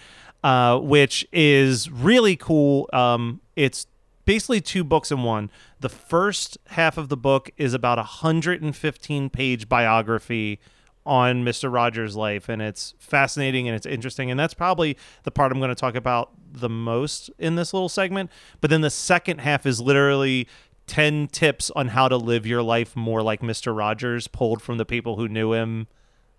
uh, 0.43 0.79
which 0.79 1.27
is 1.31 1.89
really 1.89 2.35
cool. 2.35 2.89
Um, 2.93 3.41
it's 3.55 3.87
basically 4.25 4.61
two 4.61 4.83
books 4.83 5.11
in 5.11 5.23
one. 5.23 5.49
The 5.79 5.89
first 5.89 6.57
half 6.67 6.97
of 6.97 7.09
the 7.09 7.17
book 7.17 7.51
is 7.57 7.73
about 7.73 7.97
a 7.97 8.01
115 8.01 9.29
page 9.29 9.69
biography 9.69 10.59
on 11.05 11.43
Mr. 11.43 11.71
Rogers' 11.71 12.15
life, 12.15 12.49
and 12.49 12.61
it's 12.61 12.95
fascinating 12.97 13.67
and 13.67 13.75
it's 13.75 13.85
interesting. 13.85 14.31
And 14.31 14.39
that's 14.39 14.53
probably 14.53 14.97
the 15.23 15.31
part 15.31 15.51
I'm 15.51 15.59
going 15.59 15.69
to 15.69 15.75
talk 15.75 15.95
about 15.95 16.31
the 16.51 16.69
most 16.69 17.29
in 17.37 17.55
this 17.55 17.73
little 17.73 17.89
segment. 17.89 18.31
But 18.61 18.69
then 18.69 18.81
the 18.81 18.89
second 18.89 19.39
half 19.39 19.65
is 19.65 19.79
literally 19.79 20.47
10 20.87 21.27
tips 21.27 21.71
on 21.75 21.89
how 21.89 22.07
to 22.07 22.17
live 22.17 22.45
your 22.45 22.61
life 22.63 22.95
more 22.95 23.21
like 23.21 23.41
Mr. 23.41 23.75
Rogers, 23.75 24.27
pulled 24.27 24.61
from 24.61 24.77
the 24.77 24.85
people 24.85 25.15
who 25.15 25.27
knew 25.27 25.53
him 25.53 25.87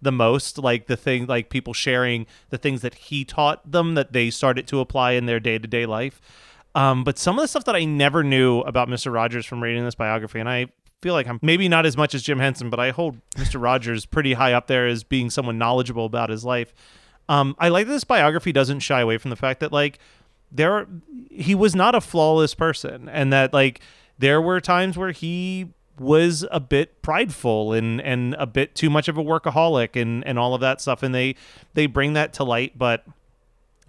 the 0.03 0.13
most 0.13 0.59
like 0.59 0.87
the 0.87 0.97
thing 0.97 1.27
like 1.27 1.49
people 1.49 1.73
sharing 1.73 2.27
the 2.51 2.59
things 2.59 2.83
that 2.83 2.95
he 2.95 3.25
taught 3.25 3.71
them 3.71 3.95
that 3.95 4.13
they 4.13 4.31
started 4.31 4.67
to 4.67 4.81
apply 4.81 5.13
in 5.13 5.27
their 5.27 5.41
day-to-day 5.41 5.87
life 5.87 6.21
um, 6.75 7.03
but 7.03 7.19
some 7.19 7.39
of 7.39 7.43
the 7.43 7.49
stuff 7.49 7.65
that 7.65 7.75
i 7.75 7.85
never 7.85 8.23
knew 8.23 8.61
about 8.61 8.89
mr 8.89 9.13
rogers 9.13 9.47
from 9.47 9.63
reading 9.63 9.85
this 9.85 9.95
biography 9.95 10.39
and 10.39 10.49
i 10.49 10.67
feel 11.07 11.15
like 11.15 11.29
i'm 11.29 11.39
maybe 11.41 11.69
not 11.69 11.87
as 11.87 11.97
much 11.97 12.17
as 12.17 12.23
jim 12.23 12.41
henson 12.41 12.69
but 12.69 12.81
i 12.81 12.91
hold 12.91 13.17
mr 13.37 13.63
rogers 13.63 14.05
pretty 14.05 14.33
high 14.33 14.53
up 14.53 14.67
there 14.67 14.89
as 14.89 15.05
being 15.05 15.31
someone 15.31 15.57
knowledgeable 15.57 16.05
about 16.05 16.31
his 16.31 16.45
life. 16.45 16.75
Um, 17.29 17.55
i 17.61 17.69
like 17.69 17.87
that 17.87 17.93
this 17.93 18.03
biography 18.03 18.51
doesn't 18.51 18.81
shy 18.81 19.01
away 19.01 19.17
from 19.19 19.31
the 19.31 19.37
fact 19.37 19.61
that 19.61 19.71
like 19.71 20.01
there 20.51 20.73
are, 20.73 20.89
he 21.31 21.55
was 21.55 21.77
not 21.77 21.95
a 21.95 22.01
flawless 22.01 22.55
person 22.55 23.09
and 23.09 23.33
that 23.33 23.53
like 23.53 23.81
there 24.19 24.43
were 24.43 24.61
times 24.61 24.99
where 24.99 25.13
he 25.13 25.69
was 26.01 26.45
a 26.51 26.59
bit 26.59 27.03
prideful 27.03 27.73
and 27.73 28.01
and 28.01 28.35
a 28.35 28.47
bit 28.47 28.75
too 28.75 28.91
much 28.91 29.07
of 29.07 29.17
a 29.17 29.23
workaholic 29.23 30.01
and 30.01 30.27
and 30.27 30.41
all 30.41 30.55
of 30.55 30.61
that 30.61 30.81
stuff 30.81 31.05
and 31.05 31.15
they 31.15 31.37
they 31.75 31.87
bring 31.87 32.15
that 32.15 32.33
to 32.35 32.45
light. 32.45 32.77
But 32.77 33.05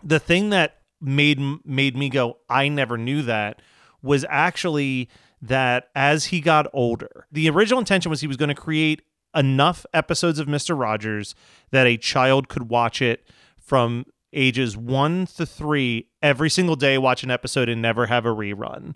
the 0.04 0.20
thing 0.20 0.52
that 0.52 0.78
made 1.02 1.40
made 1.66 1.98
me 1.98 2.10
go 2.10 2.38
I 2.50 2.70
never 2.70 2.98
knew 2.98 3.22
that 3.24 3.62
was 4.02 4.26
actually 4.30 5.10
that 5.42 5.90
as 5.96 6.26
he 6.26 6.40
got 6.42 6.68
older 6.74 7.28
the 7.32 7.50
original 7.50 7.80
intention 7.80 8.10
was 8.10 8.22
he 8.22 8.28
was 8.28 8.38
going 8.38 8.50
to 8.50 8.56
create 8.56 9.02
enough 9.36 9.86
episodes 9.94 10.40
of 10.40 10.48
Mr. 10.48 10.78
Rogers 10.78 11.36
that 11.72 11.86
a 11.86 11.98
child 11.98 12.48
could 12.48 12.70
watch 12.70 13.02
it 13.02 13.28
from 13.60 14.06
ages 14.34 14.76
1 14.76 15.28
to 15.38 15.46
3 15.46 16.08
every 16.22 16.50
single 16.50 16.76
day 16.76 16.98
watch 16.98 17.24
an 17.24 17.32
episode 17.32 17.70
and 17.70 17.82
never 17.82 18.08
have 18.08 18.26
a 18.26 18.30
rerun. 18.30 18.96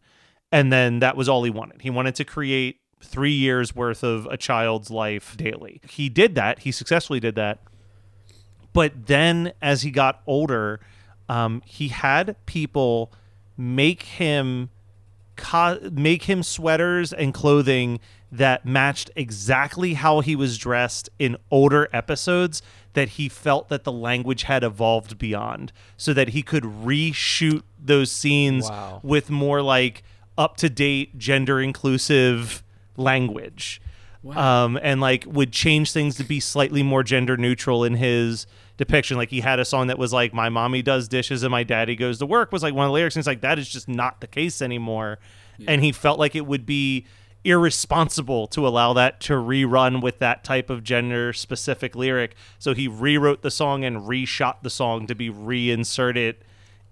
And 0.52 0.72
then 0.72 1.00
that 1.00 1.16
was 1.16 1.30
all 1.30 1.44
he 1.44 1.50
wanted. 1.50 1.82
He 1.82 1.90
wanted 1.90 2.16
to 2.16 2.26
create 2.26 2.80
3 3.04 3.32
years 3.32 3.76
worth 3.76 4.04
of 4.04 4.26
a 4.28 4.38
child's 4.38 4.90
life 4.90 5.38
daily. 5.38 5.82
He 5.90 6.10
did 6.10 6.36
that. 6.36 6.60
He 6.60 6.72
successfully 6.72 7.20
did 7.20 7.36
that. 7.36 7.60
But 8.74 9.08
then 9.08 9.54
as 9.62 9.82
he 9.84 9.92
got 9.92 10.22
older 10.26 10.80
um, 11.30 11.62
he 11.66 11.88
had 11.88 12.36
people 12.46 13.14
make 13.56 14.04
him 14.04 14.70
co- 15.36 15.80
make 15.92 16.24
him 16.24 16.44
sweaters 16.44 17.12
and 17.14 17.34
clothing 17.34 18.00
that 18.32 18.66
matched 18.66 19.12
exactly 19.16 19.94
how 19.96 20.22
he 20.22 20.36
was 20.36 20.58
dressed 20.58 21.10
in 21.20 21.36
older 21.50 21.90
episodes 21.92 22.62
that 22.94 23.10
he 23.10 23.28
felt 23.28 23.68
that 23.70 23.84
the 23.84 23.92
language 23.92 24.44
had 24.44 24.64
evolved 24.64 25.18
beyond 25.18 25.72
so 25.98 26.14
that 26.14 26.30
he 26.30 26.42
could 26.42 26.64
reshoot 26.64 27.64
those 27.84 28.12
scenes 28.12 28.70
Wow. 28.70 29.00
with 29.04 29.30
more 29.30 29.62
like 29.62 30.04
up 30.38 30.56
to 30.58 30.70
date 30.70 31.18
gender 31.18 31.60
inclusive 31.62 32.64
language 32.96 33.82
um, 34.36 34.78
and 34.82 35.02
like 35.02 35.26
would 35.28 35.52
change 35.52 35.92
things 35.92 36.16
to 36.16 36.24
be 36.24 36.40
slightly 36.40 36.84
more 36.84 37.04
gender 37.04 37.36
neutral 37.38 37.84
in 37.84 37.96
his 37.96 38.46
depiction. 38.82 39.16
Like 39.16 39.30
he 39.30 39.42
had 39.42 39.60
a 39.60 39.66
song 39.66 39.88
that 39.88 40.00
was 40.00 40.12
like 40.12 40.34
"My 40.34 40.50
mommy 40.50 40.82
does 40.82 41.08
dishes 41.08 41.44
and 41.44 41.52
my 41.52 41.64
daddy 41.64 41.96
goes 41.96 42.18
to 42.20 42.26
work" 42.26 42.52
was 42.52 42.64
like 42.64 42.74
one 42.74 42.86
of 42.86 42.90
the 42.90 42.94
lyrics, 42.94 43.16
and 43.16 43.22
it's 43.22 43.28
like 43.28 43.42
that 43.42 43.60
is 43.60 43.70
just 43.70 43.88
not 43.88 44.20
the 44.22 44.28
case 44.28 44.62
anymore. 44.62 45.20
And 45.68 45.84
he 45.84 45.92
felt 45.92 46.18
like 46.18 46.36
it 46.36 46.48
would 46.48 46.66
be 46.66 47.06
irresponsible 47.44 48.48
to 48.48 48.68
allow 48.68 48.94
that 48.94 49.20
to 49.20 49.34
rerun 49.34 50.02
with 50.02 50.18
that 50.20 50.44
type 50.44 50.72
of 50.72 50.84
gender 50.84 51.34
specific 51.34 51.96
lyric. 51.96 52.36
So 52.58 52.74
he 52.74 52.88
rewrote 52.88 53.44
the 53.44 53.52
song 53.52 53.86
and 53.86 53.98
reshot 53.98 54.64
the 54.64 54.72
song 54.72 55.06
to 55.06 55.14
be 55.14 55.30
reinserted 55.30 56.38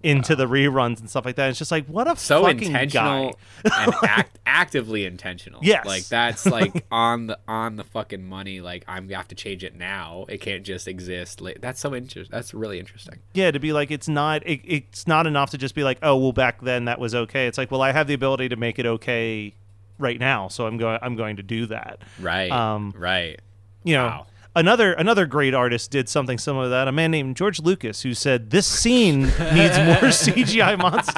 into 0.02 0.34
the 0.34 0.46
reruns 0.46 1.00
and 1.00 1.10
stuff 1.10 1.24
like 1.24 1.36
that. 1.36 1.50
It's 1.50 1.58
just 1.58 1.70
like 1.70 1.86
what 1.86 2.10
a 2.10 2.16
so 2.16 2.42
fucking 2.44 2.68
intentional 2.68 3.36
guy. 3.64 3.84
and 3.84 3.94
act, 4.02 4.38
actively 4.46 5.04
intentional. 5.04 5.60
Yes. 5.62 5.84
like 5.84 6.06
that's 6.06 6.46
like 6.46 6.86
on 6.90 7.26
the 7.26 7.38
on 7.46 7.76
the 7.76 7.84
fucking 7.84 8.24
money. 8.24 8.60
Like 8.60 8.84
I'm 8.88 9.06
gonna 9.06 9.18
have 9.18 9.28
to 9.28 9.34
change 9.34 9.62
it 9.64 9.74
now. 9.74 10.24
It 10.28 10.40
can't 10.40 10.64
just 10.64 10.88
exist. 10.88 11.40
Like, 11.40 11.60
that's 11.60 11.80
so 11.80 11.94
interesting. 11.94 12.34
That's 12.34 12.54
really 12.54 12.78
interesting. 12.78 13.18
Yeah, 13.34 13.50
to 13.50 13.58
be 13.58 13.72
like 13.72 13.90
it's 13.90 14.08
not 14.08 14.46
it, 14.46 14.60
it's 14.64 15.06
not 15.06 15.26
enough 15.26 15.50
to 15.50 15.58
just 15.58 15.74
be 15.74 15.84
like, 15.84 15.98
oh 16.02 16.16
well, 16.16 16.32
back 16.32 16.62
then 16.62 16.86
that 16.86 16.98
was 16.98 17.14
okay. 17.14 17.46
It's 17.46 17.58
like, 17.58 17.70
well, 17.70 17.82
I 17.82 17.92
have 17.92 18.06
the 18.06 18.14
ability 18.14 18.48
to 18.50 18.56
make 18.56 18.78
it 18.78 18.86
okay 18.86 19.52
right 19.98 20.18
now, 20.18 20.48
so 20.48 20.66
I'm 20.66 20.78
going 20.78 20.98
I'm 21.02 21.16
going 21.16 21.36
to 21.36 21.42
do 21.42 21.66
that. 21.66 22.00
Right. 22.18 22.50
Um, 22.50 22.94
right. 22.96 23.38
You 23.84 23.94
know, 23.96 24.06
Wow. 24.06 24.26
Another 24.54 24.92
another 24.92 25.26
great 25.26 25.54
artist 25.54 25.90
did 25.90 26.08
something 26.08 26.38
similar 26.38 26.64
to 26.64 26.70
that. 26.70 26.88
A 26.88 26.92
man 26.92 27.10
named 27.10 27.36
George 27.36 27.60
Lucas 27.60 28.02
who 28.02 28.14
said 28.14 28.50
this 28.50 28.66
scene 28.66 29.22
needs 29.52 29.78
more 29.78 30.10
CGI 30.10 30.78
monsters, 30.78 31.16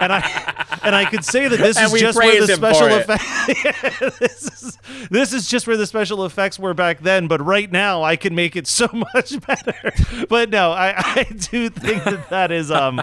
and 0.00 0.12
I 0.12 0.54
and 0.82 0.94
I 0.94 1.04
could 1.06 1.24
say 1.24 1.48
that 1.48 1.58
this 1.58 1.76
And 1.76 1.92
is 1.92 2.00
just 2.00 2.18
where 2.18 2.40
the 2.40 2.46
praise 2.46 2.50
him 2.50 2.60
for 2.60 2.74
special 2.74 2.96
effects. 2.96 4.18
this 4.18 4.62
is 4.62 4.78
this 5.10 5.32
is 5.32 5.48
just 5.48 5.66
where 5.66 5.76
the 5.76 5.86
special 5.86 6.24
effects 6.24 6.58
were 6.58 6.74
back 6.74 7.00
then, 7.00 7.26
but 7.26 7.44
right 7.44 7.70
now 7.70 8.02
I 8.02 8.16
can 8.16 8.34
make 8.34 8.56
it 8.56 8.66
so 8.66 8.88
much 9.14 9.40
better. 9.46 9.92
But 10.28 10.50
no, 10.50 10.72
I 10.72 10.94
I 10.96 11.24
do 11.24 11.70
think 11.70 12.04
that 12.04 12.30
that 12.30 12.52
is 12.52 12.70
um. 12.70 13.02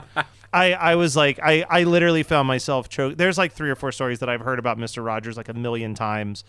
I, 0.53 0.73
I 0.73 0.95
was 0.95 1.15
like 1.15 1.39
I, 1.41 1.63
I 1.69 1.83
literally 1.83 2.23
found 2.23 2.45
myself 2.45 2.89
choke. 2.89 3.15
There's 3.15 3.37
like 3.37 3.53
three 3.53 3.69
or 3.69 3.75
four 3.77 3.93
stories 3.93 4.19
that 4.19 4.27
I've 4.27 4.41
heard 4.41 4.59
about 4.59 4.77
Mr. 4.77 5.01
Rogers 5.01 5.37
like 5.37 5.47
a 5.47 5.53
million 5.53 5.95
times, 5.95 6.43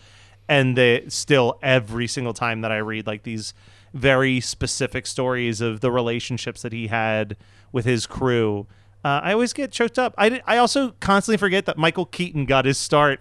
and 0.49 0.77
they 0.77 1.05
still 1.07 1.57
every 1.63 2.07
single 2.07 2.33
time 2.33 2.61
that 2.61 2.71
I 2.71 2.77
read 2.77 3.07
like 3.07 3.23
these 3.23 3.53
very 3.93 4.39
specific 4.39 5.05
stories 5.07 5.61
of 5.61 5.79
the 5.81 5.91
relationships 5.91 6.61
that 6.63 6.73
he 6.73 6.87
had 6.87 7.37
with 7.71 7.85
his 7.85 8.05
crew, 8.07 8.67
uh, 9.05 9.21
I 9.23 9.33
always 9.33 9.53
get 9.53 9.71
choked 9.71 9.99
up. 9.99 10.13
I, 10.17 10.41
I 10.45 10.57
also 10.57 10.91
constantly 10.99 11.37
forget 11.37 11.65
that 11.65 11.77
Michael 11.77 12.05
Keaton 12.05 12.45
got 12.45 12.65
his 12.65 12.77
start 12.77 13.19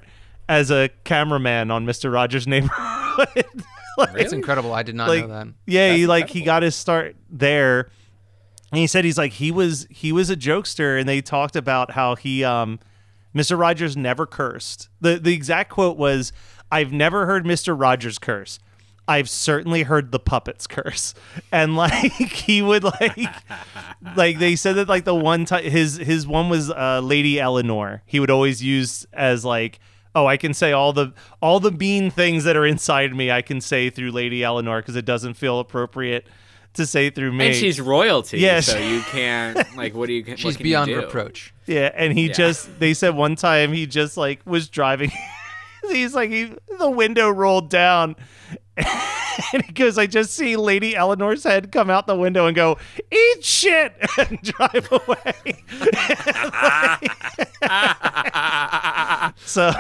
as 0.49 0.71
a 0.71 0.91
cameraman 1.05 1.71
on 1.71 1.85
Mr. 1.87 2.13
Rogers' 2.13 2.47
Neighborhood. 2.47 3.45
Like- 3.99 4.17
It's 4.17 4.33
incredible. 4.33 4.73
I 4.73 4.83
did 4.83 4.95
not 4.95 5.09
like 5.11 5.29
know 5.29 5.45
that. 5.45 5.49
yeah 5.67 5.93
he 5.93 6.07
like 6.07 6.31
he 6.31 6.41
got 6.43 6.63
his 6.63 6.75
start 6.75 7.15
there 7.31 7.91
and 8.71 8.79
he 8.79 8.87
said 8.87 9.05
he's 9.05 9.19
like 9.19 9.33
he 9.35 9.51
was 9.51 9.87
he 9.91 10.13
was 10.13 10.31
a 10.31 10.37
jokester 10.37 10.99
and 10.99 11.07
they 11.07 11.21
talked 11.21 11.57
about 11.57 11.91
how 11.91 12.15
he 12.15 12.43
um 12.43 12.79
mr 13.35 13.59
rogers 13.59 13.95
never 13.95 14.25
cursed 14.25 14.89
the 15.03 15.19
the 15.19 15.35
exact 15.35 15.69
quote 15.69 15.99
was 15.99 16.33
i've 16.73 16.93
never 16.93 17.27
heard 17.27 17.45
mr 17.45 17.79
rogers 17.79 18.19
curse 18.19 18.59
I've 19.09 19.29
certainly 19.29 19.83
heard 19.83 20.13
the 20.13 20.21
puppets 20.21 20.69
curse, 20.69 21.13
and 21.53 21.75
like 21.77 22.13
he 22.13 22.63
would 22.63 22.85
like, 22.85 23.19
like 24.17 24.39
they 24.39 24.55
said 24.55 24.77
that 24.77 24.89
like 24.89 25.05
the 25.05 25.15
one 25.15 25.45
time 25.45 25.65
his 25.65 25.97
his 25.97 26.25
one 26.25 26.49
was 26.49 26.71
uh, 26.71 27.01
Lady 27.01 27.41
Eleanor. 27.41 28.05
He 28.07 28.21
would 28.21 28.31
always 28.31 28.63
use 28.63 29.05
as 29.13 29.45
like, 29.45 29.81
oh, 30.15 30.27
I 30.27 30.37
can 30.37 30.55
say 30.55 30.71
all 30.71 30.93
the 30.93 31.13
all 31.43 31.59
the 31.59 31.73
mean 31.73 32.13
things 32.13 32.45
that 32.45 32.57
are 32.57 32.65
inside 32.65 33.13
me. 33.13 33.29
I 33.29 33.43
can 33.43 33.61
say 33.61 33.91
through 33.91 34.13
Lady 34.13 34.45
Eleanor 34.45 34.81
because 34.81 34.95
it 34.95 35.05
doesn't 35.05 35.35
feel 35.35 35.59
appropriate 35.59 36.29
to 36.75 36.87
say 36.87 37.11
through 37.11 37.33
me. 37.33 37.47
And 37.49 37.57
she's 37.57 37.81
royalty. 37.81 38.39
Yes. 38.39 38.67
So 38.67 38.79
you 38.79 39.01
can't 39.01 39.59
like. 39.77 39.95
What 39.95 40.07
do 40.07 40.13
you? 40.13 40.37
She's 40.37 40.57
can 40.57 40.63
beyond 40.63 40.89
you 40.89 41.01
do? 41.01 41.07
reproach. 41.07 41.53
Yeah, 41.67 41.91
and 41.93 42.17
he 42.17 42.29
Yeah. 42.29 42.35
just 42.35 42.79
they 42.79 42.95
said 42.95 43.17
one 43.17 43.35
time 43.35 43.73
he 43.73 43.87
just 43.87 44.17
like 44.17 44.41
was 44.47 44.69
driving 44.69 45.11
he's 45.91 46.15
like 46.15 46.31
he 46.31 46.55
the 46.79 46.91
window 46.91 47.31
rolled 47.31 47.71
down 47.71 48.17
and 49.53 49.63
he 49.65 49.73
goes, 49.73 49.99
I 49.99 50.07
just 50.07 50.33
see 50.35 50.57
Lady 50.57 50.97
Eleanor's 50.97 51.45
head 51.45 51.71
come 51.73 51.91
out 51.91 52.07
the 52.07 52.17
window 52.17 52.47
and 52.47 52.57
go, 52.57 52.79
Eat 53.11 53.45
shit 53.45 53.95
and 54.19 54.41
drive 54.41 54.89
away. 54.91 55.65
so 59.37 59.73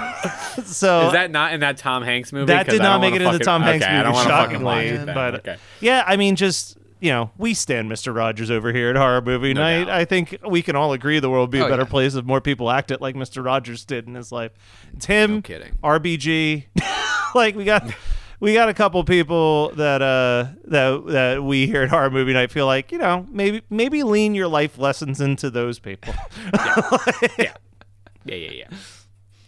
so 0.64 1.06
Is 1.06 1.12
that 1.12 1.30
not 1.30 1.54
in 1.54 1.60
that 1.60 1.78
Tom 1.78 2.02
Hanks 2.02 2.32
movie? 2.32 2.46
That 2.46 2.68
did 2.68 2.82
not 2.82 3.00
make 3.00 3.14
it 3.14 3.22
into 3.22 3.32
fucking- 3.32 3.44
Tom 3.46 3.62
Hanks 3.62 3.84
okay, 3.84 4.02
movie, 4.02 4.14
shockingly. 4.24 4.98
But 5.06 5.34
okay. 5.36 5.56
yeah, 5.80 6.04
I 6.06 6.16
mean, 6.16 6.36
just 6.36 6.76
you 7.02 7.10
know, 7.10 7.30
we 7.36 7.52
stand 7.52 7.90
Mr. 7.90 8.14
Rogers 8.14 8.50
over 8.50 8.72
here 8.72 8.90
at 8.90 8.96
Horror 8.96 9.20
Movie 9.20 9.54
Night. 9.54 9.84
doubt. 9.86 9.88
I 9.94 10.04
think 10.04 10.38
we 10.46 10.62
can 10.62 10.76
all 10.76 10.92
agree 10.92 11.18
the 11.18 11.28
world 11.28 11.48
would 11.48 11.50
be 11.52 11.58
a 11.58 11.64
Oh, 11.66 11.68
better 11.68 11.82
yeah. 11.82 11.88
place 11.88 12.14
if 12.14 12.24
more 12.24 12.40
people 12.40 12.70
acted 12.70 13.00
like 13.00 13.14
Mr. 13.16 13.44
Rogers 13.44 13.84
did 13.84 14.06
in 14.06 14.14
his 14.14 14.30
life. 14.30 14.52
It's 14.94 15.06
him, 15.06 15.34
No 15.36 15.40
kidding. 15.42 15.76
RBG. 15.82 16.64
like 17.34 17.56
we 17.56 17.64
got. 17.64 17.92
We 18.40 18.54
got 18.54 18.68
a 18.68 18.74
couple 18.74 19.04
people 19.04 19.68
that 19.76 20.02
uh 20.02 20.46
that 20.64 21.04
that 21.06 21.44
we 21.44 21.68
here 21.68 21.82
at 21.82 21.90
Horror 21.90 22.10
Movie 22.10 22.32
Night 22.32 22.50
feel 22.50 22.66
like 22.66 22.90
you 22.90 22.98
know 22.98 23.24
maybe 23.30 23.62
maybe 23.70 24.02
lean 24.02 24.34
your 24.34 24.48
life 24.48 24.78
lessons 24.78 25.20
into 25.20 25.48
those 25.48 25.78
people. 25.78 26.12
Yeah, 26.52 26.72
yeah, 28.24 28.34
yeah. 28.34 28.66
All 28.70 28.78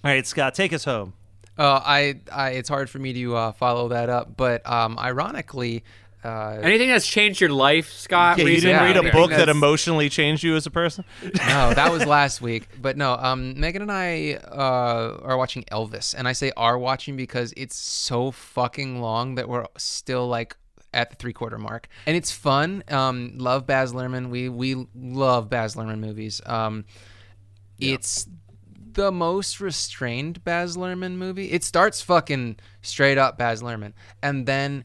right, 0.05 0.25
Scott, 0.25 0.55
take 0.55 0.73
us 0.73 0.85
home. 0.85 1.13
Uh, 1.59 1.81
I, 1.85 2.21
I, 2.33 2.51
it's 2.51 2.69
hard 2.69 2.89
for 2.89 3.01
me 3.01 3.13
to 3.15 3.35
uh, 3.37 3.53
follow 3.53 3.89
that 3.89 4.09
up, 4.11 4.37
but 4.37 4.65
um, 4.69 4.97
ironically, 4.99 5.83
uh, 6.25 6.59
Anything 6.63 6.89
that's 6.89 7.07
changed 7.07 7.41
your 7.41 7.51
life, 7.51 7.93
Scott? 7.93 8.39
Yeah, 8.39 8.45
you 8.45 8.55
didn't 8.57 8.71
Yeah, 8.71 8.85
read 8.85 8.97
a 8.97 9.13
book 9.13 9.31
that 9.31 9.49
emotionally 9.49 10.09
changed 10.09 10.43
you 10.43 10.57
as 10.57 10.67
a 10.67 10.71
person. 10.71 11.05
no, 11.23 11.75
that 11.75 11.93
was 11.93 12.07
last 12.19 12.41
week. 12.41 12.69
But 12.81 12.97
no, 12.97 13.15
um, 13.15 13.61
Megan 13.61 13.83
and 13.83 13.93
I 13.93 14.35
uh, 14.35 15.19
are 15.23 15.37
watching 15.37 15.65
Elvis, 15.65 16.15
and 16.17 16.27
I 16.27 16.33
say 16.33 16.51
are 16.57 16.79
watching 16.79 17.17
because 17.17 17.53
it's 17.57 17.77
so 17.77 18.31
fucking 18.31 19.01
long 19.01 19.35
that 19.35 19.49
we're 19.49 19.67
still 19.77 20.27
like 20.27 20.57
at 20.95 21.11
the 21.11 21.17
three 21.17 21.33
quarter 21.33 21.59
mark, 21.59 21.89
and 22.07 22.17
it's 22.17 22.31
fun. 22.33 22.83
Um, 22.89 23.33
love 23.37 23.67
Baz 23.67 23.93
Luhrmann. 23.93 24.31
We 24.31 24.49
we 24.49 24.87
love 24.95 25.51
Baz 25.51 25.75
Luhrmann 25.77 25.99
movies. 25.99 26.41
Um, 26.47 26.85
it's 27.79 28.27
the 28.93 29.11
most 29.11 29.61
restrained 29.61 30.45
Baz 30.45 30.77
Luhrmann 30.77 31.17
movie. 31.17 31.51
It 31.51 31.65
starts 31.65 32.01
fucking 32.01 32.59
straight 32.83 33.19
up 33.19 33.37
Baz 33.37 33.61
Luhrmann, 33.63 33.93
and 34.23 34.47
then 34.47 34.85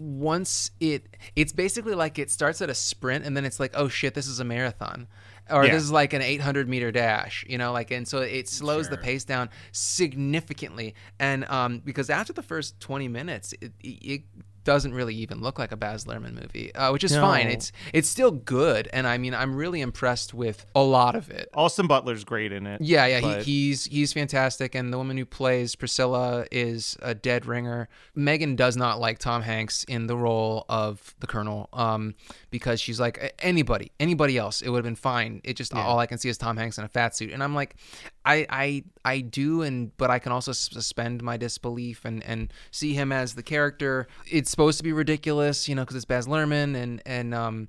once 0.00 0.70
it 0.80 1.06
it's 1.36 1.52
basically 1.52 1.94
like 1.94 2.18
it 2.18 2.30
starts 2.30 2.62
at 2.62 2.70
a 2.70 2.74
sprint 2.74 3.26
and 3.26 3.36
then 3.36 3.44
it's 3.44 3.60
like 3.60 3.72
oh 3.74 3.86
shit 3.86 4.14
this 4.14 4.26
is 4.26 4.40
a 4.40 4.44
marathon. 4.44 5.06
Or 5.50 5.64
Yeah. 5.64 5.72
this 5.72 5.82
is 5.82 5.92
like 5.92 6.12
an 6.14 6.22
800 6.22 6.68
meter 6.68 6.90
dash 6.90 7.44
you 7.48 7.58
know 7.58 7.72
like 7.72 7.90
and 7.90 8.08
so 8.08 8.20
it 8.22 8.48
slows 8.48 8.88
the 8.88 8.96
pace 8.96 9.24
down 9.24 9.50
significantly. 9.72 10.94
And 11.18 11.44
um 11.50 11.80
because 11.84 12.08
after 12.10 12.32
the 12.32 12.42
first 12.42 12.80
20 12.80 13.08
minutes 13.08 13.52
it, 13.60 13.72
it 13.80 14.22
doesn't 14.64 14.92
really 14.94 15.14
even 15.14 15.40
look 15.40 15.58
like 15.58 15.72
a 15.72 15.76
Baz 15.76 16.04
Luhrmann 16.04 16.34
movie, 16.34 16.74
uh, 16.74 16.92
which 16.92 17.04
is 17.04 17.12
fine. 17.16 17.46
It's 17.48 17.72
it's 17.92 18.08
still 18.08 18.30
good, 18.30 18.88
and 18.92 19.06
I 19.06 19.18
mean 19.18 19.34
I'm 19.34 19.54
really 19.54 19.80
impressed 19.80 20.34
with 20.34 20.66
a 20.74 20.82
lot 20.82 21.14
of 21.16 21.30
it. 21.30 21.48
Austin 21.54 21.86
Butler's 21.86 22.24
great 22.24 22.52
in 22.52 22.66
it. 22.66 22.80
Yeah, 22.80 23.06
yeah, 23.06 23.20
but- 23.20 23.42
he, 23.42 23.68
he's 23.68 23.84
he's 23.86 24.12
fantastic, 24.12 24.74
and 24.74 24.92
the 24.92 24.98
woman 24.98 25.16
who 25.16 25.24
plays 25.26 25.74
Priscilla 25.76 26.46
is 26.50 26.96
a 27.02 27.14
dead 27.14 27.46
ringer. 27.46 27.88
Megan 28.14 28.56
does 28.56 28.76
not 28.76 29.00
like 29.00 29.18
Tom 29.18 29.42
Hanks 29.42 29.84
in 29.84 30.06
the 30.06 30.16
role 30.16 30.64
of 30.68 31.14
the 31.20 31.26
Colonel, 31.26 31.68
um, 31.72 32.14
because 32.50 32.80
she's 32.80 33.00
like 33.00 33.34
anybody, 33.40 33.92
anybody 33.98 34.36
else, 34.38 34.62
it 34.62 34.68
would 34.68 34.78
have 34.78 34.84
been 34.84 34.94
fine. 34.94 35.40
It 35.44 35.54
just 35.56 35.74
all 35.74 35.98
I 35.98 36.06
can 36.06 36.18
see 36.18 36.28
is 36.28 36.38
Tom 36.38 36.56
Hanks 36.56 36.78
in 36.78 36.84
a 36.84 36.88
fat 36.88 37.16
suit, 37.16 37.32
and 37.32 37.42
I'm 37.42 37.54
like, 37.54 37.76
I 38.24 38.46
I 38.50 38.84
I 39.04 39.20
do, 39.20 39.62
and 39.62 39.96
but 39.96 40.10
I 40.10 40.18
can 40.18 40.32
also 40.32 40.52
suspend 40.52 41.22
my 41.22 41.36
disbelief 41.36 42.04
and 42.04 42.22
and 42.24 42.52
see 42.70 42.94
him 42.94 43.12
as 43.12 43.34
the 43.34 43.42
character. 43.42 44.08
It's 44.30 44.50
supposed 44.50 44.78
to 44.78 44.84
be 44.84 44.92
ridiculous, 44.92 45.68
you 45.68 45.74
know, 45.74 45.82
because 45.82 45.96
it's 45.96 46.04
Baz 46.04 46.26
Luhrmann, 46.26 46.74
and 46.74 47.02
and 47.06 47.34
um, 47.34 47.68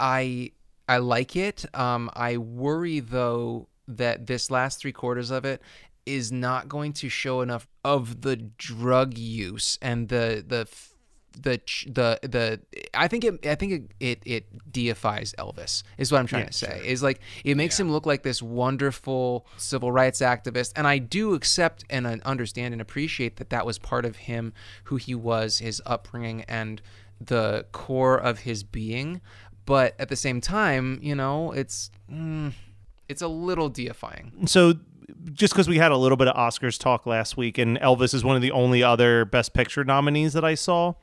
I 0.00 0.52
I 0.88 0.98
like 0.98 1.36
it. 1.36 1.64
Um, 1.74 2.10
I 2.14 2.38
worry 2.38 3.00
though 3.00 3.68
that 3.88 4.26
this 4.26 4.50
last 4.50 4.80
three 4.80 4.92
quarters 4.92 5.30
of 5.30 5.44
it 5.44 5.62
is 6.06 6.30
not 6.30 6.68
going 6.68 6.92
to 6.92 7.08
show 7.08 7.40
enough 7.40 7.66
of 7.84 8.22
the 8.22 8.36
drug 8.36 9.18
use 9.18 9.78
and 9.82 10.08
the 10.08 10.44
the 10.46 10.66
the 11.40 11.60
the 11.86 12.18
the 12.22 12.60
I 12.94 13.08
think 13.08 13.24
it 13.24 13.46
I 13.46 13.54
think 13.54 13.72
it 13.72 13.90
it, 14.00 14.22
it 14.24 14.72
deifies 14.72 15.34
Elvis 15.38 15.82
is 15.98 16.10
what 16.10 16.18
I'm 16.18 16.26
trying 16.26 16.46
to 16.46 16.52
say. 16.52 16.80
is 16.84 17.02
like 17.02 17.20
it 17.44 17.56
makes 17.56 17.78
him 17.78 17.90
look 17.90 18.06
like 18.06 18.22
this 18.22 18.42
wonderful 18.42 19.46
civil 19.56 19.92
rights 19.92 20.20
activist 20.20 20.72
and 20.76 20.86
I 20.86 20.98
do 20.98 21.34
accept 21.34 21.84
and 21.90 22.06
uh, 22.06 22.16
understand 22.24 22.74
and 22.74 22.80
appreciate 22.80 23.36
that 23.36 23.50
that 23.50 23.66
was 23.66 23.78
part 23.78 24.04
of 24.04 24.16
him 24.16 24.52
who 24.84 24.96
he 24.96 25.14
was 25.14 25.58
his 25.58 25.82
upbringing 25.84 26.42
and 26.48 26.80
the 27.20 27.66
core 27.72 28.16
of 28.18 28.40
his 28.40 28.62
being 28.62 29.20
but 29.66 29.94
at 29.98 30.08
the 30.08 30.16
same 30.16 30.40
time 30.40 30.98
you 31.02 31.14
know 31.14 31.52
it's 31.52 31.90
mm, 32.10 32.52
it's 33.08 33.22
a 33.22 33.28
little 33.28 33.68
deifying. 33.68 34.46
So 34.46 34.74
just 35.32 35.52
because 35.54 35.68
we 35.68 35.78
had 35.78 35.92
a 35.92 35.96
little 35.96 36.16
bit 36.16 36.28
of 36.28 36.36
Oscars 36.36 36.78
talk 36.78 37.06
last 37.06 37.36
week, 37.36 37.58
and 37.58 37.78
Elvis 37.78 38.14
is 38.14 38.24
one 38.24 38.36
of 38.36 38.42
the 38.42 38.50
only 38.50 38.82
other 38.82 39.24
Best 39.24 39.52
Picture 39.52 39.84
nominees 39.84 40.32
that 40.32 40.44
I 40.44 40.54
saw. 40.54 40.94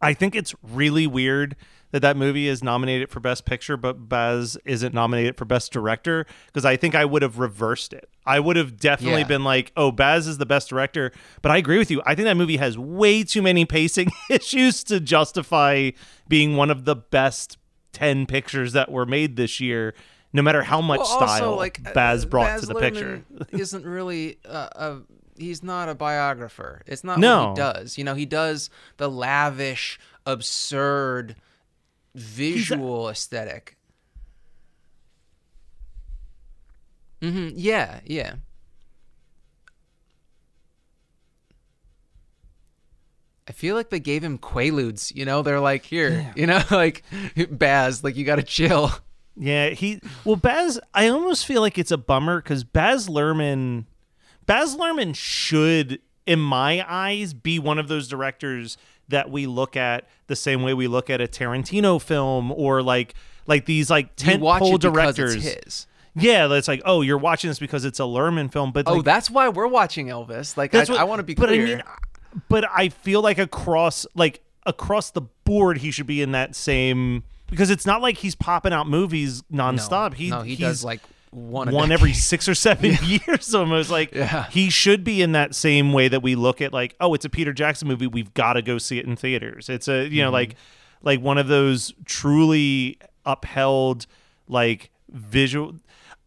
I 0.00 0.14
think 0.14 0.34
it's 0.34 0.54
really 0.62 1.06
weird 1.06 1.56
that 1.90 2.00
that 2.00 2.16
movie 2.16 2.46
is 2.48 2.62
nominated 2.62 3.08
for 3.10 3.18
Best 3.18 3.44
Picture, 3.46 3.76
but 3.76 4.08
Baz 4.10 4.58
isn't 4.66 4.94
nominated 4.94 5.36
for 5.36 5.44
Best 5.46 5.72
Director 5.72 6.26
because 6.46 6.64
I 6.64 6.76
think 6.76 6.94
I 6.94 7.04
would 7.06 7.22
have 7.22 7.38
reversed 7.38 7.92
it. 7.94 8.10
I 8.26 8.40
would 8.40 8.56
have 8.56 8.76
definitely 8.76 9.22
Yeah. 9.22 9.26
been 9.26 9.42
like, 9.44 9.72
"Oh, 9.74 9.90
Baz 9.90 10.26
is 10.26 10.36
the 10.36 10.44
best 10.44 10.68
director," 10.68 11.12
but 11.40 11.50
I 11.50 11.56
agree 11.56 11.78
with 11.78 11.90
you. 11.90 12.02
I 12.04 12.14
think 12.14 12.26
that 12.26 12.36
movie 12.36 12.58
has 12.58 12.76
way 12.76 13.24
too 13.24 13.40
many 13.40 13.64
pacing 13.64 14.10
issues 14.30 14.84
to 14.84 15.00
justify 15.00 15.92
being 16.28 16.56
one 16.56 16.70
of 16.70 16.84
the 16.84 16.94
best 16.94 17.56
ten 17.92 18.26
pictures 18.26 18.74
that 18.74 18.92
were 18.92 19.06
made 19.06 19.36
this 19.36 19.58
year. 19.60 19.94
No 20.30 20.42
matter 20.42 20.62
how 20.62 20.82
much 20.82 20.98
Well, 21.00 21.26
style 21.26 21.56
like 21.56 21.80
uh, 21.86 21.92
Baz 21.94 22.26
brought 22.26 22.48
Baz 22.48 22.60
to 22.60 22.66
the 22.66 22.74
Luhrmann 22.74 22.80
picture. 22.80 23.24
isn't 23.52 23.86
really 23.86 24.36
uh, 24.44 24.68
a 24.76 24.96
he's 25.38 25.62
not 25.62 25.88
a 25.88 25.94
biographer. 25.94 26.82
It's 26.86 27.04
not 27.04 27.18
No. 27.18 27.40
what 27.40 27.48
he 27.50 27.54
does. 27.56 27.98
You 27.98 28.04
know, 28.04 28.14
he 28.14 28.26
does 28.26 28.70
the 28.96 29.08
lavish, 29.10 29.98
absurd 30.26 31.36
visual 32.14 33.08
aesthetic. 33.08 33.76
hmm 37.22 37.48
Yeah, 37.54 38.00
yeah. 38.04 38.34
I 43.48 43.52
feel 43.52 43.74
like 43.74 43.88
they 43.90 44.00
gave 44.00 44.22
him 44.22 44.38
Quaaludes. 44.38 45.14
You 45.14 45.24
know, 45.24 45.42
they're 45.42 45.60
like, 45.60 45.84
here, 45.84 46.32
you 46.36 46.46
know, 46.46 46.62
like 46.70 47.02
Baz, 47.50 48.04
like 48.04 48.16
you 48.16 48.24
got 48.24 48.36
to 48.36 48.42
chill. 48.42 48.90
Yeah, 49.36 49.70
he 49.70 50.00
well 50.24 50.36
Baz. 50.36 50.78
I 50.92 51.08
almost 51.08 51.46
feel 51.46 51.60
like 51.60 51.78
it's 51.78 51.90
a 51.92 51.96
bummer 51.96 52.42
because 52.42 52.64
Baz 52.64 53.08
Luhrmann, 53.08 53.84
Baz 54.48 54.74
Luhrmann 54.76 55.14
should, 55.14 56.00
in 56.26 56.40
my 56.40 56.84
eyes, 56.88 57.34
be 57.34 57.60
one 57.60 57.78
of 57.78 57.86
those 57.86 58.08
directors 58.08 58.76
that 59.08 59.30
we 59.30 59.46
look 59.46 59.76
at 59.76 60.08
the 60.26 60.34
same 60.36 60.62
way 60.62 60.74
we 60.74 60.88
look 60.88 61.08
at 61.08 61.20
a 61.20 61.28
Tarantino 61.28 62.02
film 62.02 62.50
or 62.52 62.82
like 62.82 63.14
like 63.46 63.64
these 63.66 63.88
like 63.88 64.16
tentpole 64.16 64.78
directors. 64.80 65.34
it's 65.36 65.64
his. 65.64 65.86
Yeah, 66.16 66.48
that's 66.48 66.66
like 66.66 66.82
oh, 66.84 67.02
you're 67.02 67.16
watching 67.18 67.48
this 67.48 67.58
because 67.60 67.84
it's 67.84 68.00
a 68.00 68.04
Luhrmann 68.04 68.52
film, 68.52 68.72
but 68.72 68.88
Oh, 68.88 68.94
like, 68.96 69.04
that's 69.04 69.30
why 69.30 69.48
we're 69.50 69.68
watching 69.68 70.08
Elvis. 70.08 70.56
Like, 70.56 70.74
I, 70.74 70.80
what- 70.80 70.90
I 70.90 71.04
want 71.04 71.20
to 71.20 71.22
be 71.22 71.34
but 71.34 71.48
clear. 71.48 71.62
I 71.62 71.64
mean, 71.64 71.82
but 72.48 72.64
I 72.70 72.88
feel 72.88 73.22
like 73.22 73.38
across 73.38 74.04
like 74.14 74.40
across 74.66 75.10
the 75.10 75.22
board, 75.44 75.78
he 75.78 75.90
should 75.90 76.06
be 76.06 76.20
in 76.22 76.32
that 76.32 76.56
same 76.56 77.22
because 77.48 77.70
it's 77.70 77.86
not 77.86 78.02
like 78.02 78.16
he's 78.18 78.34
popping 78.34 78.72
out 78.72 78.88
movies 78.88 79.42
nonstop. 79.52 80.14
he 80.14 80.30
no, 80.30 80.40
he 80.42 80.50
he's 80.50 80.58
does 80.58 80.84
like 80.84 81.00
one 81.30 81.70
one 81.72 81.92
every 81.92 82.12
six 82.12 82.48
or 82.48 82.54
seven 82.54 82.96
years 83.02 83.54
almost. 83.54 83.90
Like 83.90 84.14
Yeah. 84.14 84.48
he 84.50 84.70
should 84.70 85.04
be 85.04 85.20
in 85.22 85.32
that 85.32 85.54
same 85.54 85.92
way 85.92 86.08
that 86.08 86.22
we 86.22 86.34
look 86.34 86.60
at 86.60 86.72
like 86.72 86.94
oh, 87.00 87.14
it's 87.14 87.24
a 87.24 87.30
Peter 87.30 87.52
Jackson 87.52 87.88
movie. 87.88 88.06
We've 88.06 88.32
got 88.34 88.54
to 88.54 88.62
go 88.62 88.78
see 88.78 88.98
it 88.98 89.06
in 89.06 89.16
theaters. 89.16 89.68
It's 89.68 89.88
a 89.88 90.08
you 90.08 90.22
know 90.22 90.28
Mm-hmm. 90.28 90.32
like 90.34 90.54
like 91.02 91.20
one 91.20 91.38
of 91.38 91.46
those 91.48 91.92
truly 92.04 92.98
upheld 93.24 94.06
like 94.48 94.90
visual. 95.10 95.74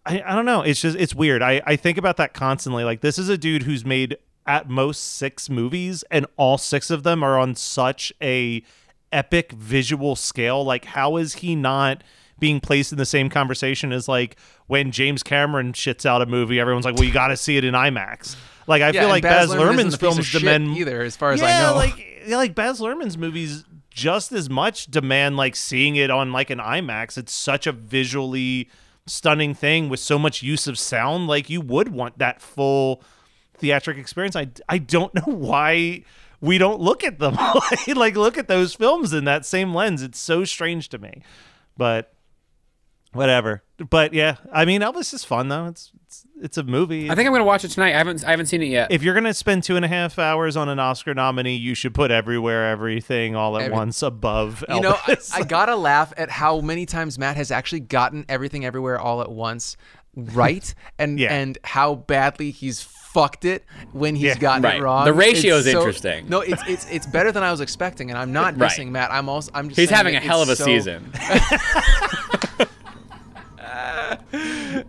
I, 0.06 0.22
I 0.26 0.36
don't 0.36 0.46
know. 0.46 0.62
It's 0.62 0.82
just 0.82 0.98
it's 0.98 1.14
weird. 1.16 1.42
I, 1.42 1.62
I 1.66 1.76
think 1.76 1.98
about 1.98 2.18
that 2.18 2.34
constantly. 2.34 2.84
Like 2.84 3.02
this 3.02 3.18
is 3.20 3.30
a 3.30 3.38
dude 3.38 3.64
who's 3.64 3.86
made 3.86 4.18
at 4.48 4.70
most 4.70 5.00
six 5.18 5.50
movies, 5.50 6.04
and 6.10 6.26
all 6.38 6.58
six 6.58 6.90
of 6.90 7.04
them 7.04 7.22
are 7.24 7.38
on 7.38 7.54
such 7.56 8.12
a 8.22 8.64
epic 9.12 9.52
visual 9.52 10.16
scale. 10.16 10.64
Like 10.64 10.86
how 10.86 11.18
is 11.18 11.36
he 11.36 11.56
not 11.56 12.04
being 12.42 12.60
placed 12.60 12.92
in 12.92 12.98
the 12.98 13.06
same 13.06 13.30
conversation 13.30 13.94
as 13.94 14.10
like 14.10 14.36
when 14.68 14.92
James 14.92 15.24
Cameron 15.24 15.72
shits 15.72 16.06
out 16.06 16.22
a 16.22 16.26
movie? 16.26 16.60
Everyone's 16.60 16.84
like, 16.84 16.96
well, 16.96 17.06
you 17.06 17.14
got 17.14 17.28
to 17.28 17.38
see 17.38 17.56
it 17.56 17.64
in 17.64 17.74
IMAX. 17.74 18.36
Like 18.68 18.82
I 18.82 18.90
Yeah, 18.90 19.02
feel 19.02 19.10
like 19.10 19.24
Baz 19.24 19.50
Baz, 19.50 19.58
Luhrmann's 19.58 19.80
a 19.80 19.84
piece 19.86 19.94
of 19.94 20.00
films 20.00 20.32
demand 20.32 20.78
either, 20.78 21.02
as 21.02 21.16
far 21.16 21.32
as 21.32 21.42
I 21.42 21.62
know. 21.62 21.76
Like 21.76 22.24
yeah, 22.28 22.36
like 22.36 22.54
Baz 22.54 22.82
Luhrmann's 22.82 23.18
movies 23.18 23.64
just 23.90 24.32
as 24.32 24.50
much 24.50 24.88
demand 24.88 25.38
like 25.38 25.56
seeing 25.56 25.96
it 25.96 26.10
on 26.10 26.32
like 26.32 26.50
an 26.50 26.60
IMAX. 26.60 27.18
It's 27.18 27.34
such 27.34 27.68
a 27.68 27.72
visually 27.72 28.70
stunning 29.08 29.54
thing 29.54 29.90
with 29.90 30.00
so 30.00 30.20
much 30.20 30.44
use 30.44 30.68
of 30.68 30.78
sound. 30.78 31.28
Like 31.28 31.50
you 31.50 31.62
would 31.62 31.90
want 31.90 32.18
that 32.20 32.42
full 32.42 33.02
theatric 33.58 33.98
experience. 33.98 34.36
I 34.36 34.50
I 34.70 34.78
don't 34.78 35.14
know 35.16 35.34
why 35.34 36.04
we 36.40 36.58
don't 36.58 36.80
look 36.82 37.04
at 37.04 37.20
them 37.20 37.38
like 37.96 38.16
look 38.16 38.38
at 38.38 38.48
those 38.48 38.74
films 38.74 39.14
in 39.14 39.26
that 39.26 39.46
same 39.46 39.74
lens. 39.74 40.02
It's 40.02 40.20
so 40.20 40.44
strange 40.46 40.90
to 40.90 40.98
me, 40.98 41.22
but 41.78 42.14
whatever. 43.14 43.64
But 43.90 44.14
yeah, 44.14 44.38
I 44.54 44.66
mean 44.66 44.82
Elvis 44.82 45.14
is 45.14 45.24
fun 45.24 45.48
though. 45.50 45.66
It's 45.68 45.92
it's, 46.06 46.26
it's 46.42 46.58
a 46.58 46.64
movie. 46.64 47.10
I 47.10 47.16
think 47.16 47.28
I'm 47.28 47.34
gonna 47.34 47.44
watch 47.46 47.64
it 47.64 47.70
tonight. 47.70 47.94
I 47.96 47.98
haven't 47.98 48.24
I 48.26 48.32
haven't 48.32 48.46
seen 48.48 48.62
it 48.62 48.68
yet. 48.68 48.92
if 48.92 49.02
you're 49.04 49.14
gonna 49.14 49.34
spend 49.34 49.64
two 49.64 49.76
and 49.76 49.84
a 49.86 49.88
half 49.88 50.20
hours 50.20 50.56
on 50.58 50.70
an 50.70 50.78
Oscar 50.80 51.14
nominee, 51.14 51.56
you 51.56 51.74
should 51.74 51.94
put 51.94 52.12
everywhere, 52.12 52.70
everything, 52.70 53.36
all 53.36 53.56
at 53.58 53.64
Every- 53.64 53.76
once 53.76 54.02
above. 54.04 54.64
You 54.70 54.82
know, 54.82 54.98
I, 55.08 55.18
I 55.34 55.44
gotta 55.48 55.76
laugh 55.76 56.14
at 56.18 56.30
how 56.30 56.62
many 56.62 56.86
times 56.86 57.18
Matt 57.18 57.38
has 57.38 57.50
actually 57.52 57.80
gotten 57.82 58.26
everything 58.30 58.66
everywhere 58.66 59.00
all 59.00 59.22
at 59.22 59.32
once 59.32 59.78
right, 60.16 60.74
and 61.00 61.20
Yeah. 61.20 61.34
and 61.34 61.58
how 61.64 61.96
badly 61.96 62.52
he's 62.52 62.82
fucked 62.82 63.44
it 63.46 63.66
when 63.94 64.16
he's 64.16 64.24
Yeah. 64.26 64.38
gotten 64.38 64.64
Right. 64.64 64.76
it 64.78 64.82
wrong. 64.84 65.06
The 65.06 65.14
ratio 65.14 65.58
It's 65.58 65.66
is 65.68 65.72
so- 65.74 65.80
interesting. 65.80 66.30
No, 66.30 66.42
it's 66.42 66.62
it's 66.68 66.90
it's 66.92 67.08
better 67.08 67.32
than 67.32 67.44
I 67.44 67.52
was 67.52 67.62
expecting, 67.62 68.10
and 68.12 68.18
I'm 68.20 68.32
not 68.34 68.58
Right. 68.60 68.88
Matt. 68.88 69.12
I'm 69.12 69.28
also 69.30 69.52
I'm 69.54 69.70
just 69.70 69.80
He's 69.80 69.90
having 69.90 70.16
a 70.16 70.20
hell 70.20 70.42
of 70.42 70.50
a 70.50 70.56
so- 70.56 70.66
season. 70.66 71.12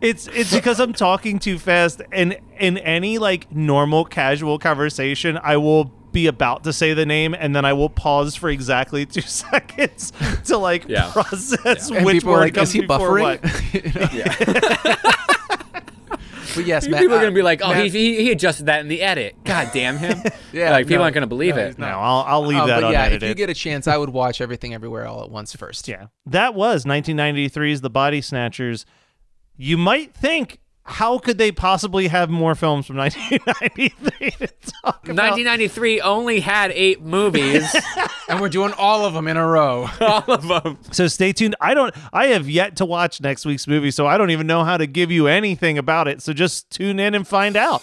It's 0.00 0.26
it's 0.28 0.54
because 0.54 0.78
I'm 0.80 0.92
talking 0.92 1.38
too 1.38 1.58
fast, 1.58 2.02
and 2.12 2.38
in 2.58 2.78
any 2.78 3.18
like 3.18 3.50
normal 3.52 4.04
casual 4.04 4.58
conversation, 4.58 5.38
I 5.42 5.56
will 5.56 5.84
be 6.12 6.26
about 6.26 6.62
to 6.64 6.72
say 6.72 6.92
the 6.94 7.06
name, 7.06 7.34
and 7.34 7.56
then 7.56 7.64
I 7.64 7.72
will 7.72 7.88
pause 7.88 8.36
for 8.36 8.48
exactly 8.50 9.04
two 9.06 9.20
seconds 9.22 10.12
to 10.46 10.58
like 10.58 10.84
Yeah. 10.88 11.10
process 11.12 11.90
And 11.90 12.04
which 12.06 12.16
people 12.18 12.32
word 12.32 12.40
like, 12.40 12.54
comes 12.54 12.68
is 12.68 12.74
he 12.74 12.80
before 12.82 13.18
buffering? 13.18 13.42
what. 13.42 15.00
But 16.54 16.66
yes, 16.66 16.86
Matt. 16.88 17.00
people 17.00 17.14
are 17.16 17.18
uh, 17.18 17.22
gonna 17.22 17.32
be 17.34 17.42
like, 17.42 17.60
"Oh, 17.62 17.68
Matt- 17.68 17.84
he, 17.86 17.88
he 17.90 18.22
he 18.24 18.30
adjusted 18.32 18.66
that 18.66 18.80
in 18.80 18.88
the 18.88 19.02
edit." 19.02 19.36
God 19.44 19.70
damn 19.72 19.96
him! 19.98 20.18
Yeah, 20.52 20.70
like 20.70 20.86
people 20.86 20.98
no, 20.98 21.02
aren't 21.04 21.14
gonna 21.14 21.26
believe 21.26 21.56
no, 21.56 21.62
it. 21.62 21.66
he's 21.68 21.78
No. 21.78 21.86
I'll 21.86 22.24
I'll 22.28 22.46
leave 22.46 22.58
Uh, 22.60 22.66
that 22.66 22.80
but 22.82 22.92
yeah, 22.92 23.00
unedited. 23.06 23.22
if 23.24 23.28
you 23.30 23.34
get 23.34 23.50
a 23.50 23.54
chance, 23.54 23.88
I 23.88 23.96
would 23.96 24.10
watch 24.10 24.40
everything 24.40 24.72
everywhere 24.72 25.04
all 25.06 25.24
at 25.24 25.30
once 25.30 25.52
first. 25.56 25.88
Yeah. 25.88 26.06
That 26.26 26.54
was 26.54 26.84
1993's 26.84 27.80
The 27.80 27.90
Body 27.90 28.20
Snatchers. 28.20 28.86
You 29.56 29.76
might 29.76 30.14
think, 30.14 30.60
how 30.84 31.18
could 31.18 31.38
they 31.38 31.50
possibly 31.50 32.08
have 32.08 32.28
more 32.28 32.54
films 32.54 32.86
from 32.86 32.96
1993 32.98 34.30
to 34.32 34.46
talk 34.82 35.08
about? 35.08 35.16
1993 35.16 36.00
only 36.02 36.40
had 36.40 36.70
eight 36.72 37.02
movies, 37.02 37.74
And 38.28 38.40
we're 38.40 38.48
doing 38.48 38.72
all 38.78 39.04
of 39.04 39.14
them 39.14 39.28
in 39.28 39.36
a 39.36 39.46
row. 39.46 39.88
all 40.00 40.24
of 40.30 40.48
them. 40.48 40.78
So 40.92 41.06
stay 41.08 41.32
tuned. 41.32 41.56
I 41.60 41.74
don't 41.74 41.94
I 42.12 42.28
have 42.28 42.48
yet 42.48 42.76
to 42.76 42.84
watch 42.84 43.20
next 43.20 43.44
week's 43.44 43.66
movie, 43.66 43.90
so 43.90 44.06
I 44.06 44.16
don't 44.16 44.30
even 44.30 44.46
know 44.46 44.64
how 44.64 44.76
to 44.76 44.86
give 44.86 45.10
you 45.10 45.26
anything 45.26 45.76
about 45.78 46.08
it. 46.08 46.22
So 46.22 46.32
just 46.32 46.70
tune 46.70 46.98
in 46.98 47.14
and 47.14 47.26
find 47.26 47.56
out. 47.56 47.82